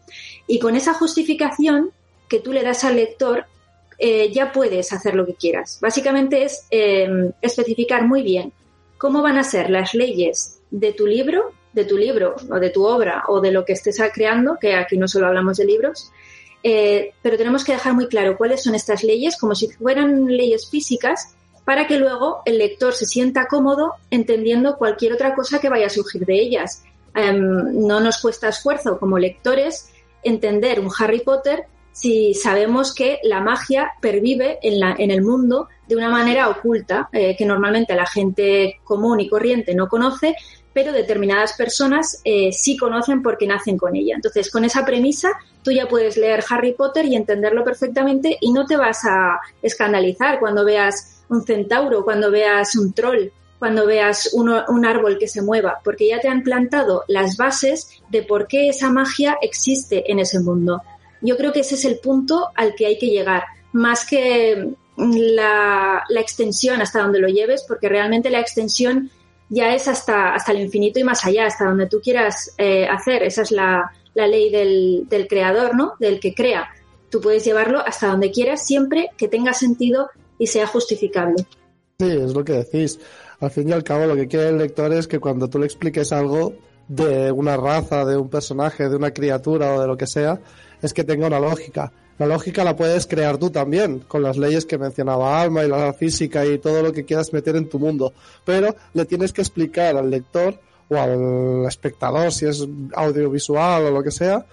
Y 0.47 0.59
con 0.59 0.75
esa 0.75 0.95
justificación 0.95 1.93
que 2.29 2.41
tú 2.41 2.53
le 2.53 2.63
das 2.63 2.85
al 2.85 2.97
lector, 2.97 3.45
eh, 4.05 4.33
ya 4.33 4.51
puedes 4.51 4.93
hacer 4.93 5.15
lo 5.15 5.25
que 5.25 5.37
quieras. 5.37 5.79
Básicamente 5.81 6.43
es 6.43 6.67
eh, 6.73 7.31
especificar 7.41 8.05
muy 8.05 8.25
bien 8.25 8.53
cómo 8.99 9.23
van 9.23 9.39
a 9.39 9.45
ser 9.45 9.71
las 9.71 9.95
leyes 9.95 10.59
de 10.73 10.93
tu 10.93 11.07
libro, 11.07 11.53
de 11.73 11.85
tu 11.85 11.97
libro 11.97 12.35
o 12.51 12.57
de 12.57 12.71
tu 12.71 12.85
obra 12.85 13.23
o 13.29 13.41
de 13.41 13.53
lo 13.53 13.65
que 13.65 13.75
estés 13.75 14.03
creando, 14.13 14.59
que 14.61 14.75
aquí 14.75 14.99
no 14.99 15.07
solo 15.07 15.29
hablamos 15.29 15.59
de 15.59 15.67
libros, 15.67 16.11
eh, 16.65 17.13
pero 17.23 17.37
tenemos 17.37 17.63
que 17.63 17.75
dejar 17.75 17.95
muy 17.95 18.09
claro 18.09 18.37
cuáles 18.37 18.65
son 18.65 18.75
estas 18.75 19.05
leyes 19.05 19.39
como 19.39 19.55
si 19.55 19.69
fueran 19.69 20.27
leyes 20.27 20.69
físicas 20.69 21.37
para 21.65 21.87
que 21.87 21.97
luego 21.97 22.43
el 22.45 22.59
lector 22.59 22.95
se 22.95 23.07
sienta 23.07 23.47
cómodo 23.47 23.95
entendiendo 24.11 24.79
cualquier 24.79 25.13
otra 25.13 25.37
cosa 25.37 25.61
que 25.61 25.69
vaya 25.69 25.87
a 25.87 25.91
surgir 25.91 26.27
de 26.27 26.41
ellas. 26.41 26.83
Em, 27.15 27.87
no 27.87 28.01
nos 28.01 28.21
cuesta 28.21 28.49
esfuerzo 28.49 28.99
como 28.99 29.17
lectores 29.17 29.93
entender 30.25 30.81
un 30.81 30.91
Harry 30.99 31.21
Potter 31.21 31.67
si 31.93 32.35
sabemos 32.35 32.95
que 32.95 33.19
la 33.23 33.41
magia 33.41 33.93
pervive 34.01 34.59
en, 34.63 34.81
la, 34.81 34.95
en 34.99 35.11
el 35.11 35.23
mundo 35.23 35.69
de 35.87 35.97
una 35.97 36.09
manera 36.09 36.49
oculta, 36.49 37.09
eh, 37.13 37.37
que 37.37 37.45
normalmente 37.45 37.95
la 37.95 38.07
gente 38.07 38.81
común 38.83 39.21
y 39.21 39.29
corriente 39.29 39.75
no 39.75 39.89
conoce, 39.89 40.35
pero 40.73 40.93
determinadas 40.93 41.53
personas 41.53 42.21
eh, 42.25 42.51
sí 42.53 42.77
conocen 42.77 43.23
porque 43.23 43.47
nacen 43.47 43.77
con 43.77 43.95
ella. 43.95 44.15
Entonces, 44.15 44.51
con 44.51 44.65
esa 44.65 44.87
premisa, 44.87 45.33
tú 45.63 45.71
ya 45.71 45.87
puedes 45.87 46.17
leer 46.17 46.43
Harry 46.49 46.73
Potter 46.73 47.05
y 47.05 47.15
entenderlo 47.15 47.63
perfectamente 47.63 48.39
y 48.41 48.53
no 48.53 48.65
te 48.67 48.77
vas 48.77 49.05
a 49.05 49.39
escandalizar 49.61 50.41
cuando 50.41 50.65
veas 50.65 51.25
un 51.29 51.45
centauro, 51.45 52.05
cuando 52.05 52.31
veas 52.31 52.75
un 52.77 52.93
troll, 52.93 53.29
cuando 53.59 53.87
veas 53.87 54.31
un 54.33 54.85
árbol 54.85 55.19
que 55.19 55.29
se 55.29 55.41
mueva, 55.41 55.79
porque 55.85 56.09
ya 56.09 56.19
te 56.19 56.27
han 56.27 56.43
plantado 56.43 57.05
las 57.07 57.37
bases 57.37 58.03
de 58.09 58.25
por 58.25 58.49
qué 58.49 58.69
esa 58.69 58.91
magia 58.91 59.39
existe 59.41 60.11
en 60.11 60.19
ese 60.19 60.41
mundo. 60.41 60.83
Yo 61.23 61.37
creo 61.37 61.53
que 61.53 61.61
ese 61.61 61.77
es 61.77 61.85
el 61.85 61.99
punto 61.99 62.49
al 62.55 62.75
que 62.75 62.87
hay 62.87 62.99
que 62.99 63.07
llegar, 63.07 63.45
más 63.73 64.05
que 64.05 64.75
la, 64.97 66.03
extensión 66.17 66.81
hasta 66.81 67.03
donde 67.03 67.21
lo 67.21 67.29
lleves, 67.29 67.65
porque 67.67 67.89
realmente 67.89 68.31
la 68.31 68.41
extensión 68.41 69.11
ya 69.49 69.75
es 69.75 69.89
hasta, 69.89 70.35
hasta 70.35 70.53
el 70.53 70.61
infinito 70.61 70.99
y 70.99 71.05
más 71.05 71.25
allá, 71.25 71.47
hasta 71.47 71.67
donde 71.67 71.87
tú 71.87 72.01
quieras 72.01 72.55
eh, 72.59 72.87
hacer. 72.87 73.23
Esa 73.23 73.43
es 73.43 73.51
la, 73.51 73.93
ley 74.15 74.51
del, 74.51 75.07
del, 75.09 75.27
creador, 75.27 75.75
¿no? 75.75 75.95
Del 75.99 76.21
que 76.21 76.35
crea. 76.35 76.69
Tú 77.11 77.21
puedes 77.21 77.45
llevarlo 77.45 77.81
hasta 77.81 78.09
donde 78.09 78.31
quieras 78.31 78.67
siempre 78.67 79.11
que 79.17 79.29
tenga 79.29 79.53
sentido 79.53 80.09
y 80.39 80.47
sea 80.47 80.67
justificable. 80.67 81.47
Sí, 81.99 82.11
es 82.11 82.35
lo 82.35 82.45
que 82.45 82.53
decís. 82.55 82.99
Al 83.41 83.51
fin 83.51 83.69
y 83.69 83.73
al 83.73 83.85
cabo, 83.85 84.07
lo 84.07 84.17
que 84.17 84.29
quiere 84.29 84.49
el 84.49 84.59
lector 84.59 84.93
es 84.93 85.07
que 85.07 85.19
cuando 85.19 85.49
tú 85.49 85.59
le 85.59 85.67
expliques 85.67 86.13
algo 86.13 86.55
de 86.89 87.31
una 87.33 87.57
raza, 87.57 88.05
de 88.05 88.17
un 88.17 88.29
personaje, 88.29 88.89
de 88.89 88.97
una 88.97 89.13
criatura 89.13 89.75
o 89.75 89.81
de 89.81 89.87
lo 89.87 89.97
que 89.97 90.07
sea, 90.07 90.41
es 90.83 90.93
que 90.93 91.05
tenga 91.05 91.29
una 91.29 91.41
lógica. 91.41 91.93
La 92.19 92.27
lógica 92.27 92.63
la 92.63 92.77
puedes 92.77 93.07
crear 93.07 93.39
tú 93.39 93.51
también, 93.51 94.01
con 94.01 94.23
las 94.23 94.37
leyes 94.37 94.67
que 94.67 94.79
mencionaba 94.79 95.41
Alma 95.41 95.65
y 95.65 95.69
la 95.69 95.93
física 95.93 96.45
y 96.45 96.59
todo 96.59 96.83
lo 96.83 96.93
que 96.93 97.05
quieras 97.05 97.33
meter 97.33 97.57
en 97.57 97.69
tu 97.69 97.79
mundo. 97.79 98.13
Pero 98.45 98.77
le 98.93 99.05
tienes 99.07 99.33
que 99.33 99.41
explicar 99.41 99.97
al 99.97 100.11
lector 100.11 100.59
o 100.89 100.97
al 100.97 101.67
espectador, 101.67 102.33
si 102.33 102.47
es 102.47 102.67
audiovisual 102.95 103.87
o 103.87 103.91
lo 103.91 104.03
que 104.03 104.11
sea, 104.11 104.45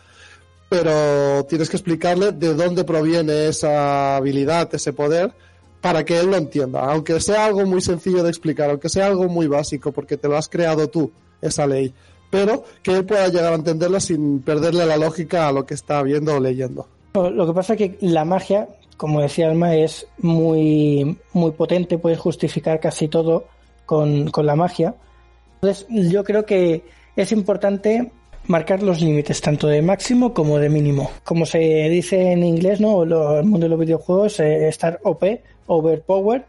pero 0.69 1.45
tienes 1.45 1.69
que 1.69 1.77
explicarle 1.77 2.32
de 2.32 2.53
dónde 2.53 2.84
proviene 2.84 3.47
esa 3.47 4.15
habilidad, 4.15 4.73
ese 4.73 4.93
poder, 4.93 5.34
para 5.82 6.05
que 6.05 6.19
él 6.19 6.27
lo 6.27 6.38
entienda. 6.38 6.86
Aunque 6.86 7.19
sea 7.19 7.45
algo 7.45 7.65
muy 7.65 7.82
sencillo 7.82 8.23
de 8.23 8.30
explicar, 8.30 8.69
aunque 8.69 8.89
sea 8.89 9.07
algo 9.07 9.27
muy 9.27 9.47
básico, 9.47 9.91
porque 9.91 10.15
te 10.15 10.27
lo 10.27 10.38
has 10.38 10.47
creado 10.47 10.88
tú, 10.88 11.11
esa 11.41 11.67
ley 11.67 11.93
pero 12.30 12.63
que 12.84 12.91
él 12.91 13.05
pueda 13.05 13.27
llegar 13.27 13.53
a 13.53 13.55
entenderla 13.55 13.99
sin 13.99 14.41
perderle 14.41 14.86
la 14.86 14.97
lógica 14.97 15.47
a 15.47 15.51
lo 15.51 15.65
que 15.65 15.73
está 15.73 16.01
viendo 16.03 16.36
o 16.36 16.39
leyendo. 16.39 16.88
Lo 17.13 17.47
que 17.47 17.53
pasa 17.53 17.73
es 17.73 17.80
que 17.80 17.97
la 18.01 18.23
magia, 18.23 18.67
como 18.97 19.21
decía 19.21 19.49
Alma, 19.49 19.75
es 19.75 20.07
muy, 20.19 21.17
muy 21.34 21.51
potente, 21.51 21.97
puedes 21.97 22.19
justificar 22.19 22.80
casi 22.80 23.07
todo 23.07 23.45
con, 23.86 24.32
la 24.43 24.55
magia. 24.55 24.93
Entonces, 25.55 25.88
yo 25.89 26.23
creo 26.23 26.45
que 26.45 26.84
es 27.15 27.32
importante 27.32 28.11
marcar 28.45 28.84
los 28.84 29.01
límites 29.01 29.41
tanto 29.41 29.67
de 29.67 29.82
máximo 29.82 30.34
como 30.34 30.59
de 30.59 30.69
mínimo. 30.69 31.09
Como 31.23 31.45
se 31.45 31.59
dice 31.59 32.32
en 32.32 32.43
inglés, 32.43 32.80
¿no? 32.80 33.03
el 33.03 33.43
mundo 33.43 33.65
de 33.65 33.69
los 33.69 33.80
videojuegos, 33.80 34.39
eh, 34.39 34.67
estar 34.67 34.99
OP, 35.03 35.41
overpower, 35.65 36.45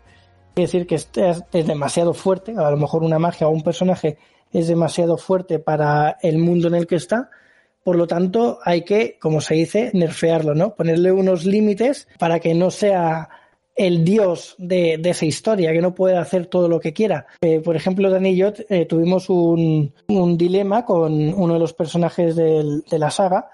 quiere 0.55 0.67
decir 0.67 0.87
que 0.87 0.97
es, 0.97 1.09
es 1.53 1.67
demasiado 1.67 2.13
fuerte, 2.13 2.53
a 2.57 2.71
lo 2.71 2.77
mejor 2.77 3.03
una 3.03 3.19
magia 3.19 3.49
o 3.49 3.51
un 3.51 3.63
personaje 3.63 4.19
es 4.53 4.69
demasiado 4.69 5.17
fuerte 5.17 5.59
para 5.59 6.19
el 6.23 6.39
mundo 6.39 6.69
en 6.69 6.75
el 6.75 6.87
que 6.87 6.97
está, 6.97 7.31
por 7.83 7.97
lo 7.97 8.07
tanto, 8.07 8.59
hay 8.65 8.83
que, 8.83 9.19
como 9.19 9.41
se 9.41 9.55
dice, 9.55 9.91
nerfearlo, 9.95 10.55
¿no? 10.55 10.75
Ponerle 10.75 11.13
unos 11.13 11.47
límites 11.47 12.09
para 12.19 12.39
que 12.39 12.55
no 12.55 12.71
sea 12.71 13.29
el 13.75 14.05
dios 14.05 14.55
de, 14.59 15.01
esa 15.03 15.25
historia, 15.25 15.73
que 15.73 15.81
no 15.81 15.95
puede 15.95 16.19
hacer 16.19 16.47
todo 16.47 16.69
lo 16.69 16.79
que 16.81 16.93
quiera. 16.93 17.27
Eh, 17.41 17.61
por 17.61 17.77
ejemplo, 17.77 18.11
Dani 18.11 18.31
y 18.31 18.43
eh, 18.43 18.85
tuvimos 18.85 19.31
un, 19.31 19.95
dilema 20.37 20.85
con 20.85 21.33
uno 21.33 21.55
de 21.55 21.61
los 21.61 21.73
personajes 21.73 22.37
de 22.37 22.99
la 22.99 23.11
saga 23.11 23.49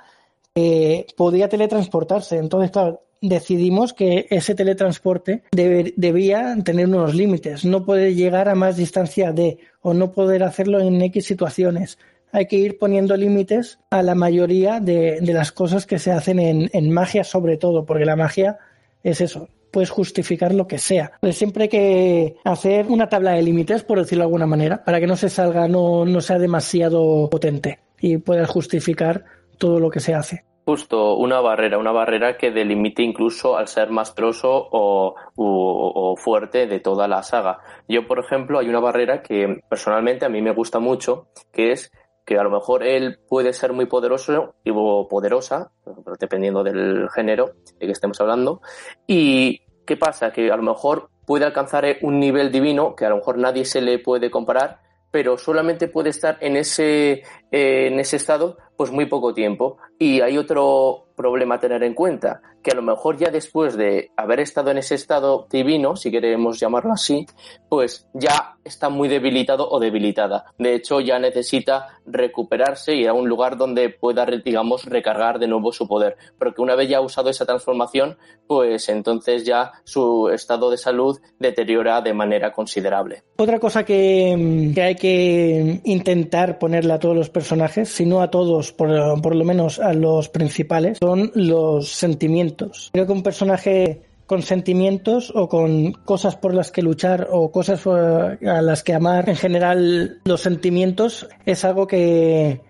que 0.56 1.06
podía 1.16 1.48
teletransportarse. 1.48 2.38
Entonces, 2.38 2.70
claro, 2.70 3.02
decidimos 3.20 3.92
que 3.92 4.26
ese 4.30 4.54
teletransporte 4.54 5.42
debía 5.52 6.56
tener 6.64 6.86
unos 6.86 7.14
límites. 7.14 7.64
No 7.64 7.84
puede 7.84 8.14
llegar 8.14 8.48
a 8.48 8.54
más 8.54 8.76
distancia 8.76 9.32
de 9.32 9.58
o 9.80 9.94
no 9.94 10.12
poder 10.12 10.42
hacerlo 10.42 10.80
en 10.80 11.00
X 11.02 11.26
situaciones 11.26 11.98
hay 12.32 12.46
que 12.46 12.56
ir 12.56 12.78
poniendo 12.78 13.16
límites 13.16 13.78
a 13.90 14.02
la 14.02 14.14
mayoría 14.14 14.78
de, 14.80 15.20
las 15.22 15.52
cosas 15.52 15.86
que 15.86 15.98
se 15.98 16.12
hacen 16.12 16.38
en, 16.38 16.90
magia 16.90 17.24
sobre 17.24 17.56
todo, 17.56 17.86
porque 17.86 18.04
la 18.04 18.16
magia 18.16 18.58
es 19.02 19.22
eso, 19.22 19.48
puedes 19.70 19.88
justificar 19.88 20.54
lo 20.54 20.66
que 20.66 20.78
sea. 20.78 21.12
siempre 21.32 21.64
hay 21.64 21.68
que 21.68 22.36
hacer 22.44 22.86
una 22.88 23.08
tabla 23.08 23.32
de 23.32 23.42
límites, 23.42 23.84
por 23.84 23.98
decirlo 23.98 24.24
de 24.24 24.26
alguna 24.26 24.46
manera, 24.46 24.84
para 24.84 25.00
que 25.00 25.06
no 25.06 25.16
se 25.16 25.30
salga, 25.30 25.66
no, 25.68 26.04
no 26.04 26.20
sea 26.20 26.38
demasiado 26.38 27.28
potente 27.30 27.78
y 28.00 28.18
puedas 28.18 28.50
justificar 28.50 29.24
todo 29.56 29.80
lo 29.80 29.90
que 29.90 30.00
se 30.00 30.14
hace. 30.14 30.44
Justo, 30.68 31.14
una 31.14 31.40
barrera, 31.40 31.78
una 31.78 31.92
barrera 31.92 32.36
que 32.36 32.50
delimite 32.50 33.00
incluso 33.00 33.56
al 33.56 33.68
ser 33.68 33.90
más 33.90 34.16
troso 34.16 34.50
o, 34.50 35.14
o, 35.36 36.16
fuerte 36.16 36.66
de 36.66 36.80
toda 36.80 37.06
la 37.06 37.22
saga. 37.22 37.60
Yo, 37.86 38.08
por 38.08 38.18
ejemplo, 38.18 38.58
hay 38.58 38.68
una 38.68 38.80
barrera 38.80 39.22
que 39.22 39.60
personalmente 39.68 40.26
a 40.26 40.28
mí 40.28 40.42
me 40.42 40.52
gusta 40.52 40.80
mucho, 40.80 41.28
que 41.52 41.70
es 41.70 41.92
que 42.24 42.36
a 42.36 42.42
lo 42.42 42.50
mejor 42.50 42.82
él 42.82 43.20
puede 43.28 43.52
ser 43.52 43.72
muy 43.74 43.86
poderoso 43.86 44.56
o 44.68 45.06
poderosa, 45.06 45.70
dependiendo 46.18 46.64
del 46.64 47.08
género 47.10 47.52
de 47.78 47.86
que 47.86 47.92
estemos 47.92 48.20
hablando. 48.20 48.60
¿Y 49.06 49.60
qué 49.86 49.96
pasa? 49.96 50.32
Que 50.32 50.50
a 50.50 50.56
lo 50.56 50.64
mejor 50.64 51.10
puede 51.26 51.44
alcanzar 51.44 51.84
un 52.02 52.18
nivel 52.18 52.50
divino 52.50 52.96
que 52.96 53.06
a 53.06 53.10
lo 53.10 53.18
mejor 53.18 53.38
nadie 53.38 53.64
se 53.64 53.80
le 53.80 54.00
puede 54.00 54.32
comparar, 54.32 54.80
pero 55.12 55.38
solamente 55.38 55.86
puede 55.86 56.10
estar 56.10 56.38
en 56.40 56.56
ese, 56.56 57.22
eh, 57.52 57.86
en 57.86 58.00
ese 58.00 58.16
estado 58.16 58.56
pues 58.76 58.90
muy 58.90 59.06
poco 59.06 59.34
tiempo. 59.34 59.78
Y 59.98 60.20
hay 60.20 60.38
otro 60.38 61.05
problema 61.16 61.56
a 61.56 61.60
tener 61.60 61.82
en 61.82 61.94
cuenta, 61.94 62.42
que 62.62 62.70
a 62.72 62.74
lo 62.74 62.82
mejor 62.82 63.16
ya 63.16 63.30
después 63.30 63.76
de 63.76 64.10
haber 64.16 64.40
estado 64.40 64.70
en 64.70 64.78
ese 64.78 64.94
estado 64.94 65.46
divino, 65.50 65.96
si 65.96 66.10
queremos 66.10 66.60
llamarlo 66.60 66.92
así, 66.92 67.26
pues 67.68 68.06
ya 68.12 68.56
está 68.64 68.88
muy 68.88 69.08
debilitado 69.08 69.68
o 69.68 69.80
debilitada. 69.80 70.46
De 70.58 70.74
hecho, 70.74 71.00
ya 71.00 71.18
necesita 71.18 71.86
recuperarse 72.04 72.94
y 72.94 73.02
ir 73.02 73.08
a 73.08 73.12
un 73.12 73.28
lugar 73.28 73.56
donde 73.56 73.88
pueda, 73.90 74.26
digamos, 74.26 74.84
recargar 74.84 75.38
de 75.38 75.48
nuevo 75.48 75.72
su 75.72 75.88
poder. 75.88 76.16
Pero 76.38 76.52
que 76.54 76.62
una 76.62 76.74
vez 76.74 76.88
ya 76.88 76.98
ha 76.98 77.00
usado 77.00 77.30
esa 77.30 77.46
transformación, 77.46 78.18
pues 78.46 78.88
entonces 78.88 79.44
ya 79.44 79.72
su 79.84 80.28
estado 80.28 80.70
de 80.70 80.78
salud 80.78 81.18
deteriora 81.38 82.00
de 82.00 82.14
manera 82.14 82.52
considerable. 82.52 83.22
Otra 83.36 83.58
cosa 83.58 83.84
que, 83.84 84.72
que 84.74 84.82
hay 84.82 84.94
que 84.96 85.80
intentar 85.84 86.58
ponerle 86.58 86.92
a 86.92 86.98
todos 86.98 87.16
los 87.16 87.30
personajes, 87.30 87.88
si 87.88 88.06
no 88.06 88.20
a 88.20 88.30
todos, 88.30 88.72
por, 88.72 88.88
por 89.22 89.34
lo 89.34 89.44
menos 89.44 89.78
a 89.78 89.92
los 89.92 90.28
principales, 90.28 90.98
son 91.06 91.30
los 91.34 91.88
sentimientos. 91.88 92.90
Creo 92.92 93.06
que 93.06 93.12
un 93.12 93.22
personaje 93.22 94.02
con 94.26 94.42
sentimientos 94.42 95.32
o 95.32 95.48
con 95.48 95.92
cosas 95.92 96.34
por 96.34 96.52
las 96.52 96.72
que 96.72 96.82
luchar 96.82 97.28
o 97.30 97.52
cosas 97.52 97.86
eh, 97.86 98.48
a 98.48 98.60
las 98.60 98.82
que 98.82 98.92
amar, 98.92 99.28
en 99.28 99.36
general 99.36 100.20
los 100.24 100.40
sentimientos 100.40 101.28
es 101.44 101.64
algo 101.64 101.86
que 101.86 102.60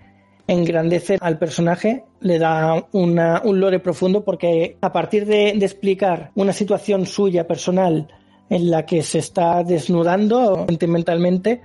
engrandece 0.47 1.17
al 1.19 1.39
personaje, 1.39 2.05
le 2.21 2.39
da 2.39 2.87
un 2.93 3.61
lore 3.61 3.81
profundo 3.81 4.23
porque 4.23 4.77
a 4.83 4.93
partir 4.93 5.25
de, 5.25 5.55
de 5.57 5.65
explicar 5.65 6.31
una 6.35 6.53
situación 6.53 7.07
suya 7.07 7.47
personal 7.47 8.07
en 8.51 8.71
la 8.71 8.85
que 8.85 9.03
se 9.03 9.19
está 9.19 9.65
desnudando 9.65 10.67
sentimentalmente, 10.69 11.63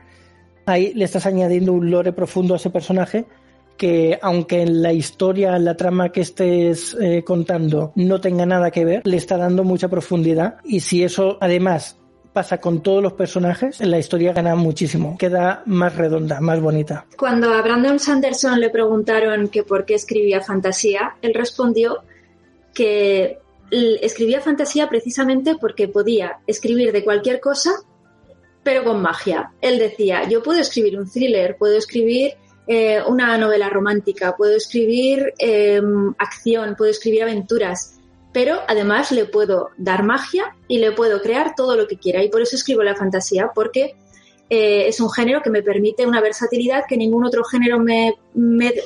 ahí 0.66 0.94
le 0.94 1.04
estás 1.04 1.26
añadiendo 1.26 1.74
un 1.74 1.92
lore 1.92 2.14
profundo 2.14 2.54
a 2.54 2.58
ese 2.58 2.70
personaje 2.70 3.26
que 3.78 4.20
aunque 4.22 4.62
en 4.62 4.82
la 4.82 4.94
historia, 4.94 5.58
la 5.58 5.76
trama 5.76 6.12
que 6.12 6.22
estés 6.22 6.96
eh, 7.00 7.24
contando 7.24 7.92
no 7.96 8.22
tenga 8.22 8.46
nada 8.46 8.72
que 8.72 8.86
ver, 8.86 9.02
le 9.06 9.18
está 9.18 9.38
dando 9.38 9.64
mucha 9.64 9.88
profundidad 9.88 10.58
y 10.64 10.82
si 10.82 11.04
eso 11.04 11.38
además 11.42 11.98
pasa 12.34 12.60
con 12.60 12.82
todos 12.82 13.04
los 13.04 13.14
personajes, 13.14 13.80
la 13.82 14.00
historia 14.00 14.34
gana 14.34 14.56
muchísimo, 14.56 15.18
queda 15.18 15.64
más 15.66 15.96
redonda, 15.96 16.40
más 16.40 16.62
bonita. 16.62 17.06
Cuando 17.18 17.54
a 17.54 17.62
Brandon 17.62 18.00
Sanderson 18.00 18.60
le 18.60 18.70
preguntaron 18.70 19.50
que 19.50 19.64
por 19.64 19.86
qué 19.86 19.96
escribía 19.96 20.42
fantasía, 20.42 21.16
él 21.22 21.34
respondió 21.34 22.04
que 22.74 23.40
escribía 23.72 24.42
fantasía 24.42 24.88
precisamente 24.88 25.56
porque 25.60 25.88
podía 25.88 26.40
escribir 26.48 26.92
de 26.92 27.04
cualquier 27.04 27.40
cosa, 27.40 27.72
pero 28.64 28.84
con 28.84 29.02
magia. 29.02 29.52
Él 29.62 29.80
decía, 29.80 30.28
yo 30.28 30.44
puedo 30.44 30.60
escribir 30.60 31.00
un 31.00 31.10
thriller, 31.10 31.58
puedo 31.58 31.78
escribir 31.78 32.34
eh, 32.68 33.02
una 33.08 33.38
novela 33.38 33.70
romántica, 33.70 34.36
puedo 34.38 34.56
escribir 34.56 35.34
em, 35.40 36.14
acción, 36.18 36.76
puedo 36.78 36.92
escribir 36.92 37.24
aventuras, 37.24 38.00
pero 38.34 38.60
además 38.68 39.12
le 39.12 39.26
puedo 39.26 39.70
dar 39.78 40.04
magia 40.04 40.56
y 40.68 40.78
le 40.78 40.92
puedo 40.92 41.22
crear 41.22 41.54
todo 41.56 41.76
lo 41.76 41.88
que 41.88 41.98
quiera. 41.98 42.24
Y 42.24 42.30
por 42.30 42.42
eso 42.42 42.56
escribo 42.56 42.84
la 42.84 42.96
fantasía, 42.96 43.52
porque 43.54 43.96
eh, 44.50 44.88
es 44.88 45.00
un 45.00 45.10
género 45.10 45.42
que 45.42 45.50
me 45.50 45.64
permite 45.64 46.06
una 46.06 46.22
versatilidad 46.22 46.84
que 46.88 46.98
ningún 46.98 47.26
otro 47.26 47.44
género 47.44 47.80
me, 47.80 48.14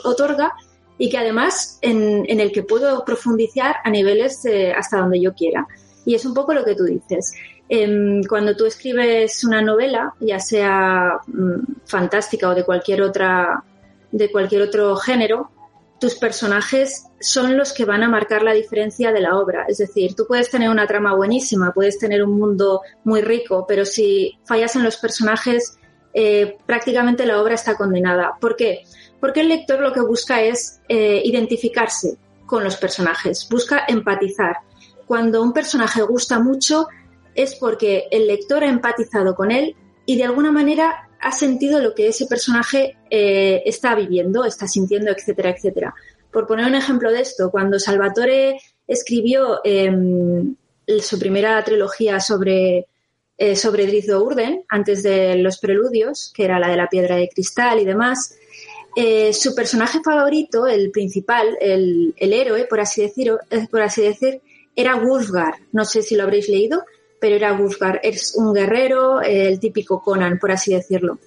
otorga 0.04 0.54
y 0.98 1.10
que 1.10 1.18
además 1.18 1.80
en, 1.82 2.26
el 2.40 2.52
que 2.52 2.64
puedo 2.64 3.04
profundizar 3.04 3.76
a 3.84 3.90
niveles 3.90 4.46
eh, 4.46 4.72
hasta 4.72 5.00
donde 5.00 5.20
yo 5.20 5.34
quiera. 5.34 5.68
Y 6.06 6.16
es 6.16 6.26
un 6.26 6.34
poco 6.34 6.54
lo 6.54 6.64
que 6.64 6.76
tú 6.76 6.84
dices. 6.84 7.34
Em, 7.68 8.24
cuando 8.24 8.56
tú 8.56 8.66
escribes 8.66 9.44
una 9.44 9.62
novela, 9.62 10.14
ya 10.20 10.40
sea 10.40 11.20
mm, 11.28 11.86
fantástica 11.86 12.50
o 12.50 12.56
de 12.56 12.64
cualquier 12.64 13.02
otra 13.02 13.64
de 14.12 14.32
cualquier 14.32 14.62
otro 14.62 14.96
género, 14.96 15.52
tus 16.00 16.16
personajes 16.16 17.06
son 17.20 17.58
los 17.58 17.74
que 17.74 17.86
van 17.86 18.04
a 18.04 18.10
marcar 18.10 18.44
la 18.44 18.54
diferencia 18.54 19.12
de 19.12 19.20
la 19.20 19.38
obra. 19.38 19.66
Es 19.68 19.78
decir, 19.78 20.14
tú 20.16 20.26
puedes 20.28 20.50
tener 20.50 20.70
una 20.70 20.88
trama 20.88 21.16
buenísima, 21.16 21.74
puedes 21.74 21.98
tener 21.98 22.24
un 22.24 22.38
mundo 22.38 22.82
muy 23.04 23.22
rico, 23.22 23.66
pero 23.68 23.86
si 23.86 24.38
fallas 24.46 24.76
en 24.76 24.84
los 24.84 24.98
personajes, 24.98 25.78
eh, 26.14 26.58
prácticamente 26.66 27.26
la 27.26 27.42
obra 27.42 27.56
está 27.56 27.76
condenada. 27.76 28.34
¿Por 28.40 28.56
qué? 28.56 28.84
Porque 29.20 29.42
el 29.42 29.50
lector 29.50 29.82
lo 29.82 29.92
que 29.92 30.02
busca 30.02 30.42
es 30.42 30.80
eh, 30.88 31.22
identificarse 31.26 32.18
con 32.46 32.64
los 32.64 32.78
personajes, 32.78 33.48
busca 33.50 33.84
empatizar. 33.88 34.58
Cuando 35.08 35.42
un 35.42 35.52
personaje 35.52 36.02
gusta 36.04 36.40
mucho, 36.40 36.88
es 37.36 37.56
porque 37.56 38.08
el 38.10 38.28
lector 38.28 38.64
ha 38.64 38.70
empatizado 38.70 39.36
con 39.36 39.52
él 39.52 39.76
y 40.06 40.18
de 40.18 40.24
alguna 40.24 40.52
manera 40.52 41.10
ha 41.20 41.32
sentido 41.32 41.80
lo 41.82 41.94
que 41.94 42.08
ese 42.08 42.28
personaje 42.28 42.98
eh, 43.10 43.64
está 43.66 43.96
viviendo, 43.96 44.46
está 44.46 44.68
sintiendo, 44.68 45.12
etcétera, 45.12 45.50
etcétera. 45.50 45.94
Por 46.32 46.48
poner 46.48 46.66
un 46.66 46.76
ejemplo 46.76 47.12
de 47.12 47.22
esto, 47.22 47.50
cuando 47.50 47.80
Salvatore 47.80 48.58
escribió 48.88 49.62
em, 49.64 50.56
su 51.00 51.18
primera 51.18 51.64
trilogía 51.64 52.20
sobre, 52.20 52.88
eh, 53.38 53.56
sobre 53.56 53.88
Drizdo 53.88 54.24
Urden, 54.24 54.64
antes 54.68 55.02
de 55.04 55.36
los 55.38 55.58
preludios, 55.58 56.32
que 56.36 56.46
era 56.46 56.60
la 56.60 56.70
de 56.70 56.78
la 56.78 56.90
piedra 56.90 57.16
de 57.16 57.30
cristal 57.30 57.80
y 57.80 57.86
demás, 57.86 58.36
eh, 58.96 59.34
su 59.34 59.54
personaje 59.56 60.00
favorito, 60.04 60.68
el 60.68 60.92
principal, 60.92 61.58
el, 61.60 62.14
héroe, 62.18 62.66
por 62.66 62.80
así, 62.80 63.02
decirlo, 63.02 63.40
por 63.72 63.82
así 63.82 64.02
decir, 64.04 64.42
era 64.76 64.96
Wolfgar. 64.96 65.56
No 65.72 65.86
sé 65.86 66.02
si 66.02 66.16
lo 66.16 66.24
habréis 66.24 66.48
leído 66.50 66.86
pero 67.20 67.36
era 67.36 67.54
Wolfgar, 67.54 68.00
es 68.04 68.36
un 68.36 68.54
guerrero, 68.54 69.22
el 69.22 69.60
típico 69.60 70.02
Conan, 70.02 70.38
por 70.40 70.52
así 70.52 70.74
decirlo. 70.74 71.20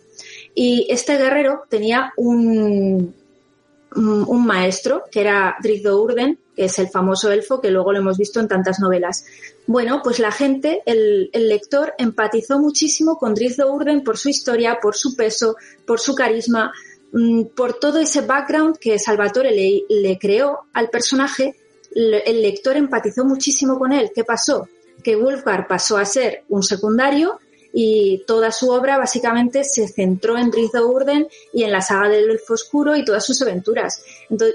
Y 0.54 0.86
este 0.90 1.16
guerrero 1.16 1.62
tenía 1.68 2.12
un, 2.16 3.14
un 3.94 4.46
maestro, 4.46 5.04
que 5.10 5.20
era 5.20 5.56
Drizdo 5.62 6.02
Urden, 6.02 6.38
que 6.54 6.64
es 6.64 6.78
el 6.78 6.88
famoso 6.88 7.30
elfo 7.30 7.60
que 7.60 7.70
luego 7.70 7.92
lo 7.92 8.00
hemos 8.00 8.18
visto 8.18 8.40
en 8.40 8.48
tantas 8.48 8.80
novelas. 8.80 9.24
Bueno, 9.66 10.00
pues 10.02 10.18
la 10.18 10.32
gente, 10.32 10.82
el, 10.86 11.30
lector, 11.32 11.94
empatizó 11.98 12.58
muchísimo 12.58 13.18
con 13.18 13.34
Drizdo 13.34 13.72
Urden 13.72 14.02
por 14.02 14.18
su 14.18 14.28
historia, 14.28 14.78
por 14.80 14.96
su 14.96 15.14
peso, 15.14 15.56
por 15.86 16.00
su 16.00 16.14
carisma, 16.14 16.72
mm, 17.12 17.44
por 17.56 17.74
todo 17.74 17.98
ese 17.98 18.22
background 18.22 18.78
que 18.78 18.98
Salvatore 18.98 19.52
le, 19.52 19.84
le 19.88 20.18
creó 20.18 20.66
al 20.72 20.90
personaje. 20.90 21.54
El 21.94 22.42
lector 22.42 22.76
empatizó 22.76 23.24
muchísimo 23.24 23.78
con 23.78 23.92
él. 23.92 24.10
¿Qué 24.14 24.24
pasó? 24.24 24.68
Que 25.02 25.16
Wolfgar 25.16 25.66
pasó 25.66 25.96
a 25.96 26.04
ser 26.04 26.42
un 26.48 26.62
secundario 26.62 27.40
y 27.72 28.24
toda 28.26 28.50
su 28.50 28.70
obra 28.70 28.98
básicamente 28.98 29.64
se 29.64 29.88
centró 29.88 30.38
en 30.38 30.50
Drizzt 30.50 30.74
Urden 30.74 31.28
y 31.52 31.64
en 31.64 31.72
la 31.72 31.80
saga 31.80 32.08
del 32.08 32.30
Elfo 32.30 32.54
Oscuro 32.54 32.96
y 32.96 33.04
todas 33.04 33.24
sus 33.24 33.40
aventuras. 33.42 34.02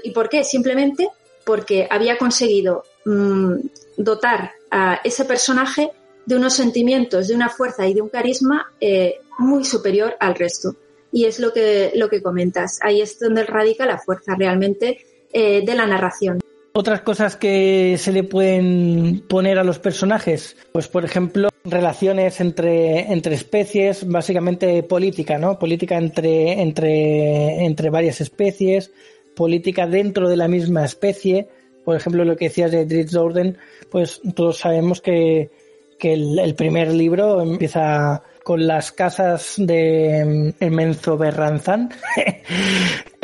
¿Y 0.02 0.10
por 0.10 0.28
qué? 0.28 0.44
Simplemente 0.44 1.08
porque 1.44 1.86
había 1.90 2.18
conseguido 2.18 2.84
mm, 3.04 3.54
dotar 3.96 4.52
a 4.70 5.00
ese 5.04 5.24
personaje 5.24 5.90
de 6.26 6.36
unos 6.36 6.54
sentimientos, 6.54 7.28
de 7.28 7.34
una 7.34 7.48
fuerza 7.48 7.86
y 7.86 7.94
de 7.94 8.02
un 8.02 8.08
carisma 8.08 8.72
eh, 8.80 9.20
muy 9.38 9.64
superior 9.64 10.16
al 10.20 10.34
resto. 10.34 10.74
Y 11.12 11.26
es 11.26 11.38
lo 11.38 11.52
que, 11.52 11.92
lo 11.94 12.08
que 12.08 12.22
comentas. 12.22 12.78
Ahí 12.82 13.00
es 13.00 13.18
donde 13.18 13.44
radica 13.44 13.86
la 13.86 13.98
fuerza 13.98 14.34
realmente 14.36 15.04
eh, 15.32 15.64
de 15.64 15.74
la 15.74 15.86
narración. 15.86 16.40
Otras 16.76 17.02
cosas 17.02 17.36
que 17.36 17.94
se 17.98 18.10
le 18.10 18.24
pueden 18.24 19.22
poner 19.28 19.60
a 19.60 19.64
los 19.64 19.78
personajes, 19.78 20.56
pues 20.72 20.88
por 20.88 21.04
ejemplo, 21.04 21.50
relaciones 21.64 22.40
entre, 22.40 23.12
entre 23.12 23.36
especies, 23.36 24.04
básicamente 24.08 24.82
política, 24.82 25.38
¿no? 25.38 25.56
Política 25.56 25.96
entre, 25.98 26.60
entre, 26.60 27.64
entre 27.64 27.90
varias 27.90 28.20
especies, 28.20 28.90
política 29.36 29.86
dentro 29.86 30.28
de 30.28 30.36
la 30.36 30.48
misma 30.48 30.84
especie. 30.84 31.48
Por 31.84 31.94
ejemplo, 31.94 32.24
lo 32.24 32.36
que 32.36 32.46
decías 32.46 32.72
de 32.72 32.86
Dritz 32.86 33.14
Orden, 33.14 33.56
pues 33.88 34.20
todos 34.34 34.58
sabemos 34.58 35.00
que, 35.00 35.52
que 35.96 36.14
el, 36.14 36.56
primer 36.56 36.92
libro 36.92 37.40
empieza 37.40 38.24
con 38.44 38.66
las 38.66 38.92
casas 38.92 39.54
de 39.56 40.52
mm, 40.60 40.66
Menzo 40.66 41.18
Berranzán. 41.18 41.90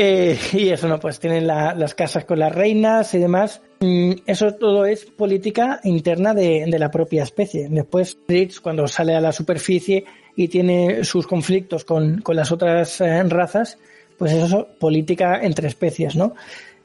Eh, 0.02 0.38
y 0.54 0.70
eso 0.70 0.88
no, 0.88 0.98
pues 0.98 1.20
tienen 1.20 1.46
las 1.46 1.94
casas 1.94 2.24
con 2.24 2.38
las 2.38 2.54
reinas 2.54 3.12
y 3.12 3.18
demás. 3.18 3.60
Mm, 3.80 4.12
eso 4.24 4.54
todo 4.54 4.86
es 4.86 5.04
política 5.04 5.78
interna 5.84 6.32
de, 6.32 6.66
la 6.78 6.90
propia 6.90 7.22
especie. 7.22 7.68
Después, 7.68 8.16
Dritz, 8.26 8.60
cuando 8.60 8.88
sale 8.88 9.14
a 9.14 9.20
la 9.20 9.30
superficie 9.30 10.06
y 10.34 10.48
tiene 10.48 11.04
sus 11.04 11.26
conflictos 11.26 11.84
con, 11.84 12.22
las 12.28 12.50
otras 12.50 13.02
eh, 13.02 13.22
razas, 13.24 13.76
pues 14.16 14.32
eso 14.32 14.60
es 14.60 14.78
política 14.78 15.38
entre 15.42 15.68
especies, 15.68 16.16
¿no? 16.16 16.34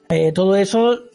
Eh, 0.10 0.34
todo 0.34 0.58
eso 0.58 1.06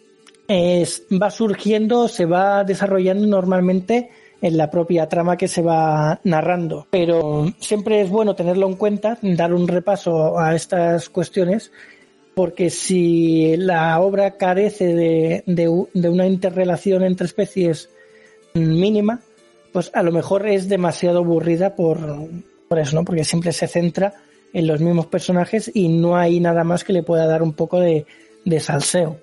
es, 0.49 1.03
va 1.11 1.31
surgiendo, 1.31 2.09
se 2.09 2.25
va 2.25 2.65
desarrollando 2.65 3.27
normalmente 3.27 4.09
en 4.43 4.57
la 4.57 4.71
propia 4.71 5.09
trama 5.09 5.37
que 5.37 5.49
se 5.49 5.63
va 5.63 6.21
narrando. 6.25 6.87
Pero 6.91 7.53
siempre 7.59 8.01
es 8.01 8.11
bueno 8.11 8.35
tenerlo 8.35 8.67
en 8.67 8.75
cuenta, 8.75 9.19
dar 9.23 9.53
un 9.53 9.69
repaso 9.69 10.39
a 10.39 10.55
estas 10.55 11.09
cuestiones, 11.09 11.73
porque 12.35 12.71
si 12.71 13.57
la 13.57 14.01
obra 14.01 14.37
carece 14.37 14.95
de, 14.95 15.45
de, 15.47 16.09
una 16.09 16.27
interrelación 16.27 17.03
entre 17.03 17.27
especies 17.27 17.91
mínima, 18.55 19.21
pues 19.73 19.91
a 19.95 20.03
lo 20.03 20.13
mejor 20.13 20.47
es 20.49 20.69
demasiado 20.69 21.19
aburrida 21.19 21.77
por, 21.77 21.99
por 22.69 22.79
eso, 22.79 22.97
¿no? 22.97 23.05
Porque 23.05 23.25
siempre 23.25 23.53
se 23.53 23.69
centra 23.69 24.15
en 24.53 24.67
los 24.67 24.81
mismos 24.81 25.07
personajes 25.07 25.71
y 25.73 25.89
no 25.89 26.17
hay 26.17 26.41
nada 26.41 26.65
más 26.65 26.83
que 26.83 26.93
le 26.93 27.03
pueda 27.03 27.27
dar 27.27 27.43
un 27.43 27.53
poco 27.53 27.79
de, 27.79 28.07
de 28.45 28.61
salseo. 28.61 29.19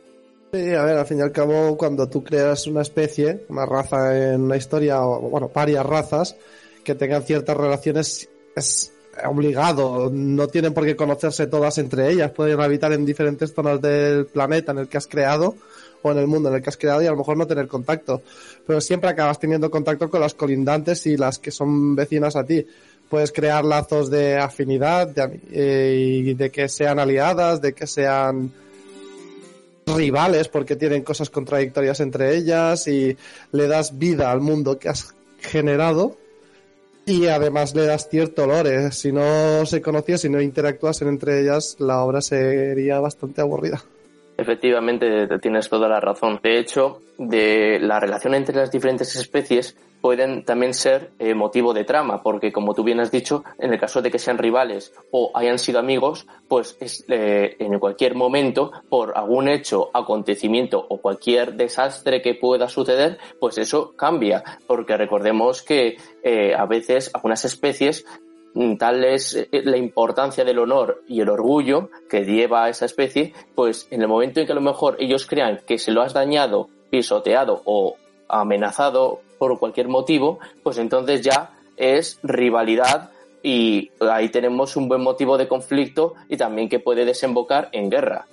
Sí, 0.51 0.73
a 0.73 0.83
ver, 0.83 0.97
al 0.97 1.05
fin 1.05 1.19
y 1.19 1.21
al 1.21 1.33
cabo, 1.33 1.77
cuando 1.77 2.07
tú 2.07 2.23
creas 2.23 2.67
una 2.67 2.81
especie, 2.81 3.45
una 3.49 3.65
raza 3.65 4.33
en 4.33 4.41
una 4.41 4.55
historia, 4.55 5.01
o 5.01 5.29
bueno, 5.29 5.51
varias 5.53 5.85
razas, 5.85 6.37
que 6.85 6.95
tengan 6.95 7.23
ciertas 7.23 7.57
relaciones, 7.57 8.29
es 8.55 8.93
obligado, 9.25 10.09
no 10.09 10.47
tienen 10.47 10.73
por 10.73 10.85
qué 10.85 10.95
conocerse 10.95 11.47
todas 11.47 11.77
entre 11.79 12.11
ellas, 12.11 12.31
pueden 12.31 12.61
habitar 12.61 12.93
en 12.93 13.05
diferentes 13.05 13.53
zonas 13.53 13.81
del 13.81 14.27
planeta 14.27 14.71
en 14.71 14.77
el 14.79 14.87
que 14.87 14.97
has 14.97 15.07
creado 15.07 15.55
o 16.01 16.11
en 16.11 16.17
el 16.19 16.27
mundo 16.27 16.49
en 16.49 16.55
el 16.55 16.61
que 16.61 16.69
has 16.69 16.77
creado 16.77 17.01
y 17.01 17.07
a 17.07 17.11
lo 17.11 17.17
mejor 17.17 17.35
no 17.35 17.47
tener 17.47 17.67
contacto, 17.67 18.21
pero 18.65 18.79
siempre 18.79 19.09
acabas 19.09 19.39
teniendo 19.39 19.69
contacto 19.71 20.09
con 20.09 20.21
las 20.21 20.33
colindantes 20.33 21.05
y 21.07 21.17
las 21.17 21.39
que 21.39 21.51
son 21.51 21.95
vecinas 21.95 22.35
a 22.35 22.45
ti. 22.45 22.65
Puedes 23.09 23.31
crear 23.31 23.65
lazos 23.65 24.09
de 24.09 24.37
afinidad 24.37 25.07
de, 25.07 25.41
eh, 25.51 26.35
de 26.37 26.51
que 26.51 26.69
sean 26.69 26.99
aliadas, 26.99 27.61
de 27.61 27.73
que 27.73 27.87
sean 27.87 28.51
rivales 29.95 30.47
porque 30.47 30.75
tienen 30.75 31.03
cosas 31.03 31.29
contradictorias 31.29 31.99
entre 31.99 32.35
ellas 32.35 32.87
y 32.87 33.15
le 33.51 33.67
das 33.67 33.97
vida 33.97 34.31
al 34.31 34.41
mundo 34.41 34.77
que 34.77 34.89
has 34.89 35.15
generado 35.39 36.17
y 37.05 37.27
además 37.27 37.73
le 37.73 37.85
das 37.85 38.09
cierto 38.09 38.43
olor. 38.43 38.67
Si 38.91 39.11
no 39.11 39.65
se 39.65 39.81
conocían, 39.81 40.17
si 40.17 40.29
no 40.29 40.41
interactuasen 40.41 41.07
entre 41.07 41.41
ellas, 41.41 41.77
la 41.79 42.03
obra 42.03 42.21
sería 42.21 42.99
bastante 42.99 43.41
aburrida. 43.41 43.81
Efectivamente, 44.37 45.27
tienes 45.39 45.67
toda 45.67 45.87
la 45.87 45.99
razón. 45.99 46.39
De 46.43 46.59
hecho, 46.59 47.01
de 47.17 47.79
la 47.79 47.99
relación 47.99 48.35
entre 48.35 48.55
las 48.55 48.71
diferentes 48.71 49.15
especies 49.15 49.75
pueden 50.01 50.43
también 50.43 50.73
ser 50.73 51.11
eh, 51.19 51.33
motivo 51.33 51.73
de 51.73 51.83
trama, 51.83 52.21
porque 52.21 52.51
como 52.51 52.73
tú 52.73 52.83
bien 52.83 52.99
has 52.99 53.11
dicho, 53.11 53.43
en 53.59 53.73
el 53.73 53.79
caso 53.79 54.01
de 54.01 54.11
que 54.11 54.19
sean 54.19 54.37
rivales 54.37 54.93
o 55.11 55.31
hayan 55.33 55.59
sido 55.59 55.79
amigos, 55.79 56.27
pues 56.47 56.77
eh, 57.07 57.55
en 57.59 57.79
cualquier 57.79 58.15
momento, 58.15 58.71
por 58.89 59.17
algún 59.17 59.47
hecho, 59.47 59.89
acontecimiento 59.93 60.85
o 60.89 60.97
cualquier 60.99 61.53
desastre 61.53 62.21
que 62.21 62.35
pueda 62.35 62.69
suceder, 62.69 63.17
pues 63.39 63.57
eso 63.57 63.93
cambia, 63.95 64.43
porque 64.65 64.97
recordemos 64.97 65.61
que 65.61 65.97
eh, 66.23 66.53
a 66.55 66.65
veces 66.65 67.11
algunas 67.13 67.43
especies 67.45 68.05
mm, 68.53 68.75
tal 68.77 69.03
es 69.03 69.47
la 69.51 69.77
importancia 69.77 70.45
del 70.45 70.59
honor 70.59 71.03
y 71.07 71.21
el 71.21 71.29
orgullo 71.29 71.89
que 72.09 72.23
lleva 72.23 72.65
a 72.65 72.69
esa 72.69 72.85
especie, 72.85 73.33
pues 73.55 73.87
en 73.91 74.01
el 74.01 74.07
momento 74.07 74.39
en 74.39 74.45
que 74.45 74.51
a 74.51 74.55
lo 74.55 74.61
mejor 74.61 74.97
ellos 74.99 75.25
crean 75.25 75.61
que 75.65 75.77
se 75.77 75.91
lo 75.91 76.01
has 76.01 76.13
dañado, 76.13 76.69
pisoteado 76.89 77.61
o 77.65 77.95
amenazado 78.29 79.21
por 79.37 79.57
cualquier 79.59 79.87
motivo, 79.87 80.39
pues 80.63 80.77
entonces 80.77 81.21
ya 81.21 81.51
es 81.75 82.19
rivalidad 82.23 83.11
y 83.43 83.91
ahí 83.99 84.29
tenemos 84.29 84.75
un 84.75 84.89
buen 84.89 85.01
motivo 85.01 85.37
de 85.37 85.47
conflicto 85.47 86.15
y 86.27 86.37
también 86.37 86.69
que 86.69 86.79
puede 86.79 87.05
desembocar 87.05 87.69
en 87.71 87.89
guerra. 87.89 88.25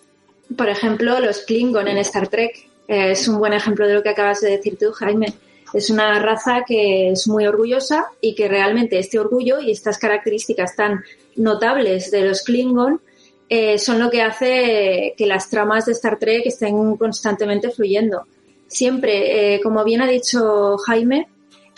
Por 0.56 0.68
ejemplo, 0.68 1.20
los 1.20 1.40
Klingon 1.40 1.88
en 1.88 1.98
Star 1.98 2.28
Trek 2.28 2.68
eh, 2.88 3.12
es 3.12 3.28
un 3.28 3.38
buen 3.38 3.52
ejemplo 3.52 3.86
de 3.86 3.94
lo 3.94 4.02
que 4.02 4.10
acabas 4.10 4.40
de 4.40 4.50
decir 4.50 4.78
tú, 4.78 4.92
Jaime. 4.92 5.32
Es 5.72 5.90
una 5.90 6.18
raza 6.20 6.62
que 6.66 7.10
es 7.10 7.26
muy 7.26 7.46
orgullosa 7.46 8.06
y 8.20 8.34
que 8.34 8.48
realmente 8.48 8.98
este 8.98 9.18
orgullo 9.18 9.60
y 9.60 9.72
estas 9.72 9.98
características 9.98 10.76
tan 10.76 11.02
notables 11.36 12.10
de 12.10 12.28
los 12.28 12.42
Klingon 12.42 13.00
eh, 13.48 13.78
son 13.78 13.98
lo 13.98 14.10
que 14.10 14.22
hace 14.22 15.14
que 15.16 15.26
las 15.26 15.50
tramas 15.50 15.86
de 15.86 15.92
Star 15.92 16.18
Trek 16.18 16.46
estén 16.46 16.96
constantemente 16.96 17.70
fluyendo 17.70 18.26
siempre, 18.74 19.54
eh, 19.54 19.60
como 19.60 19.84
bien 19.84 20.02
ha 20.02 20.06
dicho 20.06 20.76
Jaime, 20.78 21.28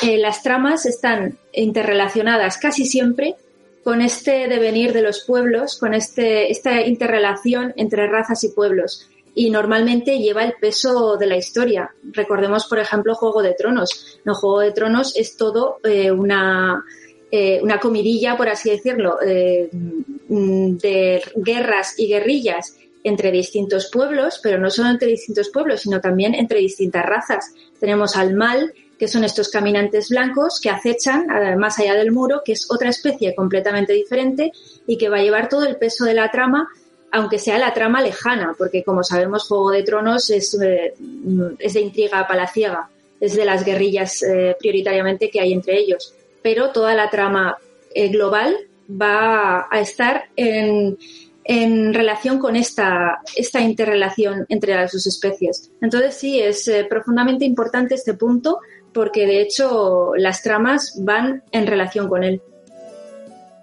eh, 0.02 0.18
las 0.18 0.42
tramas 0.42 0.86
están 0.86 1.38
interrelacionadas 1.52 2.58
casi 2.58 2.86
siempre 2.86 3.36
con 3.84 4.00
este 4.00 4.48
devenir 4.48 4.92
de 4.92 5.02
los 5.02 5.24
pueblos, 5.24 5.78
con 5.78 5.94
este, 5.94 6.50
esta 6.50 6.80
interrelación 6.80 7.72
entre 7.76 8.08
razas 8.08 8.42
y 8.44 8.48
pueblos. 8.48 9.08
Y 9.34 9.50
normalmente 9.50 10.18
lleva 10.18 10.44
el 10.44 10.54
peso 10.58 11.18
de 11.18 11.26
la 11.26 11.36
historia. 11.36 11.90
Recordemos, 12.12 12.66
por 12.66 12.78
ejemplo, 12.78 13.14
Juego 13.14 13.42
de 13.42 13.52
Tronos. 13.52 14.18
No, 14.24 14.34
Juego 14.34 14.60
de 14.60 14.72
Tronos 14.72 15.14
es 15.14 15.36
todo 15.36 15.78
eh, 15.84 16.10
una, 16.10 16.82
una 17.62 17.78
comidilla, 17.78 18.38
por 18.38 18.48
así 18.48 18.70
decirlo, 18.70 19.18
de 19.20 19.68
guerras 21.36 21.98
y 21.98 22.08
guerrillas 22.08 22.74
entre 23.08 23.30
distintos 23.30 23.88
pueblos, 23.90 24.40
pero 24.42 24.58
no 24.58 24.68
solo 24.68 24.90
entre 24.90 25.08
distintos 25.08 25.48
pueblos, 25.50 25.82
sino 25.82 26.00
también 26.00 26.34
entre 26.34 26.58
distintas 26.58 27.06
razas. 27.06 27.54
Tenemos 27.78 28.16
al 28.16 28.34
mal, 28.34 28.74
que 28.98 29.06
son 29.06 29.22
estos 29.22 29.48
caminantes 29.48 30.08
blancos 30.08 30.58
que 30.60 30.70
acechan 30.70 31.26
más 31.56 31.78
allá 31.78 31.94
del 31.94 32.10
muro, 32.10 32.42
que 32.44 32.52
es 32.52 32.68
otra 32.68 32.88
especie 32.88 33.34
completamente 33.34 33.92
diferente 33.92 34.50
y 34.88 34.98
que 34.98 35.08
va 35.08 35.18
a 35.18 35.22
llevar 35.22 35.48
todo 35.48 35.64
el 35.66 35.76
peso 35.76 36.04
de 36.04 36.14
la 36.14 36.32
trama, 36.32 36.68
aunque 37.12 37.38
sea 37.38 37.58
la 37.58 37.72
trama 37.72 38.02
lejana, 38.02 38.56
porque 38.58 38.82
como 38.82 39.04
sabemos, 39.04 39.46
Juego 39.46 39.70
de 39.70 39.84
Tronos 39.84 40.28
es, 40.30 40.58
eh, 40.60 40.94
de 40.98 41.80
intriga 41.80 42.26
palaciega, 42.26 42.88
es 43.20 43.36
de 43.36 43.44
las 43.44 43.64
guerrillas 43.64 44.20
eh, 44.24 44.56
prioritariamente 44.58 45.30
que 45.30 45.40
hay 45.40 45.52
entre 45.52 45.78
ellos, 45.78 46.12
pero 46.42 46.72
toda 46.72 46.94
la 46.94 47.08
trama 47.08 47.56
eh, 47.94 48.08
global 48.08 48.56
va 48.90 49.68
a 49.70 49.80
estar 49.80 50.24
en, 50.34 50.98
en 51.48 51.94
relación 51.94 52.38
con 52.40 52.56
esta, 52.56 53.20
esta 53.36 53.60
interrelación 53.60 54.46
entre 54.48 54.74
las 54.74 54.92
dos 54.92 55.06
especies. 55.06 55.70
Entonces 55.80 56.14
sí, 56.16 56.40
es 56.40 56.66
eh, 56.66 56.86
profundamente 56.90 57.44
importante 57.44 57.94
este 57.94 58.14
punto 58.14 58.58
porque 58.92 59.26
de 59.26 59.42
hecho 59.42 60.12
las 60.16 60.42
tramas 60.42 61.00
van 61.04 61.44
en 61.52 61.66
relación 61.66 62.08
con 62.08 62.24
él. 62.24 62.42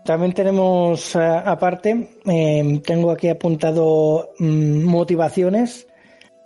También 0.05 0.33
tenemos, 0.33 1.15
eh, 1.15 1.19
aparte, 1.19 2.09
em, 2.25 2.81
tengo 2.81 3.11
aquí 3.11 3.29
apuntado 3.29 4.31
mm, 4.39 4.83
motivaciones. 4.83 5.87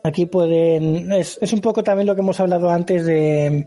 Aquí 0.03 0.25
pueden, 0.25 1.11
es, 1.11 1.37
es, 1.41 1.53
un 1.53 1.61
poco 1.61 1.83
también 1.83 2.07
lo 2.07 2.15
que 2.15 2.21
hemos 2.21 2.39
hablado 2.39 2.69
antes 2.69 3.05
de, 3.05 3.65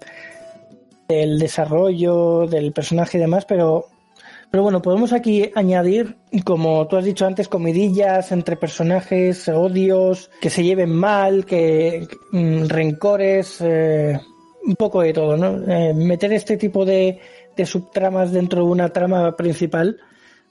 del 1.09 1.39
desarrollo 1.39 2.47
del 2.47 2.73
personaje 2.73 3.19
y 3.19 3.21
demás, 3.21 3.45
pero 3.45 3.87
pero 4.51 4.63
bueno, 4.63 4.83
podemos 4.83 5.13
aquí 5.13 5.51
añadir, 5.55 6.17
como 6.45 6.87
tú 6.89 6.97
has 6.97 7.05
dicho 7.05 7.27
antes, 7.27 7.49
comidillas 7.49 8.33
entre 8.33 8.57
personajes, 8.57 9.49
odios, 9.49 10.31
que 10.41 10.51
se 10.51 10.65
lleven 10.65 10.91
mal, 10.91 11.45
que 11.45 12.09
mm, 12.33 12.67
rencores, 12.67 13.61
eh, 13.61 14.19
un 14.67 14.77
poco 14.77 15.03
de 15.03 15.13
todo, 15.13 15.37
¿no? 15.37 15.73
Eh, 15.73 15.95
meter 15.95 16.33
este 16.33 16.57
tipo 16.57 16.85
de, 16.85 17.19
de 17.57 17.67
subtramas 17.67 18.33
dentro 18.33 18.65
de 18.65 18.71
una 18.71 18.89
trama 18.91 19.37
principal 19.37 19.99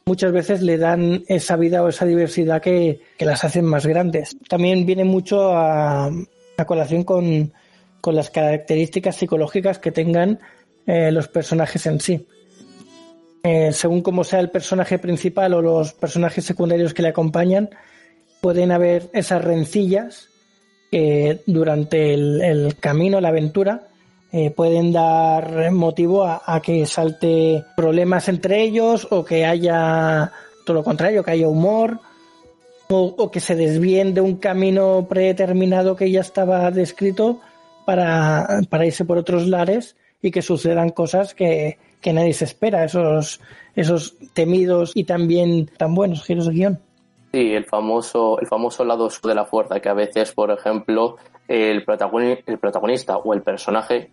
muchas 0.09 0.31
veces 0.31 0.63
le 0.63 0.79
dan 0.79 1.23
esa 1.27 1.55
vida 1.55 1.83
o 1.83 1.87
esa 1.87 2.03
diversidad 2.05 2.63
que, 2.63 2.99
las 3.19 3.43
hacen 3.43 3.63
más 3.65 3.85
grandes. 3.85 4.35
También 4.47 4.87
viene 4.87 5.03
mucho 5.03 5.55
a, 5.55 6.09
a 6.57 6.65
colación 6.65 7.03
con, 7.03 7.53
las 8.03 8.31
características 8.31 9.17
psicológicas 9.17 9.77
que 9.77 9.91
tengan 9.91 10.39
eh, 10.87 11.11
los 11.11 11.27
personajes 11.27 11.85
en 11.85 11.99
sí. 11.99 12.25
Eh, 13.51 13.73
según 13.73 14.03
como 14.03 14.23
sea 14.23 14.41
el 14.41 14.51
personaje 14.51 14.99
principal 14.99 15.55
o 15.55 15.61
los 15.61 15.93
personajes 15.93 16.45
secundarios 16.45 16.93
que 16.93 17.01
le 17.01 17.07
acompañan, 17.07 17.71
pueden 18.41 18.71
haber 18.71 19.09
esas 19.11 19.43
rencillas 19.43 20.29
que 20.91 21.41
durante 21.47 22.13
el, 22.13 22.75
camino, 22.79 23.19
la 23.19 23.29
aventura, 23.29 23.87
eh, 24.31 24.51
pueden 24.51 24.91
dar 24.91 25.71
motivo 25.71 26.25
a, 26.25 26.61
que 26.61 26.85
salte 26.85 27.63
problemas 27.75 28.29
entre 28.29 28.61
ellos 28.61 29.07
o 29.09 29.25
que 29.25 29.47
haya 29.47 30.31
todo 30.63 30.75
lo 30.75 30.83
contrario, 30.83 31.23
que 31.23 31.31
haya 31.31 31.47
humor 31.47 31.99
o, 32.87 33.31
que 33.31 33.39
se 33.39 33.55
desvíen 33.55 34.13
de 34.13 34.21
un 34.21 34.35
camino 34.35 35.07
predeterminado 35.09 35.95
que 35.95 36.11
ya 36.11 36.21
estaba 36.21 36.69
descrito 36.69 37.39
para, 37.85 38.61
irse 38.85 39.05
por 39.05 39.17
otros 39.17 39.47
lares 39.47 39.95
y 40.21 40.29
que 40.29 40.43
sucedan 40.43 40.89
cosas 40.89 41.33
que, 41.33 41.77
que 42.01 42.13
nadie 42.13 42.33
se 42.33 42.45
espera, 42.45 42.83
esos, 42.83 43.41
esos 43.75 44.15
temidos 44.33 44.91
y 44.95 45.03
también 45.03 45.67
tan 45.77 45.95
buenos 45.95 46.23
giros 46.23 46.47
de 46.47 46.53
guion. 46.53 46.79
Sí, 47.31 47.53
el 47.53 47.65
famoso, 47.65 48.39
el 48.39 48.47
famoso 48.47 48.83
lado 48.83 49.07
de 49.07 49.35
la 49.35 49.45
fuerza, 49.45 49.79
que 49.79 49.89
a 49.89 49.93
veces, 49.93 50.31
por 50.31 50.51
ejemplo, 50.51 51.17
el, 51.47 51.83
el 52.45 52.59
protagonista 52.59 53.17
o 53.17 53.33
el 53.33 53.41
personaje, 53.43 54.09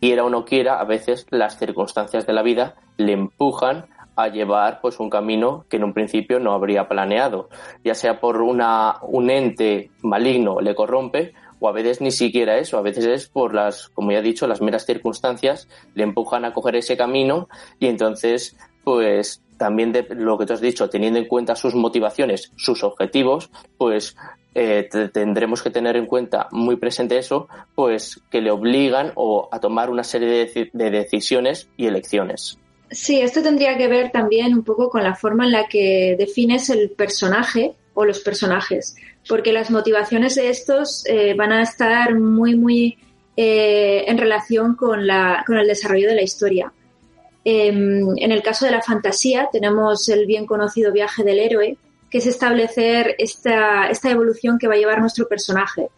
quiera 0.00 0.24
o 0.24 0.30
no 0.30 0.44
quiera, 0.44 0.80
a 0.80 0.84
veces 0.84 1.26
las 1.30 1.58
circunstancias 1.58 2.26
de 2.26 2.32
la 2.32 2.42
vida 2.42 2.76
le 2.96 3.12
empujan 3.12 3.86
a 4.16 4.28
llevar 4.28 4.80
pues 4.80 5.00
un 5.00 5.08
camino 5.08 5.64
que 5.68 5.76
en 5.76 5.84
un 5.84 5.92
principio 5.92 6.38
no 6.38 6.52
habría 6.52 6.88
planeado, 6.88 7.48
ya 7.82 7.94
sea 7.94 8.20
por 8.20 8.42
una, 8.42 8.96
un 9.02 9.30
ente 9.30 9.90
maligno 10.02 10.60
le 10.60 10.74
corrompe 10.74 11.32
o 11.62 11.68
a 11.68 11.72
veces 11.72 12.00
ni 12.00 12.10
siquiera 12.10 12.58
eso, 12.58 12.76
a 12.76 12.82
veces 12.82 13.06
es 13.06 13.28
por 13.28 13.54
las, 13.54 13.88
como 13.90 14.10
ya 14.10 14.18
he 14.18 14.22
dicho, 14.22 14.48
las 14.48 14.60
meras 14.60 14.84
circunstancias 14.84 15.68
le 15.94 16.02
empujan 16.02 16.44
a 16.44 16.52
coger 16.52 16.74
ese 16.74 16.96
camino 16.96 17.48
y 17.78 17.86
entonces 17.86 18.56
pues 18.82 19.40
también 19.58 19.92
de 19.92 20.04
lo 20.10 20.36
que 20.36 20.44
tú 20.44 20.54
has 20.54 20.60
dicho, 20.60 20.90
teniendo 20.90 21.20
en 21.20 21.28
cuenta 21.28 21.54
sus 21.54 21.76
motivaciones, 21.76 22.50
sus 22.56 22.82
objetivos, 22.82 23.48
pues 23.78 24.16
eh, 24.56 24.88
tendremos 25.12 25.62
que 25.62 25.70
tener 25.70 25.96
en 25.96 26.06
cuenta 26.06 26.48
muy 26.50 26.74
presente 26.74 27.16
eso, 27.16 27.46
pues 27.76 28.20
que 28.28 28.40
le 28.40 28.50
obligan 28.50 29.12
o 29.14 29.48
a 29.52 29.60
tomar 29.60 29.88
una 29.88 30.02
serie 30.02 30.50
de, 30.72 30.90
decisiones 30.90 31.68
y 31.76 31.86
elecciones. 31.86 32.58
Sí, 32.90 33.20
esto 33.20 33.40
tendría 33.40 33.78
que 33.78 33.86
ver 33.86 34.10
también 34.10 34.52
un 34.52 34.64
poco 34.64 34.90
con 34.90 35.04
la 35.04 35.14
forma 35.14 35.44
en 35.44 35.52
la 35.52 35.68
que 35.68 36.16
defines 36.18 36.68
el 36.68 36.90
personaje 36.90 37.76
o 37.94 38.04
los 38.04 38.18
personajes, 38.18 38.96
porque 39.28 39.52
las 39.52 39.70
motivaciones 39.70 40.34
de 40.34 40.48
estos 40.48 41.04
eh, 41.06 41.34
van 41.34 41.52
a 41.52 41.62
estar 41.62 42.18
muy, 42.18 42.56
muy 42.56 42.98
eh, 43.36 44.04
en 44.06 44.18
relación 44.18 44.74
con, 44.74 45.06
la, 45.06 45.44
con 45.46 45.56
el 45.56 45.66
desarrollo 45.66 46.08
de 46.08 46.16
la 46.16 46.22
historia. 46.22 46.72
Em, 47.44 48.06
en 48.16 48.30
el 48.30 48.42
caso 48.42 48.66
de 48.66 48.70
la 48.70 48.82
fantasía 48.82 49.48
tenemos 49.50 50.08
el 50.08 50.26
bien 50.26 50.46
conocido 50.46 50.92
viaje 50.92 51.24
del 51.24 51.40
héroe, 51.40 51.76
que 52.10 52.18
es 52.18 52.26
establecer 52.26 53.14
esta, 53.18 53.88
esta 53.88 54.10
evolución 54.10 54.58
que 54.58 54.68
va 54.68 54.74
a 54.74 54.78
llevar 54.78 55.00
nuestro 55.00 55.26
personaje. 55.26 55.88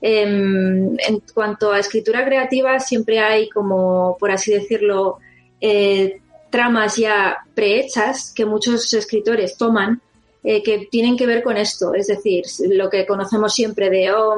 Em, 0.00 0.96
en 0.98 1.22
cuanto 1.32 1.72
a 1.72 1.78
escritura 1.78 2.24
creativa, 2.24 2.78
siempre 2.78 3.18
hay 3.18 3.48
como, 3.48 4.16
por 4.20 4.30
así 4.30 4.52
decirlo, 4.52 5.18
eh, 5.60 6.20
tramas 6.50 6.96
ya 6.96 7.38
prehechas 7.54 8.32
que 8.34 8.44
muchos 8.44 8.92
escritores 8.94 9.56
toman 9.56 10.00
eh, 10.46 10.62
que 10.62 10.88
tienen 10.90 11.16
que 11.16 11.26
ver 11.26 11.42
con 11.42 11.56
esto, 11.56 11.94
es 11.94 12.06
decir, 12.06 12.44
lo 12.68 12.90
que 12.90 13.06
conocemos 13.06 13.54
siempre 13.54 13.88
de 13.88 14.12
oh, 14.12 14.36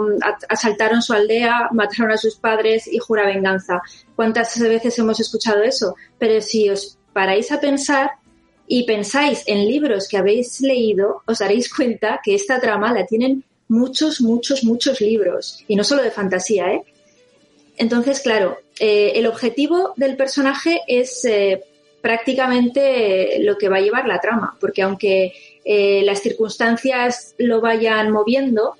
asaltaron 0.49 1.03
su 1.03 1.13
aldea, 1.13 1.69
mataron 1.73 2.13
a 2.13 2.17
sus 2.17 2.37
padres 2.37 2.87
y 2.87 2.99
jura 2.99 3.27
venganza. 3.27 3.83
¿Cuántas 4.15 4.57
veces 4.61 4.97
hemos 5.01 5.19
escuchado 5.19 5.65
eso? 5.65 5.97
Pero 6.17 6.41
si 6.41 6.71
os 6.71 6.97
paráis 7.13 7.51
a 7.51 7.59
pensar 7.59 8.13
y 8.69 8.85
pensáis 8.85 9.43
en 9.47 9.67
libros 9.67 10.07
que 10.07 10.17
habéis 10.17 10.61
leído, 10.61 11.23
os 11.27 11.41
daréis 11.41 11.75
cuenta 11.75 12.21
que 12.23 12.37
esta 12.37 12.61
trama 12.61 12.93
la 12.93 13.05
tienen 13.05 13.43
muchos, 13.67 14.21
muchos, 14.21 14.63
muchos 14.63 15.01
libros, 15.01 15.65
y 15.67 15.75
no 15.75 15.83
solo 15.83 16.03
de 16.03 16.13
fantasía, 16.13 16.73
¿eh? 16.73 16.83
Entonces, 17.79 18.21
claro, 18.21 18.59
eh, 18.79 19.13
el 19.17 19.27
objetivo 19.27 19.93
del 19.97 20.17
personaje 20.17 20.83
es 20.87 21.25
eh, 21.25 21.65
prácticamente 22.01 23.39
lo 23.41 23.59
que 23.59 23.69
va 23.69 23.79
a 23.79 23.81
llevar 23.81 24.07
la 24.07 24.21
trama, 24.21 24.57
porque 24.61 24.83
aunque 24.83 25.33
eh, 25.69 26.03
las 26.05 26.21
circunstancias 26.21 27.35
lo 27.39 27.61
vayan 27.61 28.13
moviendo 28.13 28.77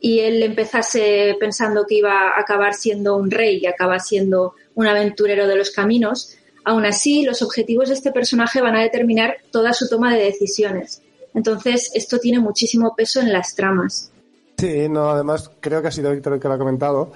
y 0.00 0.20
él 0.20 0.42
empezase 0.42 1.36
pensando 1.38 1.84
que 1.86 1.96
iba 1.96 2.30
a 2.30 2.40
acabar 2.40 2.72
siendo 2.72 3.14
un 3.16 3.30
rey 3.30 3.58
y 3.58 3.66
acaba 3.66 3.98
siendo 3.98 4.54
un 4.74 4.86
aventurero 4.86 5.46
de 5.46 5.56
los 5.56 5.70
caminos, 5.70 6.34
aún 6.64 6.86
así 6.86 7.24
los 7.24 7.42
objetivos 7.42 7.90
de 7.90 7.94
este 7.94 8.10
personaje 8.10 8.62
van 8.62 8.74
a 8.74 8.80
determinar 8.80 9.36
toda 9.50 9.74
su 9.74 9.86
toma 9.90 10.14
de 10.14 10.24
decisiones. 10.24 11.02
Entonces, 11.34 11.90
esto 11.92 12.18
tiene 12.18 12.40
muchísimo 12.40 12.96
peso 12.96 13.20
en 13.20 13.34
las 13.34 13.54
tramas. 13.54 14.10
Sí, 14.56 14.88
no, 14.88 15.10
además 15.10 15.50
creo 15.60 15.82
que 15.82 15.88
ha 15.88 15.92
sido 15.92 16.10
Víctor 16.10 16.32
el 16.32 16.40
que 16.40 16.48
lo 16.48 16.54
ha 16.54 16.58
comentado. 16.58 17.12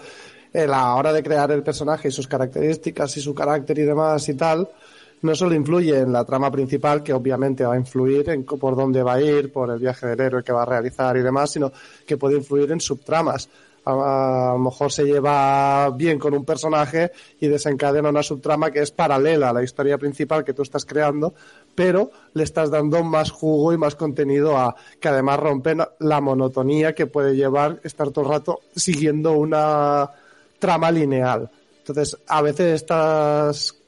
a 0.52 0.66
la 0.66 0.94
hora 0.96 1.14
de 1.14 1.22
crear 1.22 1.50
el 1.50 1.62
personaje 1.62 2.08
y 2.08 2.10
sus 2.10 2.28
características 2.28 3.16
y 3.16 3.22
su 3.22 3.34
carácter 3.34 3.78
y 3.78 3.82
demás 3.84 4.28
y 4.28 4.34
tal, 4.34 4.68
no 5.24 5.34
solo 5.34 5.54
influye 5.54 5.98
en 5.98 6.12
la 6.12 6.24
trama 6.24 6.50
principal, 6.50 7.02
que 7.02 7.14
obviamente 7.14 7.64
va 7.64 7.74
a 7.74 7.78
influir 7.78 8.28
en 8.28 8.44
por 8.44 8.76
dónde 8.76 9.02
va 9.02 9.14
a 9.14 9.22
ir, 9.22 9.50
por 9.50 9.70
el 9.70 9.78
viaje 9.78 10.06
del 10.06 10.20
héroe 10.20 10.44
que 10.44 10.52
va 10.52 10.62
a 10.62 10.66
realizar 10.66 11.16
y 11.16 11.22
demás, 11.22 11.50
sino 11.50 11.72
que 12.06 12.18
puede 12.18 12.36
influir 12.36 12.70
en 12.72 12.80
subtramas. 12.80 13.48
A, 13.86 14.52
lo 14.52 14.58
mejor 14.58 14.92
se 14.92 15.04
lleva 15.04 15.88
bien 15.90 16.18
con 16.18 16.34
un 16.34 16.44
personaje 16.44 17.10
y 17.40 17.48
desencadena 17.48 18.10
una 18.10 18.22
subtrama 18.22 18.70
que 18.70 18.80
es 18.80 18.90
paralela 18.90 19.48
a 19.48 19.52
la 19.54 19.62
historia 19.62 19.96
principal 19.96 20.44
que 20.44 20.52
tú 20.52 20.60
estás 20.60 20.84
creando, 20.84 21.34
pero 21.74 22.10
le 22.34 22.44
estás 22.44 22.70
dando 22.70 23.02
más 23.02 23.30
jugo 23.30 23.72
y 23.72 23.78
más 23.78 23.94
contenido 23.94 24.58
a 24.58 24.76
que 25.00 25.08
además 25.08 25.40
rompe 25.40 25.74
la 26.00 26.20
monotonía 26.20 26.94
que 26.94 27.06
puede 27.06 27.34
llevar 27.34 27.80
estar 27.82 28.10
todo 28.10 28.26
el 28.26 28.30
rato 28.30 28.60
siguiendo 28.76 29.32
una 29.32 30.10
trama 30.58 30.90
lineal. 30.90 31.50
Entonces, 31.78 32.18
a 32.26 32.42
veces 32.42 32.82
estas 32.82 33.83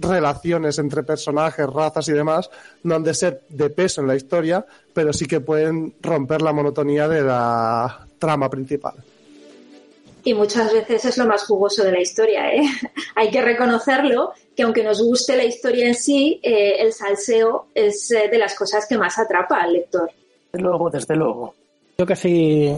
relaciones 0.00 0.78
entre 0.78 1.02
personajes, 1.02 1.66
razas 1.66 2.08
y 2.08 2.12
demás 2.12 2.50
no 2.82 2.94
han 2.96 3.02
de 3.02 3.14
ser 3.14 3.42
de 3.48 3.70
peso 3.70 4.00
en 4.00 4.08
la 4.08 4.16
historia, 4.16 4.64
pero 4.92 5.12
sí 5.12 5.26
que 5.26 5.40
pueden 5.40 5.94
romper 6.00 6.42
la 6.42 6.52
monotonía 6.52 7.08
de 7.08 7.22
la 7.22 8.06
trama 8.18 8.48
principal. 8.48 8.94
Y 10.24 10.34
muchas 10.34 10.72
veces 10.72 11.04
es 11.06 11.18
lo 11.18 11.26
más 11.26 11.44
jugoso 11.44 11.82
de 11.82 11.92
la 11.92 12.00
historia, 12.00 12.52
¿eh? 12.52 12.62
Hay 13.16 13.30
que 13.30 13.40
reconocerlo, 13.40 14.32
que 14.54 14.62
aunque 14.62 14.84
nos 14.84 15.02
guste 15.02 15.36
la 15.36 15.44
historia 15.44 15.86
en 15.86 15.94
sí, 15.94 16.40
eh, 16.42 16.76
el 16.78 16.92
salseo 16.92 17.68
es 17.74 18.10
eh, 18.10 18.28
de 18.30 18.38
las 18.38 18.54
cosas 18.54 18.86
que 18.86 18.98
más 18.98 19.18
atrapa 19.18 19.62
al 19.62 19.72
lector. 19.72 20.10
Desde 20.52 20.62
luego, 20.62 20.90
desde 20.90 21.16
luego. 21.16 21.54
Yo 21.96 22.06
casi 22.06 22.76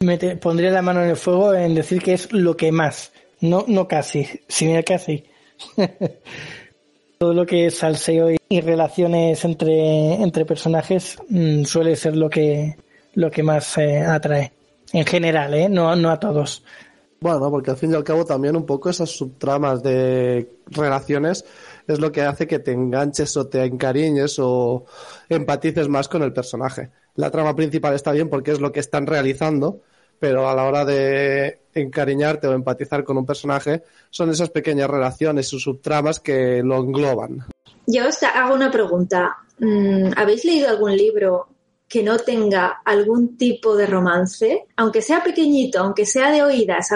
me 0.00 0.18
pondría 0.36 0.70
la 0.70 0.82
mano 0.82 1.02
en 1.02 1.10
el 1.10 1.16
fuego 1.16 1.54
en 1.54 1.74
decir 1.74 2.02
que 2.02 2.14
es 2.14 2.32
lo 2.32 2.56
que 2.56 2.72
más, 2.72 3.12
no, 3.40 3.64
no 3.66 3.88
casi, 3.88 4.26
sino 4.48 4.80
casi. 4.84 5.24
Todo 7.18 7.34
lo 7.34 7.46
que 7.46 7.66
es 7.66 7.78
salseo 7.78 8.28
y 8.48 8.60
relaciones 8.60 9.44
entre, 9.44 10.14
entre 10.14 10.44
personajes 10.44 11.18
mm, 11.28 11.64
suele 11.64 11.96
ser 11.96 12.16
lo 12.16 12.30
que, 12.30 12.76
lo 13.14 13.30
que 13.30 13.42
más 13.42 13.76
eh, 13.78 14.00
atrae. 14.00 14.52
En 14.92 15.04
general, 15.04 15.52
¿eh? 15.54 15.68
no, 15.68 15.94
no 15.96 16.10
a 16.10 16.20
todos. 16.20 16.62
Bueno, 17.20 17.50
porque 17.50 17.72
al 17.72 17.76
fin 17.76 17.90
y 17.90 17.94
al 17.96 18.04
cabo 18.04 18.24
también 18.24 18.54
un 18.54 18.64
poco 18.64 18.90
esas 18.90 19.10
subtramas 19.10 19.82
de 19.82 20.48
relaciones 20.66 21.44
es 21.88 21.98
lo 21.98 22.12
que 22.12 22.22
hace 22.22 22.46
que 22.46 22.60
te 22.60 22.72
enganches 22.72 23.36
o 23.36 23.48
te 23.48 23.64
encariñes 23.64 24.38
o 24.38 24.84
empatices 25.28 25.88
más 25.88 26.06
con 26.06 26.22
el 26.22 26.32
personaje. 26.32 26.90
La 27.16 27.30
trama 27.30 27.56
principal 27.56 27.94
está 27.94 28.12
bien 28.12 28.28
porque 28.28 28.52
es 28.52 28.60
lo 28.60 28.70
que 28.70 28.78
están 28.78 29.06
realizando, 29.06 29.80
pero 30.18 30.48
a 30.48 30.54
la 30.54 30.64
hora 30.64 30.84
de 30.84 31.60
encariñarte 31.74 32.46
o 32.46 32.52
empatizar 32.52 33.04
con 33.04 33.18
un 33.18 33.26
personaje 33.26 33.82
son 34.10 34.30
esas 34.30 34.50
pequeñas 34.50 34.90
relaciones 34.90 35.52
o 35.54 35.58
subtramas 35.58 36.20
que 36.20 36.62
lo 36.62 36.76
engloban. 36.76 37.44
Yo 37.86 38.08
os 38.08 38.22
hago 38.22 38.54
una 38.54 38.70
pregunta. 38.70 39.36
Mm, 39.58 40.10
¿Habéis 40.16 40.44
leído 40.44 40.68
algún 40.68 40.96
libro 40.96 41.48
que 41.88 42.02
no 42.02 42.18
tenga 42.18 42.82
algún 42.84 43.36
tipo 43.36 43.76
de 43.76 43.86
romance? 43.86 44.66
Aunque 44.76 45.02
sea 45.02 45.22
pequeñito, 45.22 45.80
aunque 45.80 46.04
sea 46.04 46.30
de 46.30 46.42
oídas, 46.42 46.90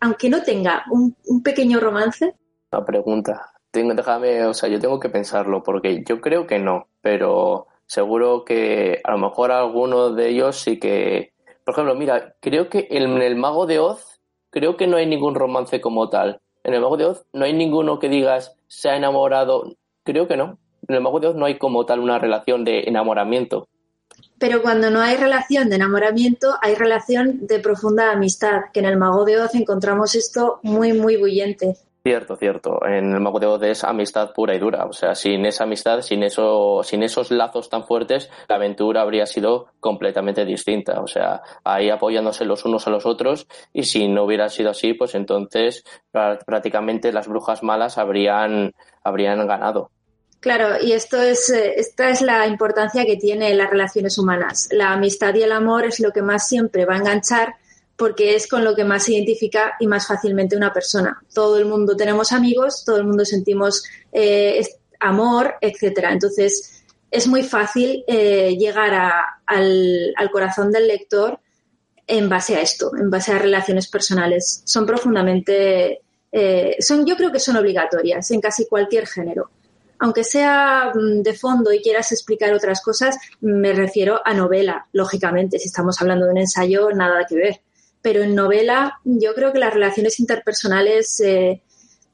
aunque 0.00 0.28
no 0.28 0.42
tenga 0.42 0.84
un, 0.90 1.14
pequeño 1.42 1.80
romance. 1.80 2.34
La 2.70 2.84
pregunta. 2.84 3.52
Tengo, 3.70 3.94
déjame, 3.94 4.44
o 4.44 4.54
sea, 4.54 4.68
yo 4.68 4.80
tengo 4.80 4.98
que 4.98 5.10
pensarlo 5.10 5.62
porque 5.62 6.02
yo 6.06 6.20
creo 6.20 6.46
que 6.46 6.58
no, 6.58 6.88
pero 7.02 7.66
seguro 7.86 8.44
que 8.44 9.00
a 9.04 9.12
lo 9.12 9.18
mejor 9.18 9.52
alguno 9.52 10.10
de 10.10 10.28
ellos 10.30 10.58
sí 10.58 10.78
que 10.78 11.32
por 11.68 11.74
ejemplo, 11.74 11.94
mira, 11.96 12.34
creo 12.40 12.70
que 12.70 12.88
en 12.90 13.20
el 13.20 13.36
Mago 13.36 13.66
de 13.66 13.78
Oz, 13.78 14.22
creo 14.48 14.78
que 14.78 14.86
no 14.86 14.96
hay 14.96 15.04
ningún 15.04 15.34
romance 15.34 15.82
como 15.82 16.08
tal. 16.08 16.40
En 16.64 16.72
el 16.72 16.80
Mago 16.80 16.96
de 16.96 17.04
Oz 17.04 17.26
no 17.34 17.44
hay 17.44 17.52
ninguno 17.52 17.98
que 17.98 18.08
digas 18.08 18.56
se 18.68 18.88
ha 18.88 18.96
enamorado. 18.96 19.76
Creo 20.02 20.26
que 20.26 20.38
no. 20.38 20.58
En 20.88 20.94
el 20.94 21.02
Mago 21.02 21.20
de 21.20 21.26
Oz 21.26 21.36
no 21.36 21.44
hay 21.44 21.58
como 21.58 21.84
tal 21.84 22.00
una 22.00 22.18
relación 22.18 22.64
de 22.64 22.84
enamoramiento. 22.86 23.68
Pero 24.38 24.62
cuando 24.62 24.88
no 24.88 25.02
hay 25.02 25.18
relación 25.18 25.68
de 25.68 25.76
enamoramiento, 25.76 26.54
hay 26.62 26.74
relación 26.74 27.46
de 27.46 27.58
profunda 27.58 28.12
amistad, 28.12 28.62
que 28.72 28.80
en 28.80 28.86
el 28.86 28.96
Mago 28.96 29.26
de 29.26 29.38
Oz 29.38 29.54
encontramos 29.54 30.14
esto 30.14 30.60
muy, 30.62 30.94
muy 30.94 31.18
bullente. 31.18 31.76
Cierto, 32.08 32.36
cierto. 32.36 32.86
En 32.86 33.12
el 33.12 33.20
Mago 33.20 33.38
de 33.38 33.44
Oz 33.44 33.62
es 33.64 33.84
amistad 33.84 34.32
pura 34.32 34.54
y 34.54 34.58
dura. 34.58 34.86
O 34.86 34.94
sea, 34.94 35.14
sin 35.14 35.44
esa 35.44 35.64
amistad, 35.64 36.00
sin, 36.00 36.22
eso, 36.22 36.80
sin 36.82 37.02
esos 37.02 37.30
lazos 37.30 37.68
tan 37.68 37.84
fuertes, 37.84 38.30
la 38.48 38.54
aventura 38.54 39.02
habría 39.02 39.26
sido 39.26 39.66
completamente 39.78 40.46
distinta. 40.46 41.02
O 41.02 41.06
sea, 41.06 41.42
ahí 41.64 41.90
apoyándose 41.90 42.46
los 42.46 42.64
unos 42.64 42.86
a 42.86 42.90
los 42.90 43.04
otros 43.04 43.46
y 43.74 43.82
si 43.82 44.08
no 44.08 44.24
hubiera 44.24 44.48
sido 44.48 44.70
así, 44.70 44.94
pues 44.94 45.14
entonces 45.14 45.84
prácticamente 46.10 47.12
las 47.12 47.28
brujas 47.28 47.62
malas 47.62 47.98
habrían, 47.98 48.72
habrían 49.04 49.46
ganado. 49.46 49.90
Claro, 50.40 50.82
y 50.82 50.92
esto 50.92 51.20
es, 51.20 51.50
eh, 51.50 51.74
esta 51.76 52.08
es 52.08 52.22
la 52.22 52.46
importancia 52.46 53.04
que 53.04 53.16
tiene 53.16 53.52
las 53.52 53.68
relaciones 53.68 54.16
humanas. 54.16 54.70
La 54.72 54.94
amistad 54.94 55.34
y 55.34 55.42
el 55.42 55.52
amor 55.52 55.84
es 55.84 56.00
lo 56.00 56.10
que 56.10 56.22
más 56.22 56.48
siempre 56.48 56.86
va 56.86 56.94
a 56.94 56.98
enganchar 57.00 57.56
porque 57.98 58.36
es 58.36 58.46
con 58.46 58.62
lo 58.62 58.76
que 58.76 58.84
más 58.84 59.04
se 59.04 59.14
identifica 59.14 59.74
y 59.80 59.88
más 59.88 60.06
fácilmente 60.06 60.56
una 60.56 60.72
persona. 60.72 61.20
Todo 61.34 61.58
el 61.58 61.66
mundo 61.66 61.96
tenemos 61.96 62.30
amigos, 62.30 62.84
todo 62.86 62.96
el 62.96 63.04
mundo 63.04 63.24
sentimos 63.24 63.82
eh, 64.12 64.64
amor, 65.00 65.56
etcétera. 65.60 66.12
Entonces, 66.12 66.84
es 67.10 67.26
muy 67.26 67.42
fácil 67.42 68.04
eh, 68.06 68.56
llegar 68.56 68.94
al, 69.44 70.14
corazón 70.30 70.70
del 70.70 70.86
lector 70.86 71.40
en 72.06 72.28
base 72.28 72.54
a 72.54 72.60
esto, 72.60 72.92
en 72.96 73.10
base 73.10 73.32
a 73.32 73.38
relaciones 73.40 73.88
personales. 73.88 74.62
Son 74.64 74.86
profundamente, 74.86 76.02
eh, 76.30 76.76
son, 76.78 77.04
yo 77.04 77.16
creo 77.16 77.32
que 77.32 77.40
son 77.40 77.56
obligatorias 77.56 78.30
en 78.30 78.40
casi 78.40 78.68
cualquier 78.68 79.08
género. 79.08 79.50
Aunque 79.98 80.22
sea 80.22 80.92
mm, 80.94 81.22
de 81.22 81.34
fondo 81.34 81.72
y 81.72 81.82
quieras 81.82 82.12
explicar 82.12 82.54
otras 82.54 82.80
cosas, 82.80 83.18
me 83.40 83.72
refiero 83.72 84.20
a 84.24 84.34
novela, 84.34 84.86
lógicamente. 84.92 85.58
Si 85.58 85.66
estamos 85.66 86.00
hablando 86.00 86.26
de 86.26 86.30
un 86.30 86.38
ensayo, 86.38 86.92
nada 86.92 87.26
que 87.28 87.34
ver 87.34 87.60
pero 88.08 88.22
en 88.22 88.34
novela 88.34 88.98
yo 89.04 89.34
creo 89.34 89.52
que 89.52 89.58
las 89.58 89.74
relaciones 89.74 90.18
interpersonales 90.18 91.20
eh, 91.20 91.60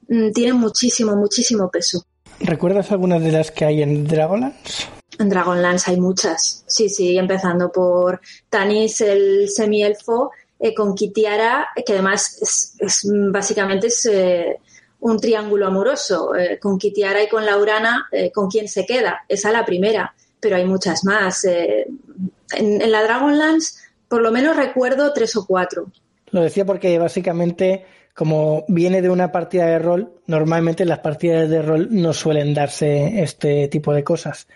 mm, 0.09 0.31
tienen 0.33 0.57
muchísimo, 0.57 1.15
muchísimo 1.15 1.71
peso. 1.71 2.05
¿Recuerdas 2.41 2.91
algunas 2.91 3.23
de 3.23 3.31
las 3.31 3.49
que 3.49 3.63
hay 3.63 3.81
en 3.81 4.05
Dragonlance? 4.05 4.87
En 5.17 5.29
Dragonlance 5.29 5.89
hay 5.89 5.97
muchas, 6.01 6.65
sí, 6.67 6.89
sí, 6.89 7.17
empezando 7.17 7.71
por 7.71 8.19
Tanis, 8.49 8.99
el 8.99 9.47
semielfo, 9.47 10.31
eh, 10.59 10.75
con 10.75 10.95
Kitiara, 10.95 11.69
que 11.85 11.93
además 11.93 12.41
es, 12.41 13.07
básicamente 13.31 13.87
es 13.87 14.05
eh, 14.07 14.57
un 14.99 15.17
triángulo 15.17 15.65
amoroso, 15.65 16.33
con 16.59 16.77
Kitiara 16.77 17.23
y 17.23 17.29
con 17.29 17.45
Laurana, 17.45 18.09
¿con 18.33 18.49
quién 18.49 18.67
se 18.67 18.85
queda? 18.85 19.21
Esa 19.29 19.49
la 19.49 19.65
primera, 19.65 20.13
pero 20.41 20.57
hay 20.57 20.65
muchas 20.65 21.05
más. 21.05 21.45
en, 21.45 22.81
en 22.81 22.91
la 22.91 23.01
Dragonlance 23.01 23.84
por 24.07 24.21
lo 24.21 24.31
menos 24.31 24.55
recuerdo 24.55 25.13
tres 25.13 25.35
o 25.35 25.45
cuatro. 25.45 25.91
Lo 26.31 26.41
decía 26.41 26.65
porque 26.65 26.97
básicamente, 26.97 27.85
como 28.13 28.65
viene 28.67 29.01
de 29.01 29.09
una 29.09 29.31
partida 29.31 29.65
de 29.65 29.79
rol, 29.79 30.13
normalmente 30.27 30.85
las 30.85 30.99
partidas 30.99 31.49
de 31.49 31.61
rol 31.61 31.87
no 31.91 32.13
suelen 32.13 32.53
darse 32.53 33.21
este 33.21 33.67
tipo 33.67 33.93
de 33.93 34.03
cosas. 34.03 34.47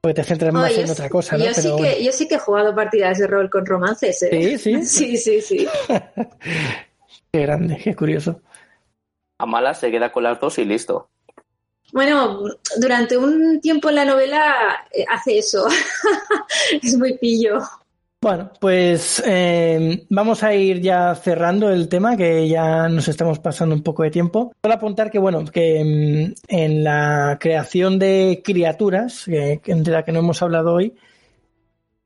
Porque 0.00 0.14
te 0.14 0.24
centras 0.24 0.52
más 0.52 0.76
en 0.76 0.88
otra 0.88 1.08
cosa, 1.08 1.36
¿no? 1.36 1.44
Yo, 1.44 1.54
sí 1.54 1.72
que, 1.76 2.04
yo 2.04 2.12
sí 2.12 2.28
que 2.28 2.36
he 2.36 2.38
jugado 2.38 2.74
partidas 2.74 3.18
de 3.18 3.26
rol 3.26 3.50
con 3.50 3.66
romances. 3.66 4.22
¿eh? 4.22 4.56
Sí, 4.56 4.58
sí. 4.58 4.84
sí, 4.84 5.16
sí, 5.16 5.40
sí. 5.40 5.68
qué 7.32 7.40
grande, 7.40 7.80
qué 7.82 7.96
curioso. 7.96 8.40
A 9.38 9.46
malas 9.46 9.80
se 9.80 9.90
queda 9.90 10.12
con 10.12 10.22
las 10.22 10.40
dos 10.40 10.58
y 10.58 10.64
listo. 10.64 11.10
Bueno, 11.92 12.44
durante 12.76 13.16
un 13.16 13.60
tiempo 13.60 13.88
en 13.88 13.94
la 13.94 14.04
novela 14.04 14.86
eh, 14.92 15.04
hace 15.08 15.38
eso. 15.38 15.66
es 16.82 16.96
muy 16.96 17.16
pillo. 17.18 17.60
Bueno, 18.20 18.50
pues 18.60 19.22
eh, 19.24 20.04
vamos 20.10 20.42
a 20.42 20.52
ir 20.52 20.80
ya 20.80 21.14
cerrando 21.14 21.70
el 21.70 21.88
tema, 21.88 22.16
que 22.16 22.48
ya 22.48 22.88
nos 22.88 23.06
estamos 23.06 23.38
pasando 23.38 23.76
un 23.76 23.84
poco 23.84 24.02
de 24.02 24.10
tiempo. 24.10 24.52
Solo 24.60 24.74
apuntar 24.74 25.08
que, 25.08 25.20
bueno, 25.20 25.44
que 25.44 25.84
mm, 25.84 26.34
en 26.48 26.82
la 26.82 27.38
creación 27.38 28.00
de 28.00 28.42
criaturas, 28.44 29.24
de 29.26 29.60
la 29.64 30.04
que 30.04 30.10
no 30.10 30.18
hemos 30.18 30.42
hablado 30.42 30.74
hoy, 30.74 30.96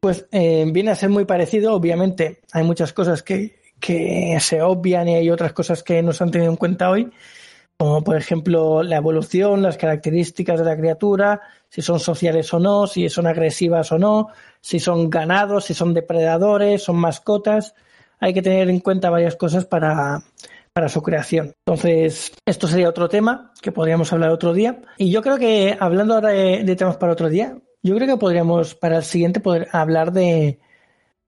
pues 0.01 0.27
eh, 0.33 0.67
viene 0.71 0.91
a 0.91 0.97
ser 0.97 1.09
muy 1.09 1.25
parecido. 1.25 1.75
Obviamente, 1.75 2.41
hay 2.53 2.65
muchas 2.65 2.93
cosas 2.93 3.23
que, 3.23 3.57
que 3.81 4.37
se 4.39 4.61
obvian 4.61 5.09
y 5.09 5.15
hay 5.15 5.31
otras 5.31 5.55
cosas 5.55 5.83
que 5.83 6.03
nos 6.03 6.21
han 6.21 6.31
tenido 6.31 6.51
en 6.51 6.57
cuenta 6.59 6.91
hoy, 6.91 7.11
como 7.77 8.05
por 8.05 8.17
ejemplo 8.17 8.83
la 8.83 8.97
evolución, 8.97 9.63
las 9.63 9.77
características 9.77 10.59
de 10.59 10.65
la 10.65 10.77
criatura, 10.77 11.41
si 11.69 11.83
son 11.83 11.99
sociales 11.99 12.53
o 12.55 12.61
no, 12.61 12.87
si 12.87 13.09
son 13.09 13.27
agresivas 13.27 13.91
o 13.93 13.99
no, 13.99 14.29
si 14.61 14.79
son 14.79 15.11
ganados, 15.11 15.65
si 15.65 15.75
son 15.75 15.95
depredadores, 15.95 16.83
son 16.83 16.97
mascotas. 16.97 17.75
Hay 18.21 18.33
que 18.35 18.43
tener 18.43 18.71
en 18.71 18.81
cuenta 18.81 19.11
varias 19.11 19.35
cosas 19.37 19.65
para, 19.65 20.23
para 20.73 20.89
su 20.89 21.03
creación. 21.03 21.55
Entonces, 21.67 22.33
esto 22.47 22.67
sería 22.67 22.89
otro 22.89 23.09
tema 23.09 23.53
que 23.61 23.73
podríamos 23.73 24.13
hablar 24.13 24.31
otro 24.31 24.53
día. 24.53 24.81
Y 24.97 25.11
yo 25.11 25.23
creo 25.23 25.39
que, 25.39 25.77
hablando 25.79 26.15
ahora 26.15 26.31
de, 26.31 26.77
temas 26.77 26.97
para 26.97 27.13
otro 27.13 27.29
día, 27.29 27.59
yo 27.83 27.95
creo 27.97 28.09
que 28.09 28.17
podríamos 28.17 28.75
para 28.75 28.99
el 28.99 29.05
siguiente 29.05 29.41
poder 29.41 29.69
hablar 29.73 30.13
de, 30.13 30.61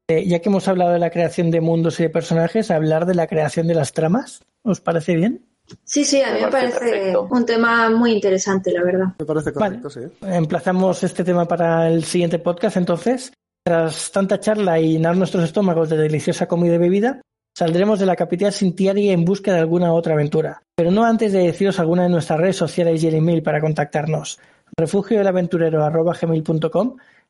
ya 0.09 0.41
que 0.41 0.49
hemos 0.49 0.69
hablado 0.69 0.93
de 0.93 0.99
la 0.99 1.11
creación 1.11 1.51
de 1.51 1.61
mundos 1.61 2.01
y 2.01 2.05
de 2.05 2.11
personajes, 2.11 2.71
hablar 2.71 3.07
de 3.07 3.15
la 3.15 3.27
creación 3.27 3.67
de 3.67 3.75
las 3.75 3.93
tramas. 3.93 4.43
¿Os 4.63 4.81
parece 4.81 5.17
bien? 5.17 5.45
Sí, 5.85 6.05
sí, 6.05 6.21
a 6.23 6.35
mí 6.35 6.41
me 6.41 6.49
parece, 6.49 7.17
un 7.17 7.47
tema 7.47 7.91
muy 7.91 8.13
interesante, 8.13 8.71
la 8.73 8.83
verdad. 8.83 9.07
Me 9.19 9.25
parece 9.25 9.53
correcto, 9.53 9.91
sí. 9.91 10.01
Emplazamos 10.23 11.03
este 11.03 11.25
tema 11.25 11.47
para 11.47 11.89
el 11.89 12.05
siguiente 12.05 12.39
podcast, 12.39 12.77
entonces. 12.77 13.33
Tras 13.67 14.11
tanta 14.13 14.39
charla 14.39 14.79
y 14.79 14.93
llenar 14.93 15.17
nuestros 15.17 15.45
estómagos 15.45 15.89
de 15.89 15.97
deliciosa 15.97 16.47
comida 16.47 16.75
y 16.75 16.79
bebida, 16.79 17.23
saldremos 17.57 17.99
de 17.99 18.05
la 18.05 18.15
capital 18.15 18.53
Sintiari 18.53 19.09
en 19.09 19.25
busca 19.25 19.55
de 19.55 19.61
alguna 19.61 19.95
otra 19.95 20.13
aventura. 20.13 20.61
Pero 20.77 20.91
no 20.91 21.05
antes 21.05 21.33
de 21.33 21.47
deciros 21.47 21.79
alguna 21.79 22.03
de 22.03 22.11
nuestras 22.11 22.39
redes 22.39 22.57
sociales 22.57 23.03
y 23.03 23.09
el 23.09 23.15
email 23.15 23.43
para 23.43 23.63
contactarnos. 23.63 24.39
Refugio 24.77 25.19
del 25.19 25.27
aventurero 25.27 25.85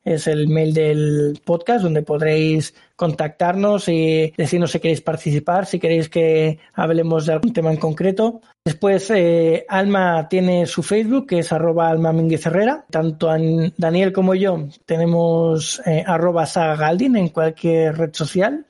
es 0.05 0.26
el 0.26 0.49
mail 0.49 0.74
del 0.74 1.40
podcast 1.45 1.82
donde 1.82 2.03
podréis 2.03 2.74
contactarnos 2.95 3.88
y 3.88 4.32
decirnos 4.36 4.70
si 4.70 4.80
queréis 4.80 5.01
participar, 5.01 5.64
si 5.64 5.80
queréis 5.80 6.09
que 6.11 6.59
hablemos 6.74 7.26
de 7.26 7.32
algún 7.32 7.53
tema 7.53 7.70
en 7.70 7.78
concreto. 7.78 8.42
Después, 8.64 9.11
eh, 9.11 9.64
Alma 9.68 10.28
tiene 10.28 10.66
su 10.66 10.82
Facebook, 10.82 11.26
que 11.26 11.38
es 11.38 11.53
arroba 11.53 11.88
Alma 11.88 12.14
Herrera. 12.14 12.84
Tanto 12.90 13.28
Daniel 13.76 14.12
como 14.12 14.34
yo 14.34 14.68
tenemos 14.84 15.80
eh, 15.86 16.05
arroba 16.07 16.45
Saga 16.47 16.76
Galdin 16.76 17.16
en 17.16 17.28
cualquier 17.28 17.97
red 17.97 18.12
social. 18.12 18.66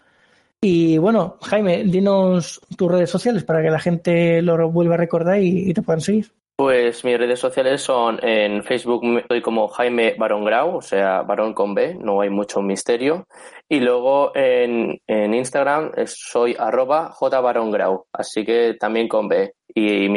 Y 0.61 0.99
bueno, 0.99 1.37
Jaime, 1.43 1.85
dinos 1.85 2.61
tus 2.77 2.91
redes 2.91 3.11
sociales 3.11 3.45
para 3.45 3.61
que 3.61 3.70
la 3.70 3.81
gente 3.81 4.41
lo 4.41 4.70
vuelva 4.70 4.95
a 4.95 4.99
recordar 4.99 5.43
y 5.43 5.75
te 5.75 5.83
puedan 5.83 6.01
seguir. 6.01 6.33
Pues 6.57 7.05
mis 7.05 7.19
redes 7.19 7.41
sociales 7.41 7.83
son 7.83 8.21
en 8.23 8.63
Facebook 8.63 9.03
estoy 9.19 9.43
como 9.43 9.67
Jaime 9.67 10.15
Barón 10.17 10.45
Grau, 10.45 10.77
o 10.77 10.83
sea, 10.83 11.23
Barón 11.23 11.53
con 11.53 11.75
B, 11.75 11.97
no 12.01 12.21
hay 12.21 12.31
mucho 12.31 12.63
misterio. 12.63 13.27
Y 13.69 13.81
luego 13.81 14.31
en, 14.37 15.01
en 15.09 15.35
Instagram 15.35 15.91
soy 16.07 16.55
arroba 16.57 17.11
J 17.11 17.41
Barón 17.41 17.73
Grau, 17.73 18.07
así 18.13 18.45
que 18.45 18.75
también 18.79 19.09
con 19.09 19.27
B 19.27 19.53
y, 19.75 20.09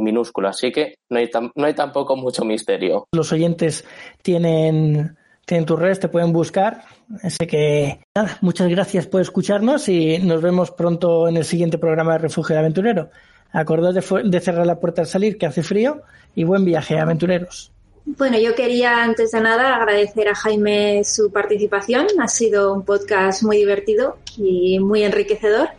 minúscula, 0.00 0.50
así 0.50 0.70
que 0.70 0.96
no 1.08 1.18
hay, 1.18 1.30
no 1.54 1.64
hay 1.64 1.74
tampoco 1.74 2.14
mucho 2.14 2.44
misterio. 2.44 3.06
Los 3.12 3.32
oyentes 3.32 3.86
tienen, 4.20 5.16
tienen 5.46 5.64
tus 5.64 5.78
redes, 5.78 6.00
te 6.00 6.08
pueden 6.08 6.32
buscar, 6.32 6.82
así 7.22 7.46
que 7.46 8.00
nada, 8.14 8.36
muchas 8.42 8.68
gracias 8.68 9.06
por 9.06 9.22
escucharnos 9.22 9.88
y 9.88 10.18
nos 10.18 10.42
vemos 10.42 10.72
pronto 10.72 11.26
en 11.26 11.38
el 11.38 11.44
siguiente 11.44 11.78
programa 11.78 12.12
de 12.12 12.18
Refugio 12.18 12.54
de 12.54 12.60
Aventurero. 12.60 13.10
Acordad 13.52 13.94
de, 13.94 14.40
cerrar 14.40 14.66
la 14.66 14.78
puerta 14.80 15.02
al 15.02 15.06
salir, 15.06 15.38
que 15.38 15.46
hace 15.46 15.62
frío, 15.62 16.02
y 16.34 16.44
buen 16.44 16.64
viaje, 16.64 16.98
aventureros. 16.98 17.72
Bueno, 18.04 18.38
yo 18.38 18.54
quería 18.54 19.02
antes 19.02 19.32
de 19.32 19.40
nada 19.40 19.76
agradecer 19.76 20.28
a 20.28 20.34
Jaime 20.34 21.02
su 21.04 21.32
participación. 21.32 22.06
Ha 22.20 22.28
sido 22.28 22.72
un 22.72 22.84
podcast 22.84 23.42
muy 23.42 23.56
divertido 23.56 24.18
y 24.36 24.78
muy 24.78 25.02
enriquecedor. 25.02 25.70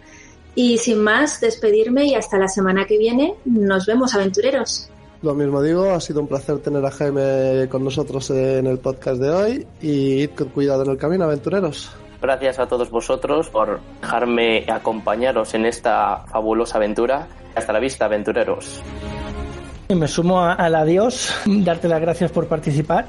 Y 0.56 0.78
sin 0.80 1.00
más, 1.04 1.40
despedirme 1.40 2.06
y 2.06 2.16
hasta 2.16 2.38
la 2.38 2.48
semana 2.48 2.86
que 2.86 2.98
viene. 2.98 3.36
Nos 3.46 3.86
vemos, 3.86 4.14
aventureros. 4.16 4.90
Lo 5.22 5.34
mismo 5.34 5.62
digo, 5.62 5.92
ha 5.92 6.02
sido 6.02 6.22
un 6.22 6.28
placer 6.28 6.60
tener 6.60 6.86
a 6.86 6.92
Jaime 6.92 7.68
con 7.70 7.84
nosotros 7.84 8.30
en 8.30 8.68
el 8.68 8.78
podcast 8.78 9.20
de 9.20 9.30
hoy 9.30 9.68
y 9.82 10.24
id 10.24 10.32
con 10.32 10.50
cuidado 10.50 10.84
en 10.84 10.92
el 10.92 10.98
camino, 10.98 11.24
aventureros. 11.24 11.92
Gracias 12.22 12.60
a 12.60 12.68
todos 12.68 12.90
vosotros 12.90 13.50
por 13.50 13.80
dejarme 14.02 14.66
acompañaros 14.70 15.54
en 15.54 15.66
esta 15.66 16.26
fabulosa 16.32 16.78
aventura. 16.78 17.28
Hasta 17.58 17.74
la 17.74 17.80
vista, 17.80 18.06
aventureros. 18.06 18.82
Y 19.90 19.96
me 19.96 20.08
sumo 20.08 20.44
al 20.44 20.76
adiós, 20.76 21.34
darte 21.46 21.88
las 21.88 22.02
gracias 22.02 22.32
por 22.32 22.48
participar. 22.48 23.06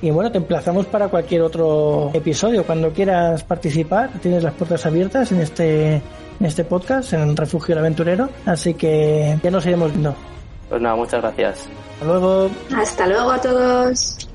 Y 0.00 0.10
bueno, 0.10 0.30
te 0.30 0.38
emplazamos 0.38 0.86
para 0.86 1.08
cualquier 1.08 1.42
otro 1.42 2.10
episodio. 2.14 2.64
Cuando 2.64 2.92
quieras 2.92 3.42
participar, 3.42 4.10
tienes 4.22 4.42
las 4.42 4.54
puertas 4.54 4.86
abiertas 4.86 5.32
en 5.32 5.40
este 5.40 6.02
en 6.40 6.46
este 6.46 6.64
podcast, 6.64 7.14
en 7.14 7.36
Refugio 7.36 7.74
del 7.74 7.84
Aventurero. 7.84 8.28
Así 8.46 8.74
que 8.74 9.38
ya 9.42 9.50
nos 9.50 9.66
iremos 9.66 9.90
viendo. 9.90 10.14
Pues 10.68 10.80
nada, 10.80 10.94
muchas 10.94 11.20
gracias. 11.20 11.68
Hasta 11.94 12.04
luego. 12.04 12.50
Hasta 12.76 13.06
luego 13.06 13.30
a 13.30 13.40
todos. 13.40 14.28